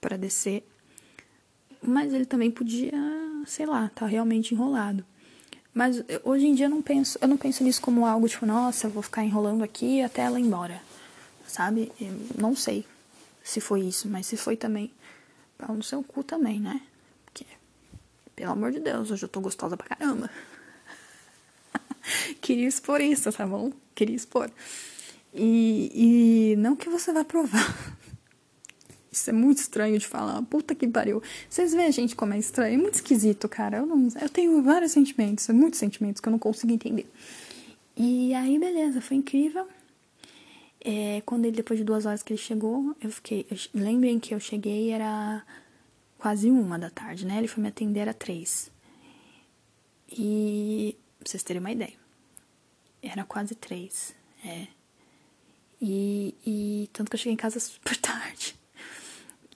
para 0.00 0.16
descer 0.16 0.66
mas 1.86 2.12
ele 2.12 2.24
também 2.24 2.50
podia, 2.50 2.92
sei 3.46 3.66
lá, 3.66 3.90
tá 3.94 4.06
realmente 4.06 4.54
enrolado. 4.54 5.04
Mas 5.74 6.02
hoje 6.22 6.46
em 6.46 6.54
dia 6.54 6.66
eu 6.66 6.70
não 6.70 6.80
penso, 6.80 7.18
eu 7.20 7.26
não 7.26 7.36
penso 7.36 7.64
nisso 7.64 7.82
como 7.82 8.06
algo 8.06 8.28
tipo, 8.28 8.46
nossa, 8.46 8.86
eu 8.86 8.90
vou 8.90 9.02
ficar 9.02 9.24
enrolando 9.24 9.64
aqui 9.64 10.00
até 10.00 10.22
ela 10.22 10.38
ir 10.38 10.44
embora. 10.44 10.80
Sabe? 11.48 11.90
Eu 12.00 12.16
não 12.38 12.54
sei 12.54 12.86
se 13.42 13.60
foi 13.60 13.80
isso, 13.80 14.08
mas 14.08 14.26
se 14.26 14.36
foi 14.36 14.56
também, 14.56 14.90
pau 15.58 15.74
no 15.74 15.82
seu 15.82 16.02
cu 16.02 16.22
também, 16.22 16.60
né? 16.60 16.80
Porque, 17.24 17.44
pelo 18.36 18.52
amor 18.52 18.70
de 18.70 18.78
Deus, 18.78 19.10
hoje 19.10 19.24
eu 19.24 19.28
tô 19.28 19.40
gostosa 19.40 19.76
pra 19.76 19.96
caramba. 19.96 20.30
Queria 22.40 22.68
expor 22.68 23.00
isso, 23.00 23.30
tá 23.32 23.44
bom? 23.44 23.72
Queria 23.94 24.14
expor. 24.14 24.50
E, 25.34 26.52
e 26.52 26.56
não 26.56 26.76
que 26.76 26.88
você 26.88 27.12
vá 27.12 27.24
provar. 27.24 27.98
Isso 29.14 29.30
é 29.30 29.32
muito 29.32 29.58
estranho 29.58 29.96
de 29.96 30.06
falar. 30.06 30.42
Puta 30.42 30.74
que 30.74 30.88
pariu. 30.88 31.22
Vocês 31.48 31.72
veem 31.72 31.86
a 31.86 31.90
gente 31.90 32.16
como 32.16 32.34
é 32.34 32.38
estranho. 32.38 32.74
É 32.74 32.76
muito 32.76 32.94
esquisito, 32.94 33.48
cara. 33.48 33.78
Eu, 33.78 33.86
não, 33.86 34.08
eu 34.20 34.28
tenho 34.28 34.60
vários 34.60 34.90
sentimentos, 34.90 35.48
muitos 35.48 35.78
sentimentos 35.78 36.20
que 36.20 36.28
eu 36.28 36.32
não 36.32 36.38
consigo 36.38 36.72
entender. 36.72 37.08
E 37.96 38.34
aí, 38.34 38.58
beleza, 38.58 39.00
foi 39.00 39.16
incrível. 39.16 39.68
É, 40.80 41.22
quando 41.24 41.44
ele, 41.44 41.56
depois 41.56 41.78
de 41.78 41.84
duas 41.84 42.04
horas 42.06 42.24
que 42.24 42.32
ele 42.32 42.40
chegou, 42.40 42.94
eu 43.00 43.10
fiquei. 43.10 43.46
Eu, 43.48 43.56
lembrem 43.72 44.18
que 44.18 44.34
eu 44.34 44.40
cheguei, 44.40 44.90
era 44.90 45.44
quase 46.18 46.50
uma 46.50 46.76
da 46.76 46.90
tarde, 46.90 47.24
né? 47.24 47.38
Ele 47.38 47.46
foi 47.46 47.62
me 47.62 47.68
atender 47.68 48.08
às 48.08 48.16
três. 48.16 48.70
E. 50.10 50.96
Pra 51.20 51.30
vocês 51.30 51.42
terem 51.44 51.60
uma 51.60 51.70
ideia. 51.70 51.94
Era 53.00 53.22
quase 53.24 53.54
três. 53.54 54.12
É. 54.44 54.66
E, 55.80 56.34
e 56.44 56.90
tanto 56.92 57.10
que 57.10 57.14
eu 57.14 57.18
cheguei 57.18 57.34
em 57.34 57.36
casa 57.36 57.60
super 57.60 57.96
tarde. 58.02 58.56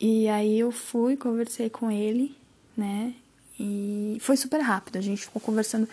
E 0.01 0.29
aí 0.29 0.61
eu 0.61 0.71
fui, 0.71 1.17
conversei 1.17 1.69
com 1.69 1.91
ele, 1.91 2.37
né? 2.77 3.15
E 3.59 4.19
foi 4.21 4.37
super 4.37 4.61
rápido. 4.61 4.97
A 4.97 5.01
gente 5.01 5.23
ficou 5.23 5.43
conversando 5.43 5.89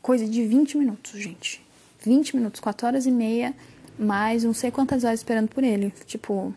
coisa 0.00 0.26
de 0.26 0.46
20 0.46 0.78
minutos, 0.78 1.20
gente. 1.20 1.64
20 2.04 2.36
minutos, 2.36 2.60
4 2.60 2.86
horas 2.86 3.06
e 3.06 3.10
meia, 3.10 3.54
mais 3.98 4.44
não 4.44 4.54
sei 4.54 4.70
quantas 4.70 5.04
horas 5.04 5.20
esperando 5.20 5.48
por 5.48 5.62
ele. 5.62 5.92
Tipo, 6.06 6.54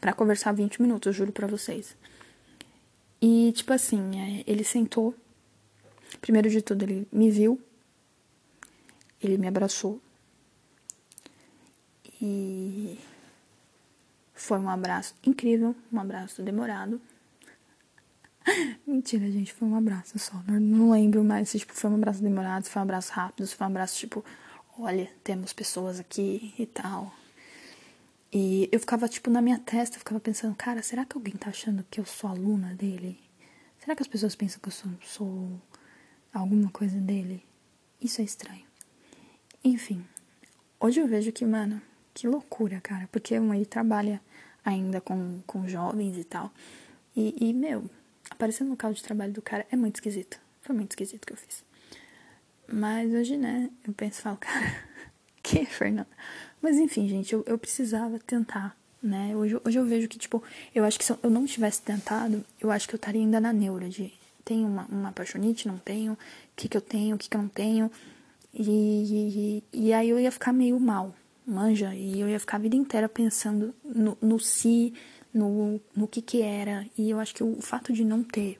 para 0.00 0.12
conversar 0.12 0.52
20 0.52 0.80
minutos, 0.80 1.16
juro 1.16 1.32
pra 1.32 1.48
vocês. 1.48 1.96
E, 3.20 3.52
tipo 3.56 3.72
assim, 3.72 4.20
é, 4.20 4.44
ele 4.46 4.62
sentou. 4.62 5.14
Primeiro 6.20 6.48
de 6.48 6.62
tudo, 6.62 6.84
ele 6.84 7.08
me 7.10 7.30
viu. 7.30 7.60
Ele 9.20 9.36
me 9.38 9.48
abraçou. 9.48 10.00
E 12.22 12.96
foi 14.36 14.58
um 14.58 14.68
abraço 14.68 15.14
incrível, 15.24 15.74
um 15.90 15.98
abraço 15.98 16.42
demorado. 16.42 17.00
Mentira, 18.86 19.30
gente, 19.30 19.52
foi 19.52 19.66
um 19.66 19.74
abraço 19.74 20.18
só. 20.18 20.40
Não, 20.46 20.90
lembro 20.90 21.24
mais 21.24 21.48
se 21.48 21.58
tipo, 21.58 21.72
foi 21.72 21.90
um 21.90 21.96
abraço 21.96 22.22
demorado, 22.22 22.64
se 22.64 22.70
foi 22.70 22.80
um 22.80 22.84
abraço 22.84 23.12
rápido, 23.12 23.46
se 23.46 23.56
foi 23.56 23.66
um 23.66 23.70
abraço 23.70 23.98
tipo, 23.98 24.24
olha, 24.78 25.10
temos 25.24 25.52
pessoas 25.52 25.98
aqui 25.98 26.54
e 26.58 26.66
tal. 26.66 27.12
E 28.32 28.68
eu 28.70 28.78
ficava, 28.78 29.08
tipo, 29.08 29.30
na 29.30 29.40
minha 29.40 29.58
testa, 29.58 29.96
eu 29.96 30.00
ficava 30.00 30.20
pensando, 30.20 30.54
cara, 30.54 30.82
será 30.82 31.04
que 31.04 31.16
alguém 31.16 31.34
tá 31.34 31.48
achando 31.48 31.84
que 31.90 31.98
eu 31.98 32.04
sou 32.04 32.28
aluna 32.28 32.74
dele? 32.74 33.18
Será 33.78 33.96
que 33.96 34.02
as 34.02 34.08
pessoas 34.08 34.34
pensam 34.34 34.60
que 34.60 34.68
eu 34.68 34.72
sou, 34.72 34.90
sou 35.02 35.62
alguma 36.32 36.70
coisa 36.70 37.00
dele? 37.00 37.42
Isso 38.00 38.20
é 38.20 38.24
estranho. 38.24 38.66
Enfim, 39.64 40.04
hoje 40.78 41.00
eu 41.00 41.08
vejo 41.08 41.32
que, 41.32 41.46
mano, 41.46 41.80
que 42.16 42.26
loucura, 42.26 42.80
cara. 42.80 43.06
Porque 43.12 43.34
ele 43.34 43.66
trabalha 43.66 44.20
ainda 44.64 45.00
com, 45.02 45.40
com 45.46 45.68
jovens 45.68 46.16
e 46.16 46.24
tal. 46.24 46.50
E, 47.14 47.36
e, 47.38 47.52
meu, 47.52 47.84
aparecer 48.30 48.64
no 48.64 48.70
local 48.70 48.92
de 48.94 49.02
trabalho 49.02 49.32
do 49.32 49.42
cara 49.42 49.66
é 49.70 49.76
muito 49.76 49.96
esquisito. 49.96 50.40
Foi 50.62 50.74
muito 50.74 50.92
esquisito 50.92 51.26
que 51.26 51.34
eu 51.34 51.36
fiz. 51.36 51.62
Mas 52.66 53.12
hoje, 53.12 53.36
né, 53.36 53.70
eu 53.86 53.92
penso 53.92 54.18
e 54.18 54.22
falo, 54.22 54.38
cara, 54.40 54.82
que, 55.42 55.66
Fernanda? 55.66 56.08
Mas 56.60 56.78
enfim, 56.78 57.06
gente, 57.06 57.34
eu, 57.34 57.44
eu 57.46 57.58
precisava 57.58 58.18
tentar, 58.18 58.74
né? 59.02 59.36
Hoje, 59.36 59.60
hoje 59.62 59.78
eu 59.78 59.84
vejo 59.84 60.08
que, 60.08 60.18
tipo, 60.18 60.42
eu 60.74 60.84
acho 60.84 60.98
que 60.98 61.04
se 61.04 61.14
eu 61.22 61.30
não 61.30 61.44
tivesse 61.44 61.82
tentado, 61.82 62.42
eu 62.58 62.70
acho 62.70 62.88
que 62.88 62.94
eu 62.94 62.98
estaria 62.98 63.20
ainda 63.20 63.38
na 63.38 63.52
neura 63.52 63.88
de 63.88 64.12
tenho 64.42 64.66
uma, 64.66 64.86
uma 64.86 65.08
apaixonite, 65.10 65.68
não 65.68 65.76
tenho, 65.76 66.14
o 66.14 66.18
que 66.56 66.66
que 66.66 66.76
eu 66.76 66.80
tenho, 66.80 67.14
o 67.14 67.18
que 67.18 67.28
que 67.28 67.36
eu 67.36 67.42
não 67.42 67.48
tenho. 67.48 67.90
E, 68.54 69.62
e, 69.72 69.88
e 69.88 69.92
aí 69.92 70.08
eu 70.08 70.18
ia 70.18 70.32
ficar 70.32 70.52
meio 70.52 70.80
mal, 70.80 71.14
manja, 71.46 71.94
e 71.94 72.20
eu 72.20 72.28
ia 72.28 72.40
ficar 72.40 72.56
a 72.56 72.60
vida 72.60 72.76
inteira 72.76 73.08
pensando 73.08 73.74
no, 73.84 74.18
no 74.20 74.38
si, 74.40 74.92
no, 75.32 75.80
no 75.94 76.08
que 76.08 76.20
que 76.20 76.42
era, 76.42 76.86
e 76.98 77.10
eu 77.10 77.20
acho 77.20 77.34
que 77.34 77.44
o 77.44 77.60
fato 77.60 77.92
de 77.92 78.04
não 78.04 78.22
ter 78.24 78.58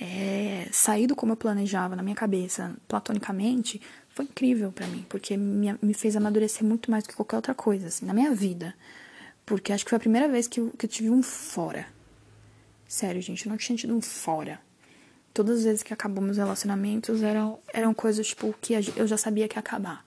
é, 0.00 0.68
saído 0.70 1.16
como 1.16 1.32
eu 1.32 1.36
planejava 1.36 1.96
na 1.96 2.02
minha 2.02 2.14
cabeça, 2.14 2.76
platonicamente, 2.86 3.80
foi 4.10 4.24
incrível 4.26 4.70
para 4.70 4.86
mim, 4.86 5.04
porque 5.08 5.36
me, 5.36 5.76
me 5.82 5.94
fez 5.94 6.16
amadurecer 6.16 6.64
muito 6.64 6.90
mais 6.90 7.04
do 7.04 7.08
que 7.08 7.16
qualquer 7.16 7.36
outra 7.36 7.54
coisa, 7.54 7.88
assim, 7.88 8.06
na 8.06 8.14
minha 8.14 8.34
vida. 8.34 8.74
Porque 9.44 9.72
acho 9.72 9.84
que 9.84 9.90
foi 9.90 9.96
a 9.96 10.00
primeira 10.00 10.28
vez 10.28 10.46
que 10.46 10.60
eu, 10.60 10.70
que 10.76 10.86
eu 10.86 10.90
tive 10.90 11.10
um 11.10 11.22
fora. 11.22 11.86
Sério, 12.86 13.20
gente, 13.20 13.46
eu 13.46 13.50
não 13.50 13.56
tinha 13.56 13.76
tido 13.76 13.94
um 13.94 14.00
fora. 14.00 14.60
Todas 15.32 15.58
as 15.58 15.64
vezes 15.64 15.82
que 15.82 15.92
acabou 15.92 16.22
meus 16.22 16.36
relacionamentos 16.36 17.22
eram, 17.22 17.58
eram 17.72 17.92
coisas, 17.92 18.26
tipo, 18.28 18.54
que 18.60 18.74
eu 18.96 19.06
já 19.06 19.16
sabia 19.16 19.48
que 19.48 19.56
ia 19.56 19.60
acabar. 19.60 20.05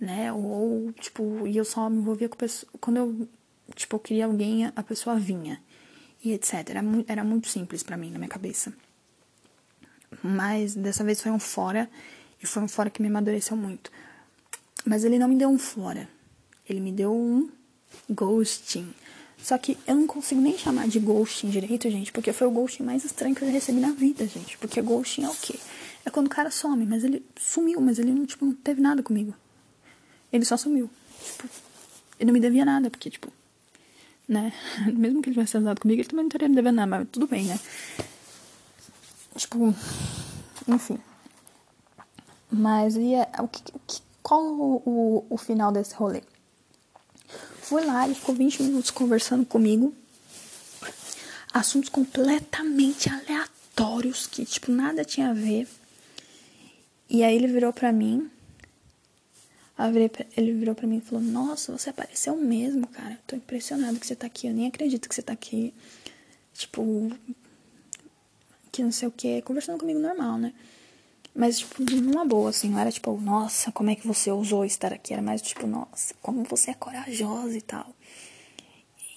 Né? 0.00 0.32
Ou, 0.32 0.92
tipo, 0.92 1.46
e 1.46 1.56
eu 1.56 1.64
só 1.64 1.88
me 1.90 1.98
envolvia 1.98 2.28
com 2.28 2.36
pessoas. 2.36 2.70
Quando 2.80 2.96
eu, 2.96 3.28
tipo, 3.74 3.96
eu 3.96 4.00
queria 4.00 4.26
alguém, 4.26 4.66
a 4.66 4.82
pessoa 4.82 5.16
vinha. 5.16 5.60
E 6.22 6.32
etc. 6.32 6.70
Era, 6.70 6.82
mu 6.82 7.04
era 7.06 7.24
muito 7.24 7.48
simples 7.48 7.82
para 7.82 7.96
mim 7.96 8.10
na 8.10 8.18
minha 8.18 8.28
cabeça. 8.28 8.72
Mas 10.22 10.74
dessa 10.74 11.04
vez 11.04 11.20
foi 11.20 11.32
um 11.32 11.38
fora. 11.38 11.88
E 12.42 12.46
foi 12.46 12.62
um 12.62 12.68
fora 12.68 12.90
que 12.90 13.02
me 13.02 13.08
amadureceu 13.08 13.56
muito. 13.56 13.90
Mas 14.84 15.04
ele 15.04 15.18
não 15.18 15.28
me 15.28 15.36
deu 15.36 15.48
um 15.48 15.58
fora. 15.58 16.08
Ele 16.68 16.80
me 16.80 16.92
deu 16.92 17.12
um 17.12 17.50
ghosting. 18.10 18.92
Só 19.42 19.56
que 19.56 19.78
eu 19.86 19.94
não 19.94 20.06
consigo 20.06 20.40
nem 20.40 20.58
chamar 20.58 20.88
de 20.88 20.98
ghosting 20.98 21.48
direito, 21.48 21.88
gente, 21.90 22.12
porque 22.12 22.32
foi 22.32 22.46
o 22.46 22.50
ghosting 22.50 22.82
mais 22.82 23.04
estranho 23.04 23.34
que 23.34 23.42
eu 23.42 23.48
já 23.48 23.54
recebi 23.54 23.80
na 23.80 23.92
vida, 23.92 24.26
gente. 24.26 24.58
Porque 24.58 24.80
ghosting 24.82 25.24
é 25.24 25.28
o 25.28 25.34
quê? 25.34 25.54
É 26.04 26.10
quando 26.10 26.26
o 26.26 26.30
cara 26.30 26.50
some, 26.50 26.84
mas 26.84 27.04
ele 27.04 27.24
sumiu, 27.36 27.80
mas 27.80 27.98
ele 27.98 28.12
não, 28.12 28.26
tipo, 28.26 28.44
não 28.44 28.52
teve 28.52 28.80
nada 28.80 29.02
comigo. 29.02 29.34
Ele 30.32 30.44
só 30.44 30.56
sumiu. 30.56 30.90
Tipo, 31.24 31.48
ele 32.18 32.26
não 32.26 32.32
me 32.32 32.40
devia 32.40 32.64
nada, 32.64 32.90
porque, 32.90 33.10
tipo, 33.10 33.32
né? 34.28 34.52
Mesmo 34.92 35.22
que 35.22 35.28
ele 35.28 35.34
tivesse 35.34 35.56
andado 35.56 35.80
comigo, 35.80 36.00
ele 36.00 36.08
também 36.08 36.24
não 36.24 36.30
teria 36.30 36.48
me 36.48 36.54
devendo 36.54 36.76
nada, 36.76 36.86
mas 36.86 37.08
tudo 37.10 37.26
bem, 37.26 37.44
né? 37.44 37.58
Tipo, 39.36 39.74
enfim. 40.66 40.98
Mas 42.50 42.96
e 42.96 43.14
é, 43.14 43.28
o 43.38 43.48
que, 43.48 43.62
qual 44.22 44.42
o, 44.42 44.82
o, 44.84 45.26
o 45.30 45.38
final 45.38 45.70
desse 45.70 45.94
rolê? 45.94 46.22
Fui 47.62 47.84
lá, 47.84 48.04
ele 48.04 48.14
ficou 48.14 48.34
20 48.34 48.62
minutos 48.62 48.90
conversando 48.90 49.44
comigo. 49.44 49.94
Assuntos 51.52 51.88
completamente 51.88 53.10
aleatórios, 53.10 54.26
que, 54.26 54.44
tipo, 54.44 54.72
nada 54.72 55.04
tinha 55.04 55.30
a 55.30 55.34
ver. 55.34 55.68
E 57.08 57.22
aí 57.22 57.36
ele 57.36 57.46
virou 57.46 57.72
pra 57.72 57.92
mim. 57.92 58.30
Ele 60.36 60.52
virou 60.54 60.74
pra 60.74 60.88
mim 60.88 60.98
e 60.98 61.00
falou: 61.00 61.22
Nossa, 61.22 61.70
você 61.70 61.90
apareceu 61.90 62.36
mesmo, 62.36 62.86
cara. 62.88 63.18
Tô 63.26 63.36
impressionado 63.36 64.00
que 64.00 64.06
você 64.06 64.16
tá 64.16 64.26
aqui. 64.26 64.48
Eu 64.48 64.54
nem 64.54 64.66
acredito 64.66 65.08
que 65.08 65.14
você 65.14 65.22
tá 65.22 65.32
aqui. 65.32 65.72
Tipo, 66.52 67.12
que 68.72 68.82
não 68.82 68.90
sei 68.90 69.06
o 69.06 69.12
que. 69.12 69.40
Conversando 69.42 69.78
comigo 69.78 70.00
normal, 70.00 70.36
né? 70.36 70.52
Mas, 71.32 71.60
tipo, 71.60 71.80
numa 71.82 72.24
boa, 72.24 72.50
assim, 72.50 72.68
não 72.68 72.80
era 72.80 72.90
tipo, 72.90 73.16
nossa, 73.20 73.70
como 73.70 73.90
é 73.90 73.94
que 73.94 74.04
você 74.04 74.28
ousou 74.28 74.64
estar 74.64 74.92
aqui? 74.92 75.12
Era 75.12 75.22
mais 75.22 75.40
tipo, 75.40 75.68
nossa, 75.68 76.12
como 76.20 76.42
você 76.42 76.72
é 76.72 76.74
corajosa 76.74 77.56
e 77.56 77.60
tal. 77.60 77.94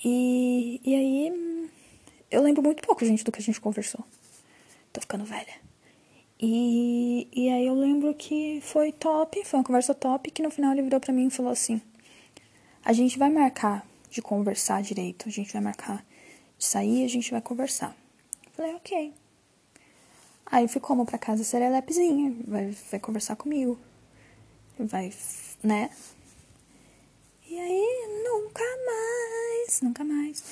E, 0.06 0.80
e 0.84 0.96
aí, 0.96 1.70
eu 2.30 2.44
lembro 2.44 2.62
muito 2.62 2.84
pouco, 2.84 3.04
gente, 3.04 3.24
do 3.24 3.32
que 3.32 3.40
a 3.40 3.44
gente 3.44 3.60
conversou. 3.60 4.06
Tô 4.94 5.02
ficando 5.02 5.26
velha. 5.26 5.61
E, 6.42 7.28
e 7.32 7.50
aí 7.50 7.68
eu 7.68 7.76
lembro 7.76 8.14
que 8.16 8.60
foi 8.62 8.92
top, 8.92 9.46
foi 9.46 9.60
uma 9.60 9.64
conversa 9.64 9.94
top, 9.94 10.32
que 10.32 10.42
no 10.42 10.50
final 10.50 10.72
ele 10.72 10.82
virou 10.82 11.00
pra 11.00 11.14
mim 11.14 11.28
e 11.28 11.30
falou 11.30 11.52
assim, 11.52 11.80
a 12.84 12.94
gente 12.94 13.20
vai 13.20 13.30
marcar 13.30 13.86
de 14.10 14.22
conversar 14.22 14.82
direito, 14.82 15.30
a 15.30 15.32
gente 15.32 15.54
vai 15.54 15.62
marcar 15.62 16.04
de 16.58 16.66
sair, 16.66 17.06
a 17.06 17.08
gente 17.08 17.30
vai 17.30 17.42
conversar. 17.42 17.96
Eu 18.46 18.52
falei, 18.54 18.74
ok. 18.74 19.14
Aí 20.48 20.68
fui 20.68 20.82
como 20.82 21.06
pra 21.06 21.18
casa 21.18 21.44
serelepezinha, 21.44 22.36
vai, 22.48 22.76
vai 22.90 23.00
conversar 23.00 23.36
comigo. 23.36 23.80
Vai, 24.80 25.14
né? 25.64 25.92
E 27.48 27.60
aí, 27.60 28.24
nunca 28.24 28.64
mais, 28.86 29.82
nunca 29.82 30.04
mais. 30.04 30.44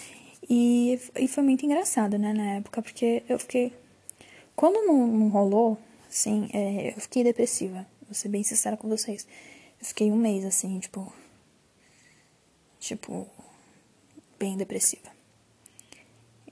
E, 0.49 0.99
e 1.15 1.27
foi 1.27 1.43
muito 1.43 1.65
engraçado, 1.65 2.17
né, 2.17 2.31
na 2.33 2.45
época, 2.57 2.81
porque 2.81 3.23
eu 3.27 3.39
fiquei. 3.39 3.73
Quando 4.59 4.85
não, 4.85 5.07
não 5.07 5.29
rolou, 5.29 5.77
assim, 6.09 6.49
é, 6.51 6.89
eu 6.89 6.99
fiquei 6.99 7.23
depressiva. 7.23 7.87
Vou 8.01 8.13
ser 8.13 8.27
bem 8.27 8.43
sincera 8.43 8.75
com 8.75 8.89
vocês. 8.89 9.25
Eu 9.79 9.85
fiquei 9.85 10.11
um 10.11 10.17
mês, 10.17 10.43
assim, 10.43 10.77
tipo. 10.79 11.13
Tipo. 12.77 13.25
Bem 14.37 14.57
depressiva. 14.57 15.09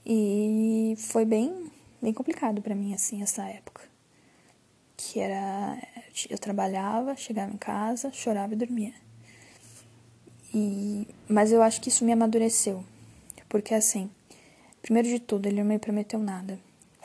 E 0.06 0.96
foi 0.98 1.26
bem 1.26 1.70
bem 2.02 2.14
complicado 2.14 2.62
para 2.62 2.74
mim, 2.74 2.94
assim, 2.94 3.22
essa 3.22 3.44
época. 3.44 3.82
Que 4.96 5.20
era. 5.20 5.78
Eu 6.30 6.38
trabalhava, 6.38 7.14
chegava 7.18 7.52
em 7.52 7.58
casa, 7.58 8.10
chorava 8.14 8.54
e 8.54 8.56
dormia. 8.56 8.94
E, 10.54 11.06
mas 11.28 11.52
eu 11.52 11.62
acho 11.62 11.82
que 11.82 11.90
isso 11.90 12.06
me 12.06 12.14
amadureceu. 12.14 12.86
Porque, 13.50 13.74
assim, 13.74 14.10
primeiro 14.82 15.10
de 15.10 15.20
tudo, 15.20 15.48
ele 15.48 15.62
não 15.62 15.68
me 15.68 15.78
prometeu 15.78 16.22
nada. 16.22 16.58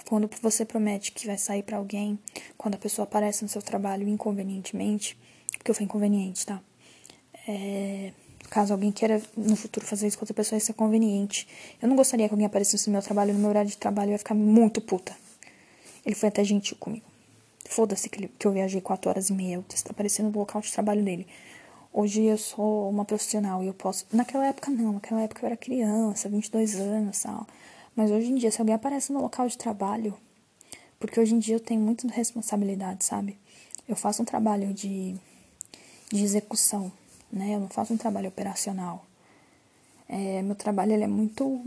Quando 0.09 0.29
você 0.41 0.65
promete 0.65 1.13
que 1.13 1.27
vai 1.27 1.39
sair 1.39 1.63
para 1.63 1.77
alguém, 1.77 2.19
quando 2.59 2.75
a 2.75 2.79
pessoa 2.79 3.05
aparece 3.05 3.43
no 3.43 3.49
seu 3.49 3.63
trabalho 3.63 4.09
inconvenientemente, 4.09 5.19
porque 5.59 5.73
foi 5.73 5.85
inconveniente, 5.85 6.45
tá? 6.45 6.61
É, 7.47 8.13
Caso 8.53 8.75
alguém 8.75 8.93
queira 8.93 9.19
no 9.35 9.57
futuro 9.57 9.87
fazer 9.87 10.07
isso 10.07 10.19
com 10.19 10.25
outra 10.25 10.35
pessoa, 10.35 10.59
isso 10.59 10.71
é 10.71 10.75
conveniente. 10.75 11.49
Eu 11.81 11.89
não 11.89 11.97
gostaria 11.97 12.29
que 12.29 12.35
alguém 12.35 12.47
aparecesse 12.47 12.87
no 12.89 12.93
meu 12.93 13.01
trabalho, 13.01 13.33
no 13.33 13.39
meu 13.39 13.49
horário 13.49 13.71
de 13.71 13.79
trabalho, 13.79 14.11
eu 14.11 14.13
ia 14.13 14.19
ficar 14.19 14.35
muito 14.35 14.79
puta. 14.79 15.17
Ele 16.05 16.15
foi 16.15 16.29
até 16.29 16.45
gentil 16.45 16.77
comigo. 16.79 17.07
Foda-se 17.65 18.11
que, 18.11 18.29
que 18.29 18.47
eu 18.47 18.53
viajei 18.53 18.83
quatro 18.83 19.09
horas 19.09 19.31
e 19.31 19.33
meia, 19.33 19.55
eu 19.55 19.65
está 19.73 19.91
aparecendo 19.91 20.31
no 20.31 20.39
local 20.39 20.61
de 20.61 20.71
trabalho 20.71 21.03
dele. 21.03 21.27
Hoje 21.91 22.25
eu 22.25 22.37
sou 22.37 22.91
uma 22.91 23.07
profissional 23.07 23.65
e 23.65 23.69
eu 23.69 23.75
posso. 23.75 24.05
Naquela 24.13 24.47
época 24.47 24.71
não, 24.71 24.93
naquela 24.93 25.23
época 25.23 25.43
eu 25.43 25.47
era 25.47 25.57
criança, 25.57 26.29
22 26.29 26.75
anos 26.77 27.23
tal. 27.23 27.47
Mas 27.95 28.11
hoje 28.11 28.31
em 28.31 28.35
dia, 28.37 28.51
se 28.51 28.61
alguém 28.61 28.75
aparece 28.75 29.13
no 29.13 29.21
local 29.21 29.47
de 29.49 29.59
trabalho, 29.59 30.17
porque 30.99 31.21
hoje 31.21 31.35
em 31.35 31.39
dia 31.39 31.57
eu 31.57 31.61
tenho 31.61 31.81
muita 31.81 32.07
responsabilidade, 32.09 33.05
sabe? 33.05 33.39
Eu 33.89 33.97
faço 33.97 34.23
um 34.23 34.25
trabalho 34.25 34.73
de, 34.73 35.15
de 36.11 36.23
execução 36.23 36.93
né? 37.33 37.55
Eu 37.55 37.61
não 37.61 37.69
faço 37.69 37.95
um 37.95 37.97
trabalho 37.97 38.29
operacional. 38.29 39.07
É, 40.09 40.43
meu 40.43 40.55
trabalho 40.55 40.93
ele 40.93 41.05
é 41.05 41.09
muito. 41.09 41.65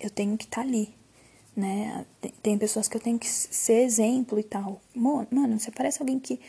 Eu 0.00 0.10
tenho 0.10 0.36
que 0.38 0.44
estar 0.44 0.62
tá 0.62 0.66
ali, 0.66 0.92
né? 1.54 2.06
Tem, 2.20 2.32
tem, 2.42 2.58
pessoas 2.58 2.88
que 2.88 2.96
eu 2.96 3.00
tenho 3.00 3.18
que 3.18 3.28
ser 3.28 3.82
exemplo 3.82 4.38
e 4.38 4.42
tal. 4.42 4.80
Mano, 4.94 5.60
você 5.60 5.70
parece 5.70 6.00
alguém 6.00 6.18
que. 6.18 6.40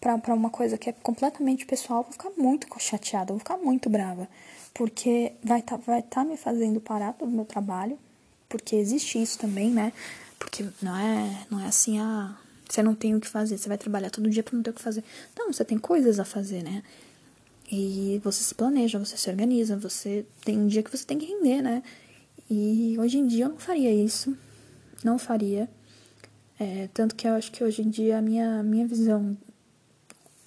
Pra, 0.00 0.16
pra 0.16 0.32
uma 0.32 0.48
coisa 0.48 0.78
que 0.78 0.88
é 0.88 0.92
completamente 0.92 1.66
pessoal, 1.66 2.00
eu 2.00 2.04
vou 2.04 2.12
ficar 2.12 2.30
muito 2.36 2.68
chateada, 2.78 3.32
vou 3.32 3.40
ficar 3.40 3.58
muito 3.58 3.90
brava. 3.90 4.28
Porque 4.72 5.32
vai 5.42 5.58
estar 5.58 5.76
tá, 5.76 5.84
vai 5.84 6.02
tá 6.02 6.24
me 6.24 6.36
fazendo 6.36 6.80
parar 6.80 7.12
do 7.14 7.26
meu 7.26 7.44
trabalho. 7.44 7.98
Porque 8.48 8.76
existe 8.76 9.20
isso 9.20 9.38
também, 9.38 9.70
né? 9.70 9.92
Porque 10.38 10.64
não 10.80 10.96
é, 10.96 11.46
não 11.50 11.60
é 11.60 11.66
assim, 11.66 11.98
ah, 11.98 12.36
você 12.68 12.82
não 12.82 12.94
tem 12.94 13.14
o 13.14 13.20
que 13.20 13.28
fazer, 13.28 13.58
você 13.58 13.68
vai 13.68 13.78
trabalhar 13.78 14.10
todo 14.10 14.30
dia 14.30 14.42
pra 14.42 14.54
não 14.54 14.62
ter 14.62 14.70
o 14.70 14.74
que 14.74 14.82
fazer. 14.82 15.04
Não, 15.36 15.52
você 15.52 15.64
tem 15.64 15.78
coisas 15.78 16.18
a 16.18 16.24
fazer, 16.24 16.62
né? 16.62 16.82
E 17.70 18.20
você 18.24 18.42
se 18.42 18.54
planeja, 18.54 18.98
você 18.98 19.16
se 19.16 19.28
organiza, 19.28 19.76
você 19.76 20.24
tem 20.44 20.58
um 20.58 20.66
dia 20.66 20.82
que 20.82 20.90
você 20.90 21.04
tem 21.04 21.18
que 21.18 21.26
render, 21.26 21.60
né? 21.60 21.82
E 22.50 22.96
hoje 22.98 23.18
em 23.18 23.26
dia 23.26 23.44
eu 23.44 23.50
não 23.50 23.58
faria 23.58 23.92
isso. 23.92 24.36
Não 25.04 25.18
faria. 25.18 25.68
É, 26.58 26.88
tanto 26.92 27.14
que 27.14 27.28
eu 27.28 27.34
acho 27.34 27.52
que 27.52 27.62
hoje 27.62 27.82
em 27.82 27.90
dia 27.90 28.18
a 28.18 28.22
minha, 28.22 28.62
minha 28.62 28.86
visão 28.86 29.36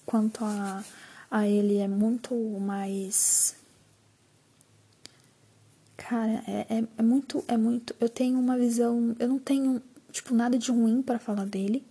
quanto 0.04 0.44
a, 0.44 0.84
a 1.30 1.48
ele 1.48 1.78
é 1.78 1.88
muito 1.88 2.34
mais. 2.60 3.54
Cara, 6.12 6.44
é, 6.46 6.66
é, 6.68 6.84
é 6.98 7.02
muito. 7.02 7.42
É 7.48 7.56
muito. 7.56 7.96
Eu 7.98 8.06
tenho 8.06 8.38
uma 8.38 8.58
visão. 8.58 9.16
Eu 9.18 9.28
não 9.28 9.38
tenho, 9.38 9.82
tipo, 10.10 10.34
nada 10.34 10.58
de 10.58 10.70
ruim 10.70 11.00
para 11.00 11.18
falar 11.18 11.46
dele. 11.46 11.82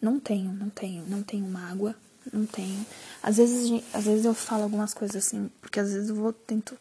Não 0.00 0.20
tenho, 0.20 0.52
não 0.52 0.70
tenho. 0.70 1.04
Não 1.08 1.20
tenho 1.24 1.44
mágoa 1.48 1.96
não 2.32 2.46
tenho. 2.46 2.86
Às 3.22 3.38
vezes, 3.38 3.82
às 3.92 4.04
vezes 4.04 4.24
eu 4.24 4.34
falo 4.34 4.62
algumas 4.62 4.92
coisas 4.94 5.16
assim, 5.16 5.50
porque 5.60 5.80
às 5.80 5.92
vezes 5.92 6.10
eu 6.10 6.14
vou 6.14 6.32
tento. 6.32 6.76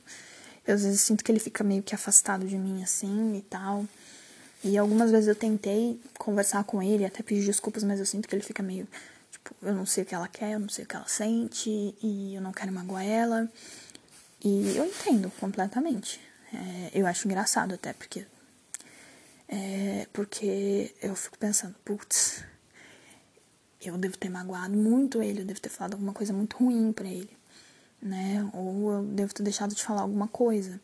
Eu 0.65 0.75
às 0.75 0.83
vezes 0.83 1.01
sinto 1.01 1.23
que 1.23 1.31
ele 1.31 1.39
fica 1.39 1.63
meio 1.63 1.81
que 1.81 1.95
afastado 1.95 2.45
de 2.45 2.57
mim 2.57 2.83
assim 2.83 3.37
e 3.37 3.41
tal. 3.41 3.85
E 4.63 4.77
algumas 4.77 5.09
vezes 5.09 5.27
eu 5.27 5.35
tentei 5.35 5.99
conversar 6.19 6.63
com 6.65 6.83
ele, 6.83 7.05
até 7.05 7.23
pedir 7.23 7.45
desculpas, 7.45 7.83
mas 7.83 7.99
eu 7.99 8.05
sinto 8.05 8.27
que 8.27 8.35
ele 8.35 8.43
fica 8.43 8.61
meio. 8.61 8.87
Tipo, 9.31 9.55
eu 9.61 9.73
não 9.73 9.85
sei 9.85 10.03
o 10.03 10.05
que 10.05 10.13
ela 10.13 10.27
quer, 10.27 10.53
eu 10.53 10.59
não 10.59 10.69
sei 10.69 10.83
o 10.83 10.87
que 10.87 10.95
ela 10.95 11.07
sente, 11.07 11.69
e 12.03 12.35
eu 12.35 12.41
não 12.41 12.51
quero 12.51 12.71
magoar 12.71 13.05
ela. 13.05 13.49
E 14.43 14.75
eu 14.75 14.85
entendo 14.85 15.31
completamente. 15.39 16.26
É, 16.53 16.91
eu 16.93 17.05
acho 17.07 17.27
engraçado 17.27 17.73
até, 17.75 17.93
porque. 17.93 18.25
É, 19.49 20.07
porque 20.11 20.93
eu 21.01 21.15
fico 21.15 21.37
pensando, 21.37 21.73
putz, 21.85 22.43
eu 23.81 23.97
devo 23.97 24.17
ter 24.17 24.29
magoado 24.29 24.75
muito 24.75 25.21
ele, 25.23 25.41
eu 25.41 25.45
devo 25.45 25.59
ter 25.61 25.69
falado 25.69 25.93
alguma 25.93 26.13
coisa 26.13 26.33
muito 26.33 26.57
ruim 26.57 26.91
para 26.91 27.07
ele. 27.07 27.29
né? 28.01 28.49
Ou 28.53 28.91
eu 28.93 29.03
devo 29.03 29.33
ter 29.33 29.43
deixado 29.43 29.73
de 29.75 29.83
falar 29.83 30.01
alguma 30.01 30.27
coisa. 30.27 30.79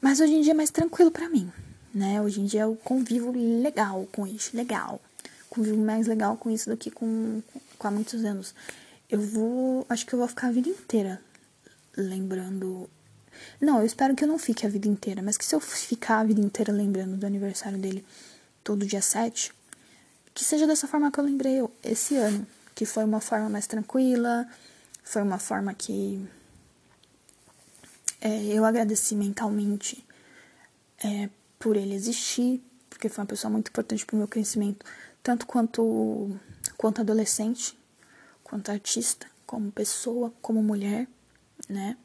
Mas 0.00 0.20
hoje 0.20 0.34
em 0.34 0.40
dia 0.42 0.52
é 0.52 0.54
mais 0.54 0.70
tranquilo 0.70 1.10
para 1.10 1.28
mim, 1.28 1.50
né? 1.92 2.20
Hoje 2.22 2.40
em 2.40 2.46
dia 2.46 2.62
eu 2.62 2.76
convivo 2.76 3.32
legal 3.32 4.06
com 4.12 4.26
isso, 4.26 4.56
legal. 4.56 5.00
Convivo 5.50 5.78
mais 5.78 6.06
legal 6.06 6.36
com 6.36 6.50
isso 6.50 6.70
do 6.70 6.76
que 6.76 6.90
com, 6.90 7.42
com 7.78 7.88
há 7.88 7.90
muitos 7.90 8.24
anos. 8.24 8.54
Eu 9.08 9.20
vou, 9.20 9.86
acho 9.88 10.04
que 10.06 10.12
eu 10.12 10.18
vou 10.18 10.28
ficar 10.28 10.48
a 10.48 10.52
vida 10.52 10.68
inteira 10.68 11.20
lembrando. 11.96 12.88
Não, 13.60 13.80
eu 13.80 13.86
espero 13.86 14.14
que 14.14 14.24
eu 14.24 14.28
não 14.28 14.38
fique 14.38 14.66
a 14.66 14.68
vida 14.68 14.88
inteira, 14.88 15.22
mas 15.22 15.36
que 15.36 15.44
se 15.44 15.54
eu 15.54 15.60
ficar 15.60 16.20
a 16.20 16.24
vida 16.24 16.40
inteira 16.40 16.72
lembrando 16.72 17.16
do 17.16 17.26
aniversário 17.26 17.78
dele 17.78 18.04
todo 18.62 18.86
dia 18.86 19.02
7, 19.02 19.52
que 20.34 20.44
seja 20.44 20.66
dessa 20.66 20.86
forma 20.86 21.10
que 21.10 21.18
eu 21.18 21.24
lembrei 21.24 21.62
esse 21.82 22.16
ano, 22.16 22.46
que 22.74 22.84
foi 22.84 23.04
uma 23.04 23.20
forma 23.20 23.48
mais 23.48 23.66
tranquila, 23.66 24.46
foi 25.02 25.22
uma 25.22 25.38
forma 25.38 25.72
que 25.72 26.26
é, 28.20 28.44
eu 28.46 28.64
agradeci 28.64 29.14
mentalmente 29.14 30.04
é, 31.02 31.30
por 31.58 31.76
ele 31.76 31.94
existir, 31.94 32.62
porque 32.90 33.08
foi 33.08 33.22
uma 33.22 33.28
pessoa 33.28 33.50
muito 33.50 33.68
importante 33.68 34.04
para 34.04 34.14
o 34.14 34.18
meu 34.18 34.28
crescimento, 34.28 34.84
tanto 35.22 35.46
quanto, 35.46 36.36
quanto 36.76 37.00
adolescente, 37.00 37.78
quanto 38.42 38.70
artista, 38.70 39.26
como 39.46 39.70
pessoa, 39.70 40.32
como 40.42 40.62
mulher, 40.62 41.06
né? 41.68 41.96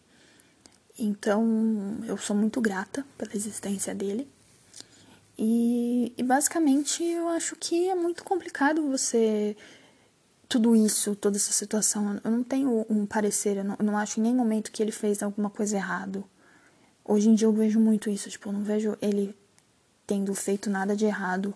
Então, 1.04 1.98
eu 2.06 2.16
sou 2.16 2.36
muito 2.36 2.62
grata 2.62 3.04
pela 3.18 3.36
existência 3.36 3.96
dele. 3.96 4.30
E, 5.36 6.14
e 6.16 6.22
basicamente 6.22 7.04
eu 7.04 7.28
acho 7.28 7.56
que 7.56 7.90
é 7.90 7.96
muito 7.96 8.24
complicado 8.24 8.88
você 8.88 9.58
tudo 10.48 10.76
isso, 10.76 11.16
toda 11.16 11.38
essa 11.38 11.52
situação. 11.52 12.22
Eu 12.24 12.30
não 12.30 12.44
tenho 12.44 12.86
um 12.88 13.08
parecer, 13.08 13.58
eu 13.58 13.64
não, 13.64 13.76
eu 13.80 13.86
não 13.86 13.98
acho 13.98 14.20
em 14.20 14.24
nenhum 14.24 14.36
momento 14.36 14.72
que 14.72 14.84
ele 14.84 14.92
fez 14.92 15.24
alguma 15.24 15.50
coisa 15.50 15.76
errado. 15.76 16.24
Hoje 17.04 17.30
em 17.30 17.34
dia 17.34 17.48
eu 17.48 17.54
vejo 17.54 17.80
muito 17.80 18.08
isso, 18.08 18.30
tipo, 18.30 18.50
eu 18.50 18.54
não 18.54 18.64
vejo 18.64 18.96
ele 19.02 19.36
tendo 20.06 20.36
feito 20.36 20.70
nada 20.70 20.96
de 20.96 21.06
errado. 21.06 21.56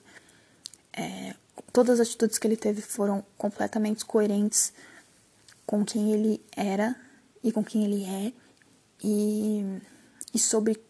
É, 0.92 1.36
todas 1.72 2.00
as 2.00 2.08
atitudes 2.08 2.40
que 2.40 2.48
ele 2.48 2.58
teve 2.58 2.82
foram 2.82 3.24
completamente 3.38 4.04
coerentes 4.06 4.74
com 5.68 5.86
quem 5.86 6.14
ele 6.14 6.42
era 6.56 6.96
e 7.44 7.52
com 7.52 7.64
quem 7.64 7.84
ele 7.84 8.06
é 8.06 8.45
e, 9.04 9.64
e 10.34 10.40
sobre 10.40 10.82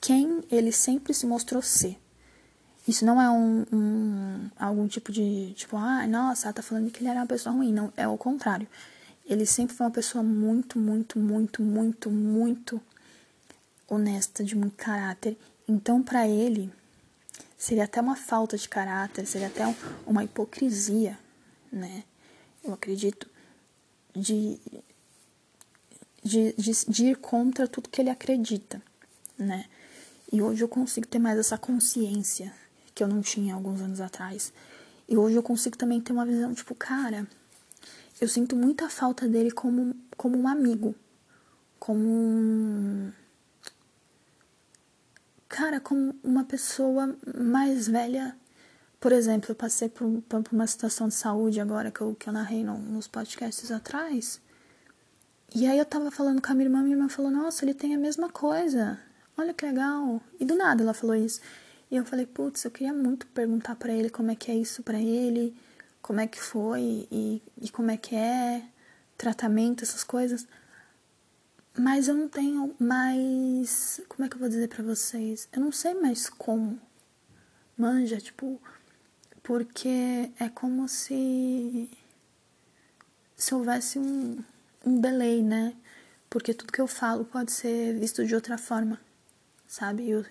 quem 0.00 0.42
ele 0.50 0.72
sempre 0.72 1.12
se 1.12 1.26
mostrou 1.26 1.62
ser. 1.62 1.98
Isso 2.86 3.04
não 3.04 3.20
é 3.20 3.28
um, 3.28 3.66
um, 3.72 4.50
algum 4.56 4.86
tipo 4.86 5.10
de, 5.10 5.52
tipo, 5.54 5.76
ah, 5.76 6.06
nossa, 6.06 6.46
ela 6.46 6.54
tá 6.54 6.62
falando 6.62 6.90
que 6.90 7.00
ele 7.00 7.08
era 7.08 7.20
uma 7.20 7.26
pessoa 7.26 7.54
ruim. 7.54 7.72
Não, 7.72 7.92
é 7.96 8.06
o 8.06 8.16
contrário. 8.16 8.68
Ele 9.24 9.44
sempre 9.44 9.74
foi 9.74 9.86
uma 9.86 9.92
pessoa 9.92 10.22
muito, 10.22 10.78
muito, 10.78 11.18
muito, 11.18 11.62
muito, 11.62 12.10
muito 12.10 12.80
honesta, 13.88 14.44
de 14.44 14.54
muito 14.54 14.76
caráter. 14.76 15.36
Então, 15.66 16.00
para 16.00 16.28
ele, 16.28 16.72
seria 17.58 17.84
até 17.84 18.00
uma 18.00 18.14
falta 18.14 18.56
de 18.56 18.68
caráter, 18.68 19.26
seria 19.26 19.48
até 19.48 19.66
um, 19.66 19.74
uma 20.06 20.22
hipocrisia, 20.22 21.18
né? 21.72 22.04
Eu 22.62 22.72
acredito, 22.72 23.28
de, 24.14 24.60
de, 26.26 26.52
de, 26.54 26.72
de 26.88 27.06
ir 27.06 27.16
contra 27.16 27.68
tudo 27.68 27.88
que 27.88 28.00
ele 28.00 28.10
acredita, 28.10 28.82
né? 29.38 29.66
E 30.32 30.42
hoje 30.42 30.62
eu 30.62 30.68
consigo 30.68 31.06
ter 31.06 31.20
mais 31.20 31.38
essa 31.38 31.56
consciência 31.56 32.52
que 32.92 33.02
eu 33.02 33.06
não 33.06 33.22
tinha 33.22 33.54
alguns 33.54 33.80
anos 33.80 34.00
atrás. 34.00 34.52
E 35.08 35.16
hoje 35.16 35.36
eu 35.36 35.42
consigo 35.42 35.76
também 35.76 36.00
ter 36.00 36.12
uma 36.12 36.26
visão, 36.26 36.52
tipo, 36.52 36.74
cara, 36.74 37.28
eu 38.20 38.26
sinto 38.26 38.56
muita 38.56 38.90
falta 38.90 39.28
dele 39.28 39.52
como, 39.52 39.94
como 40.16 40.36
um 40.36 40.48
amigo. 40.48 40.96
Como 41.78 42.02
um. 42.04 43.12
Cara, 45.48 45.78
como 45.78 46.12
uma 46.24 46.44
pessoa 46.44 47.16
mais 47.38 47.86
velha. 47.86 48.36
Por 48.98 49.12
exemplo, 49.12 49.52
eu 49.52 49.54
passei 49.54 49.88
por, 49.88 50.20
por 50.22 50.42
uma 50.50 50.66
situação 50.66 51.06
de 51.06 51.14
saúde 51.14 51.60
agora 51.60 51.92
que 51.92 52.00
eu, 52.00 52.16
que 52.18 52.28
eu 52.28 52.32
narrei 52.32 52.64
no, 52.64 52.76
nos 52.78 53.06
podcasts 53.06 53.70
atrás. 53.70 54.40
E 55.54 55.66
aí 55.66 55.78
eu 55.78 55.84
tava 55.84 56.10
falando 56.10 56.42
com 56.42 56.52
a 56.52 56.54
minha 56.54 56.66
irmã, 56.66 56.82
minha 56.82 56.96
irmã 56.96 57.08
falou, 57.08 57.30
nossa, 57.30 57.64
ele 57.64 57.74
tem 57.74 57.94
a 57.94 57.98
mesma 57.98 58.28
coisa. 58.28 59.00
Olha 59.36 59.54
que 59.54 59.64
legal. 59.64 60.20
E 60.40 60.44
do 60.44 60.56
nada 60.56 60.82
ela 60.82 60.94
falou 60.94 61.16
isso. 61.16 61.40
E 61.90 61.96
eu 61.96 62.04
falei, 62.04 62.26
putz, 62.26 62.64
eu 62.64 62.70
queria 62.70 62.92
muito 62.92 63.26
perguntar 63.28 63.76
para 63.76 63.92
ele 63.92 64.10
como 64.10 64.30
é 64.30 64.34
que 64.34 64.50
é 64.50 64.54
isso 64.54 64.82
para 64.82 64.98
ele, 64.98 65.56
como 66.02 66.20
é 66.20 66.26
que 66.26 66.40
foi 66.40 67.06
e, 67.10 67.42
e 67.60 67.70
como 67.70 67.90
é 67.90 67.96
que 67.96 68.14
é 68.16 68.62
tratamento, 69.16 69.84
essas 69.84 70.04
coisas. 70.04 70.46
Mas 71.78 72.08
eu 72.08 72.14
não 72.14 72.28
tenho 72.28 72.74
mais. 72.78 74.00
Como 74.08 74.24
é 74.24 74.28
que 74.28 74.34
eu 74.34 74.40
vou 74.40 74.48
dizer 74.48 74.68
para 74.68 74.82
vocês? 74.82 75.48
Eu 75.52 75.60
não 75.60 75.70
sei 75.70 75.94
mais 75.94 76.28
como. 76.28 76.80
Manja, 77.76 78.18
tipo. 78.18 78.60
Porque 79.42 80.30
é 80.40 80.48
como 80.48 80.88
se. 80.88 81.90
Se 83.36 83.54
houvesse 83.54 83.98
um, 83.98 84.42
um 84.86 85.00
delay, 85.00 85.42
né? 85.42 85.74
Porque 86.30 86.54
tudo 86.54 86.72
que 86.72 86.80
eu 86.80 86.86
falo 86.86 87.24
pode 87.24 87.50
ser 87.52 87.98
visto 87.98 88.24
de 88.24 88.34
outra 88.34 88.56
forma, 88.56 89.00
sabe? 89.66 90.08
Eu, 90.08 90.24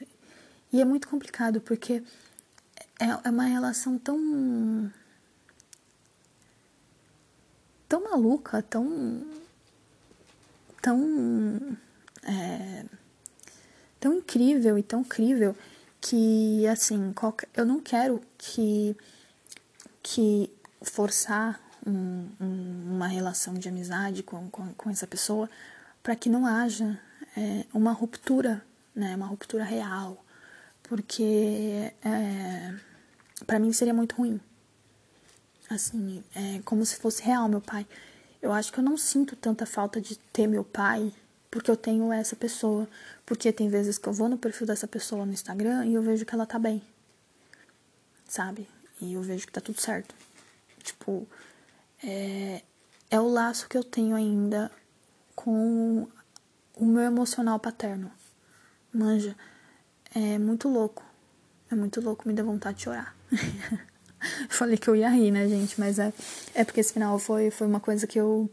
e 0.72 0.82
é 0.82 0.86
muito 0.86 1.08
complicado 1.08 1.62
porque 1.62 2.01
é, 2.99 3.06
é 3.24 3.30
uma 3.30 3.43
relação 3.45 3.97
tão. 3.97 4.91
tão 7.88 8.03
maluca, 8.03 8.62
tão. 8.62 9.26
tão. 10.82 11.78
É, 12.24 12.86
tão 13.99 14.14
incrível 14.14 14.78
e 14.78 14.84
tão 14.84 15.01
incrível 15.01 15.56
que, 16.01 16.66
assim, 16.68 17.14
qualquer, 17.14 17.49
eu 17.53 17.66
não 17.66 17.80
quero 17.80 18.22
que. 18.38 18.95
que 20.01 20.49
forçar 20.82 21.60
um, 21.86 22.30
um, 22.40 22.96
uma 22.96 23.08
relação 23.08 23.54
de 23.54 23.70
amizade 23.70 24.24
com, 24.24 24.50
com, 24.50 24.74
com 24.74 24.90
essa 24.90 25.06
pessoa 25.06 25.50
para 26.02 26.16
que 26.16 26.30
não 26.30 26.46
haja 26.46 27.00
é, 27.38 27.66
uma 27.74 27.92
ruptura, 27.92 28.64
né, 28.96 29.16
uma 29.16 29.26
ruptura 29.26 29.64
real, 29.64 30.24
porque 30.84 31.92
é, 32.04 32.76
para 33.46 33.60
mim 33.60 33.72
seria 33.74 33.94
muito 33.94 34.16
ruim. 34.16 34.40
Assim, 35.70 36.24
é 36.36 36.62
como 36.64 36.86
se 36.86 36.96
fosse 36.98 37.24
real 37.24 37.50
meu 37.50 37.62
pai. 37.62 37.88
Eu 38.42 38.52
acho 38.52 38.72
que 38.72 38.80
eu 38.80 38.84
não 38.84 38.98
sinto 38.98 39.36
tanta 39.36 39.66
falta 39.66 40.00
de 40.00 40.16
ter 40.16 40.46
meu 40.46 40.64
pai 40.64 41.12
porque 41.56 41.72
eu 41.72 41.78
tenho 41.78 42.12
essa 42.12 42.36
pessoa. 42.36 42.88
Porque 43.26 43.52
tem 43.52 43.70
vezes 43.70 43.98
que 43.98 44.08
eu 44.08 44.14
vou 44.14 44.28
no 44.28 44.38
perfil 44.38 44.68
dessa 44.68 44.88
pessoa 44.88 45.26
no 45.26 45.34
Instagram 45.34 45.86
e 45.86 45.94
eu 45.94 46.02
vejo 46.04 46.26
que 46.26 46.36
ela 46.36 46.46
tá 46.46 46.60
bem. 46.60 46.84
Sabe? 48.28 48.68
E 49.02 49.14
eu 49.14 49.22
vejo 49.22 49.48
que 49.48 49.54
tá 49.54 49.62
tudo 49.62 49.80
certo. 49.80 50.14
Tipo, 50.84 51.26
é, 52.06 52.62
é 53.10 53.20
o 53.20 53.28
laço 53.28 53.68
que 53.68 53.78
eu 53.78 53.84
tenho 53.84 54.16
ainda 54.16 54.72
com 55.36 56.08
o 56.76 56.86
meu 56.86 57.01
emocional 57.03 57.60
paterno. 57.60 58.12
Manja 58.93 59.36
é 60.14 60.38
muito 60.38 60.70
louco. 60.70 61.03
É 61.72 61.76
muito 61.76 61.99
louco, 61.99 62.28
me 62.28 62.34
dá 62.34 62.43
vontade 62.43 62.78
de 62.78 62.84
chorar. 62.84 63.16
Falei 64.49 64.78
que 64.78 64.88
eu 64.88 64.95
ia 64.95 65.10
rir, 65.10 65.32
né, 65.32 65.47
gente? 65.49 65.80
Mas 65.80 65.97
é, 65.97 66.14
é 66.53 66.64
porque 66.64 66.80
esse 66.80 66.93
final 66.93 67.18
foi, 67.18 67.49
foi 67.49 67.66
uma 67.66 67.80
coisa 67.80 68.06
que 68.06 68.20
eu 68.20 68.49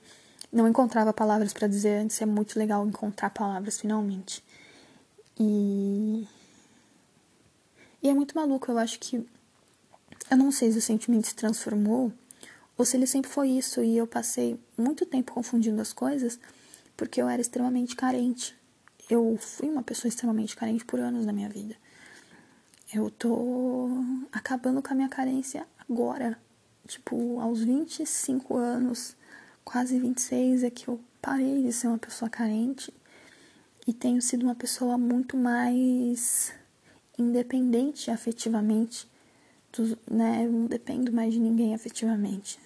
não 0.50 0.66
encontrava 0.66 1.12
palavras 1.12 1.53
para 1.53 1.68
dizer 1.68 2.03
antes. 2.03 2.20
É 2.22 2.26
muito 2.26 2.59
legal 2.59 2.86
encontrar 2.86 3.30
palavras 3.30 3.78
finalmente. 3.78 4.42
E. 5.38 6.26
E 8.03 8.09
é 8.09 8.14
muito 8.14 8.34
maluco. 8.34 8.70
Eu 8.70 8.78
acho 8.78 8.98
que. 8.98 9.16
Eu 10.30 10.36
não 10.36 10.50
sei 10.50 10.72
se 10.72 10.78
o 10.78 10.82
sentimento 10.82 11.26
se 11.26 11.34
transformou 11.34 12.12
ou 12.77 12.85
se 12.85 12.97
ele 12.97 13.07
sempre 13.07 13.31
foi 13.31 13.49
isso 13.51 13.83
e 13.83 13.97
eu 13.97 14.07
passei 14.07 14.59
muito 14.77 15.07
tempo 15.07 15.33
confundindo 15.33 15.81
as 15.81 15.93
coisas 15.93 16.39
porque 16.97 17.20
eu 17.20 17.29
era 17.29 17.41
extremamente 17.41 17.97
carente 17.97 18.55
eu 19.12 19.37
fui 19.37 19.68
uma 19.68 19.83
pessoa 19.83 20.09
extremamente 20.09 20.57
carente 20.57 20.85
por 20.85 20.99
anos 20.99 21.27
na 21.27 21.33
minha 21.33 21.49
vida. 21.49 21.77
Eu 22.93 23.11
tô 23.11 23.89
acabando 24.31 24.83
com 24.83 24.93
a 24.93 24.97
minha 24.97 25.09
carência 25.09 25.66
agora. 25.89 26.39
Tipo, 26.87 27.39
aos 27.41 27.62
25 27.62 28.57
anos, 28.57 29.16
quase 29.64 29.99
26, 29.99 30.64
é 30.64 30.70
que 30.70 30.89
eu 30.89 30.99
parei 31.20 31.62
de 31.62 31.73
ser 31.73 31.89
uma 31.89 31.99
pessoa 31.99 32.29
carente 32.29 32.93
e 33.87 33.93
tenho 33.93 34.20
sido 34.20 34.45
uma 34.45 34.55
pessoa 34.55 34.99
muito 34.99 35.37
mais 35.37 36.53
independente 37.18 38.11
afetivamente. 38.11 39.11
Né? 40.11 40.45
Eu 40.45 40.53
não 40.53 40.66
dependo 40.66 41.12
mais 41.12 41.33
de 41.33 41.41
ninguém 41.41 41.75
afetivamente. 41.75 42.59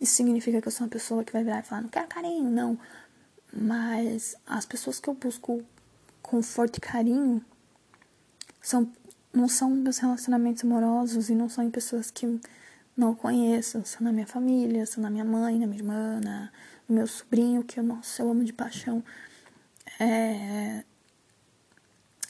Isso 0.00 0.14
significa 0.14 0.60
que 0.62 0.68
eu 0.68 0.72
sou 0.72 0.86
uma 0.86 0.90
pessoa 0.90 1.22
que 1.22 1.32
vai 1.32 1.44
virar 1.44 1.60
e 1.60 1.62
falar, 1.62 1.82
não 1.82 1.88
quero 1.88 2.08
carinho, 2.08 2.50
não. 2.50 2.78
Mas 3.52 4.36
as 4.46 4.64
pessoas 4.64 4.98
que 4.98 5.08
eu 5.08 5.14
busco 5.14 5.62
conforto 6.22 6.78
e 6.78 6.80
carinho 6.80 7.44
são 8.62 8.90
não 9.32 9.48
são 9.48 9.70
meus 9.70 9.98
relacionamentos 9.98 10.64
amorosos 10.64 11.30
e 11.30 11.34
não 11.34 11.48
são 11.48 11.62
em 11.64 11.70
pessoas 11.70 12.10
que 12.10 12.40
não 12.96 13.14
conheço, 13.14 13.80
são 13.84 14.02
na 14.02 14.12
minha 14.12 14.26
família, 14.26 14.84
são 14.86 15.02
na 15.02 15.08
minha 15.08 15.24
mãe, 15.24 15.58
na 15.58 15.66
minha 15.66 15.78
irmã, 15.78 16.20
no 16.88 16.94
meu 16.94 17.06
sobrinho, 17.06 17.62
que 17.62 17.78
eu, 17.78 17.84
nossa, 17.84 18.22
eu 18.22 18.30
amo 18.30 18.44
de 18.44 18.52
paixão. 18.52 19.02
É... 19.98 20.84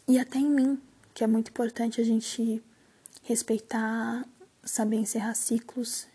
E 0.07 0.19
até 0.19 0.39
em 0.39 0.51
mim, 0.51 0.81
que 1.15 1.25
é 1.25 1.27
muito 1.27 1.49
importante 1.49 2.01
a 2.01 2.05
gente 2.05 2.63
respeitar, 3.31 4.27
saber 4.65 4.97
encerrar 4.97 5.35
ciclos 5.35 6.07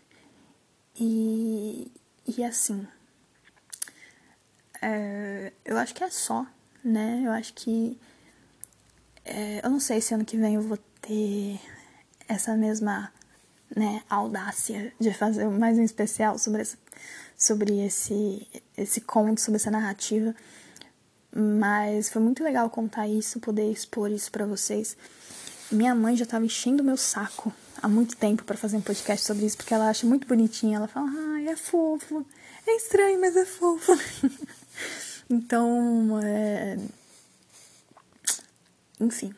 e, 0.98 1.90
e 2.26 2.44
assim. 2.44 2.86
É, 4.82 5.52
eu 5.64 5.78
acho 5.78 5.94
que 5.94 6.04
é 6.04 6.10
só, 6.10 6.46
né? 6.84 7.22
Eu 7.24 7.32
acho 7.32 7.54
que. 7.54 7.98
É, 9.24 9.60
eu 9.64 9.70
não 9.70 9.80
sei 9.80 10.00
se 10.00 10.14
ano 10.14 10.24
que 10.24 10.36
vem 10.36 10.54
eu 10.54 10.62
vou 10.62 10.78
ter 11.00 11.58
essa 12.28 12.54
mesma 12.54 13.12
né, 13.74 14.02
audácia 14.08 14.92
de 15.00 15.12
fazer 15.12 15.48
mais 15.48 15.78
um 15.78 15.82
especial 15.82 16.38
sobre 16.38 16.62
esse, 16.62 16.78
sobre 17.36 17.84
esse, 17.84 18.46
esse 18.76 19.00
conto, 19.00 19.40
sobre 19.40 19.56
essa 19.56 19.70
narrativa. 19.70 20.34
Mas 21.34 22.08
foi 22.08 22.22
muito 22.22 22.44
legal 22.44 22.70
contar 22.70 23.08
isso, 23.08 23.40
poder 23.40 23.70
expor 23.70 24.10
isso 24.10 24.30
para 24.30 24.46
vocês. 24.46 24.96
Minha 25.70 25.94
mãe 25.94 26.16
já 26.16 26.24
estava 26.24 26.44
enchendo 26.44 26.82
o 26.82 26.86
meu 26.86 26.96
saco 26.96 27.52
há 27.82 27.88
muito 27.88 28.16
tempo 28.16 28.44
para 28.44 28.56
fazer 28.56 28.76
um 28.76 28.80
podcast 28.80 29.26
sobre 29.26 29.46
isso, 29.46 29.56
porque 29.56 29.74
ela 29.74 29.88
acha 29.88 30.06
muito 30.06 30.26
bonitinha. 30.26 30.76
Ela 30.76 30.88
fala, 30.88 31.10
ai, 31.34 31.48
é 31.48 31.56
fofo. 31.56 32.24
É 32.66 32.76
estranho, 32.76 33.20
mas 33.20 33.36
é 33.36 33.44
fofo. 33.44 33.92
então, 35.28 36.20
é... 36.22 36.78
enfim, 39.00 39.34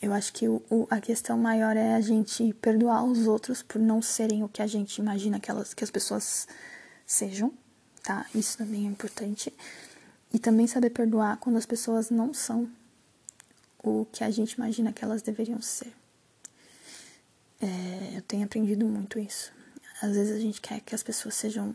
eu 0.00 0.12
acho 0.12 0.32
que 0.32 0.48
o, 0.48 0.62
o, 0.70 0.86
a 0.90 1.00
questão 1.00 1.36
maior 1.36 1.76
é 1.76 1.94
a 1.94 2.00
gente 2.00 2.52
perdoar 2.54 3.04
os 3.04 3.26
outros 3.26 3.62
por 3.62 3.80
não 3.80 4.00
serem 4.00 4.44
o 4.44 4.48
que 4.48 4.62
a 4.62 4.66
gente 4.66 4.98
imagina 4.98 5.40
que, 5.40 5.50
elas, 5.50 5.74
que 5.74 5.82
as 5.82 5.90
pessoas 5.90 6.46
sejam, 7.06 7.52
tá? 8.02 8.26
Isso 8.34 8.58
também 8.58 8.86
é 8.86 8.88
importante. 8.88 9.52
E 10.32 10.38
também 10.38 10.66
saber 10.66 10.90
perdoar 10.90 11.38
quando 11.38 11.56
as 11.56 11.66
pessoas 11.66 12.10
não 12.10 12.32
são 12.34 12.68
o 13.90 14.06
que 14.06 14.24
a 14.24 14.30
gente 14.30 14.52
imagina 14.52 14.92
que 14.92 15.04
elas 15.04 15.22
deveriam 15.22 15.60
ser. 15.60 15.92
É, 17.60 18.16
eu 18.16 18.22
tenho 18.22 18.44
aprendido 18.44 18.86
muito 18.86 19.18
isso. 19.18 19.52
Às 20.02 20.14
vezes 20.14 20.36
a 20.36 20.40
gente 20.40 20.60
quer 20.60 20.80
que 20.80 20.94
as 20.94 21.02
pessoas 21.02 21.34
sejam 21.34 21.74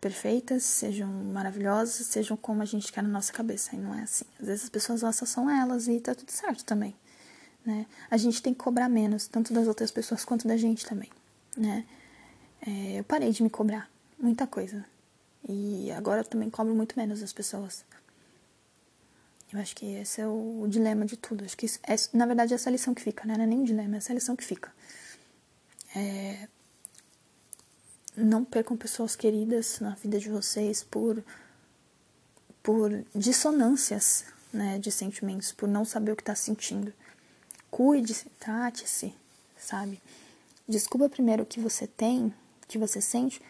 perfeitas, 0.00 0.64
sejam 0.64 1.08
maravilhosas, 1.08 2.06
sejam 2.06 2.36
como 2.36 2.62
a 2.62 2.64
gente 2.64 2.92
quer 2.92 3.02
na 3.02 3.08
nossa 3.08 3.32
cabeça. 3.32 3.74
E 3.74 3.78
não 3.78 3.94
é 3.94 4.02
assim. 4.02 4.24
Às 4.40 4.46
vezes 4.46 4.64
as 4.64 4.68
pessoas 4.68 5.02
lá 5.02 5.12
só 5.12 5.24
são 5.24 5.48
elas 5.48 5.88
e 5.88 6.00
tá 6.00 6.14
tudo 6.14 6.30
certo 6.30 6.64
também. 6.64 6.94
Né? 7.64 7.86
A 8.10 8.16
gente 8.16 8.42
tem 8.42 8.52
que 8.52 8.60
cobrar 8.60 8.88
menos, 8.88 9.26
tanto 9.26 9.54
das 9.54 9.66
outras 9.66 9.90
pessoas 9.90 10.24
quanto 10.24 10.46
da 10.46 10.56
gente 10.56 10.84
também. 10.84 11.10
Né? 11.56 11.86
É, 12.66 12.98
eu 12.98 13.04
parei 13.04 13.30
de 13.30 13.42
me 13.42 13.48
cobrar 13.48 13.88
muita 14.18 14.46
coisa. 14.46 14.84
E 15.48 15.90
agora 15.92 16.20
eu 16.20 16.24
também 16.24 16.50
cobro 16.50 16.74
muito 16.74 16.98
menos 16.98 17.20
das 17.20 17.32
pessoas. 17.32 17.84
Eu 19.54 19.60
acho 19.60 19.76
que 19.76 19.86
esse 19.86 20.20
é 20.20 20.26
o, 20.26 20.66
dilema 20.68 21.06
de 21.06 21.16
tudo. 21.16 21.44
Acho 21.44 21.56
que 21.56 21.64
isso, 21.64 21.78
é, 21.84 21.94
na 22.12 22.26
verdade, 22.26 22.52
essa 22.52 22.68
é 22.68 22.70
a 22.70 22.72
lição 22.72 22.92
que 22.92 23.00
fica, 23.00 23.24
né? 23.24 23.36
Não 23.36 23.44
é 23.44 23.46
nem 23.46 23.60
um 23.60 23.64
dilema, 23.64 23.96
essa 23.96 24.10
é 24.10 24.12
a 24.12 24.16
lição 24.16 24.34
que 24.34 24.42
fica. 24.42 24.72
É, 25.94 26.48
não 28.16 28.44
percam 28.44 28.76
pessoas 28.76 29.14
queridas 29.14 29.78
na 29.78 29.90
vida 29.90 30.18
de 30.18 30.28
vocês 30.28 30.82
por, 30.82 31.22
por 32.64 33.04
dissonâncias 33.14 34.24
né, 34.52 34.76
de 34.80 34.90
sentimentos, 34.90 35.52
por 35.52 35.68
não 35.68 35.84
saber 35.84 36.10
o 36.10 36.16
que 36.16 36.22
está 36.22 36.34
sentindo. 36.34 36.92
Cuide-se, 37.70 38.28
trate-se, 38.40 39.14
sabe? 39.56 40.02
Descubra 40.68 41.08
primeiro 41.08 41.44
o 41.44 41.46
que 41.46 41.60
você 41.60 41.86
tem, 41.86 42.26
o 42.26 42.66
que 42.66 42.76
você 42.76 43.00
sente, 43.00 43.40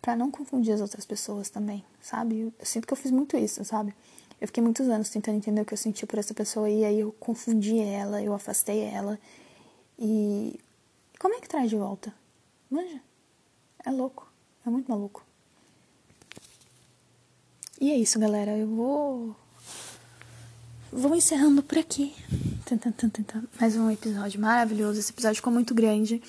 para 0.00 0.16
não 0.16 0.30
confundir 0.30 0.72
as 0.72 0.80
outras 0.80 1.04
pessoas 1.04 1.50
também, 1.50 1.84
sabe? 2.00 2.40
Eu 2.40 2.54
sinto 2.64 2.86
que 2.86 2.92
eu 2.94 2.96
fiz 2.96 3.10
muito 3.10 3.36
isso, 3.36 3.62
sabe? 3.66 3.94
Eu 4.40 4.46
fiquei 4.46 4.62
muitos 4.62 4.88
anos 4.88 5.10
tentando 5.10 5.36
entender 5.36 5.60
o 5.60 5.64
que 5.64 5.74
eu 5.74 5.78
sentia 5.78 6.06
por 6.06 6.18
essa 6.18 6.32
pessoa 6.32 6.68
e 6.70 6.84
aí 6.84 7.00
eu 7.00 7.12
confundi 7.12 7.78
ela, 7.78 8.22
eu 8.22 8.32
afastei 8.32 8.80
ela. 8.80 9.18
E 9.98 10.58
como 11.18 11.34
é 11.34 11.40
que 11.40 11.48
traz 11.48 11.68
de 11.68 11.76
volta? 11.76 12.14
Manja? 12.70 13.00
É 13.84 13.90
louco. 13.90 14.26
É 14.66 14.70
muito 14.70 14.90
maluco. 14.90 15.24
E 17.80 17.90
é 17.90 17.96
isso, 17.96 18.18
galera. 18.18 18.56
Eu 18.56 18.66
vou. 18.66 19.36
Vou 20.92 21.14
encerrando 21.14 21.62
por 21.62 21.78
aqui. 21.78 22.14
Mais 23.60 23.76
um 23.76 23.90
episódio 23.90 24.40
maravilhoso. 24.40 25.00
Esse 25.00 25.12
episódio 25.12 25.36
ficou 25.36 25.52
muito 25.52 25.74
grande. 25.74 26.22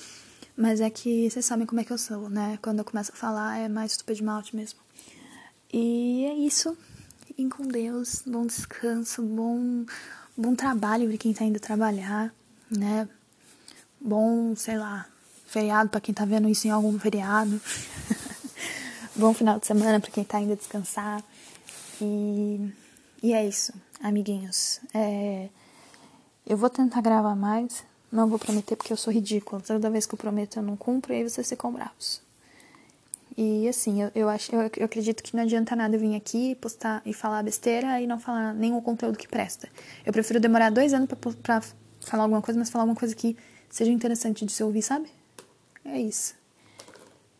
Mas 0.56 0.80
é 0.80 0.90
que 0.90 1.30
vocês 1.30 1.44
sabem 1.44 1.66
como 1.66 1.80
é 1.80 1.84
que 1.84 1.92
eu 1.92 1.98
sou, 1.98 2.28
né? 2.28 2.58
Quando 2.60 2.80
eu 2.80 2.84
começo 2.84 3.12
a 3.12 3.16
falar 3.16 3.58
é 3.58 3.68
mais 3.68 3.92
estúpido 3.92 4.16
de 4.16 4.24
malte 4.24 4.54
mesmo. 4.54 4.78
E 5.72 6.24
é 6.26 6.34
isso. 6.34 6.76
Fiquem 7.32 7.48
com 7.48 7.66
Deus. 7.66 8.22
Bom 8.26 8.44
descanso, 8.44 9.22
bom, 9.22 9.86
bom 10.36 10.54
trabalho 10.54 11.08
para 11.08 11.16
quem 11.16 11.32
tá 11.32 11.42
indo 11.46 11.58
trabalhar, 11.58 12.30
né? 12.70 13.08
Bom, 13.98 14.54
sei 14.54 14.76
lá, 14.76 15.06
feriado 15.46 15.88
para 15.88 15.98
quem 15.98 16.14
tá 16.14 16.26
vendo 16.26 16.46
isso 16.46 16.66
em 16.66 16.70
algum 16.70 16.98
feriado. 16.98 17.58
bom 19.16 19.32
final 19.32 19.58
de 19.58 19.66
semana 19.66 19.98
para 19.98 20.10
quem 20.10 20.22
tá 20.24 20.38
indo 20.42 20.54
descansar. 20.54 21.24
E, 22.02 22.70
e 23.22 23.32
é 23.32 23.48
isso, 23.48 23.72
amiguinhos. 24.02 24.78
É, 24.92 25.48
eu 26.46 26.58
vou 26.58 26.68
tentar 26.68 27.00
gravar 27.00 27.34
mais. 27.34 27.82
Não 28.12 28.28
vou 28.28 28.38
prometer 28.38 28.76
porque 28.76 28.92
eu 28.92 28.96
sou 28.98 29.10
ridícula. 29.10 29.62
Toda 29.62 29.88
vez 29.88 30.04
que 30.04 30.12
eu 30.12 30.18
prometo 30.18 30.58
eu 30.58 30.62
não 30.62 30.76
cumpro 30.76 31.14
e 31.14 31.16
aí 31.16 31.22
vocês 31.26 31.48
ficam 31.48 31.72
bravos. 31.72 32.20
E 33.36 33.68
assim, 33.68 34.02
eu, 34.02 34.10
eu, 34.14 34.28
acho, 34.28 34.54
eu, 34.54 34.70
eu 34.76 34.84
acredito 34.84 35.22
que 35.22 35.34
não 35.34 35.42
adianta 35.42 35.74
nada 35.74 35.96
vir 35.96 36.14
aqui, 36.14 36.54
postar 36.56 37.02
e 37.04 37.12
falar 37.12 37.42
besteira 37.42 38.00
e 38.00 38.06
não 38.06 38.18
falar 38.18 38.52
nenhum 38.54 38.80
conteúdo 38.80 39.16
que 39.16 39.26
presta. 39.26 39.68
Eu 40.04 40.12
prefiro 40.12 40.38
demorar 40.38 40.70
dois 40.70 40.92
anos 40.92 41.08
pra 41.42 41.62
falar 42.00 42.24
alguma 42.24 42.42
coisa, 42.42 42.58
mas 42.58 42.70
falar 42.70 42.82
alguma 42.82 42.98
coisa 42.98 43.14
que 43.14 43.36
seja 43.70 43.90
interessante 43.90 44.44
de 44.44 44.52
se 44.52 44.62
ouvir, 44.62 44.82
sabe? 44.82 45.08
É 45.84 46.00
isso. 46.00 46.34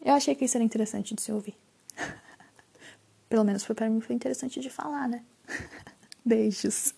Eu 0.05 0.14
achei 0.14 0.34
que 0.34 0.45
isso 0.45 0.57
era 0.57 0.64
interessante 0.64 1.14
de 1.14 1.22
se 1.22 1.30
ouvir. 1.30 1.55
Pelo 3.28 3.45
menos 3.45 3.64
foi 3.64 3.74
para 3.74 3.88
mim 3.88 4.01
foi 4.01 4.16
interessante 4.16 4.61
de 4.61 4.70
falar, 4.70 5.09
né? 5.09 5.22
Beijos. 6.24 6.95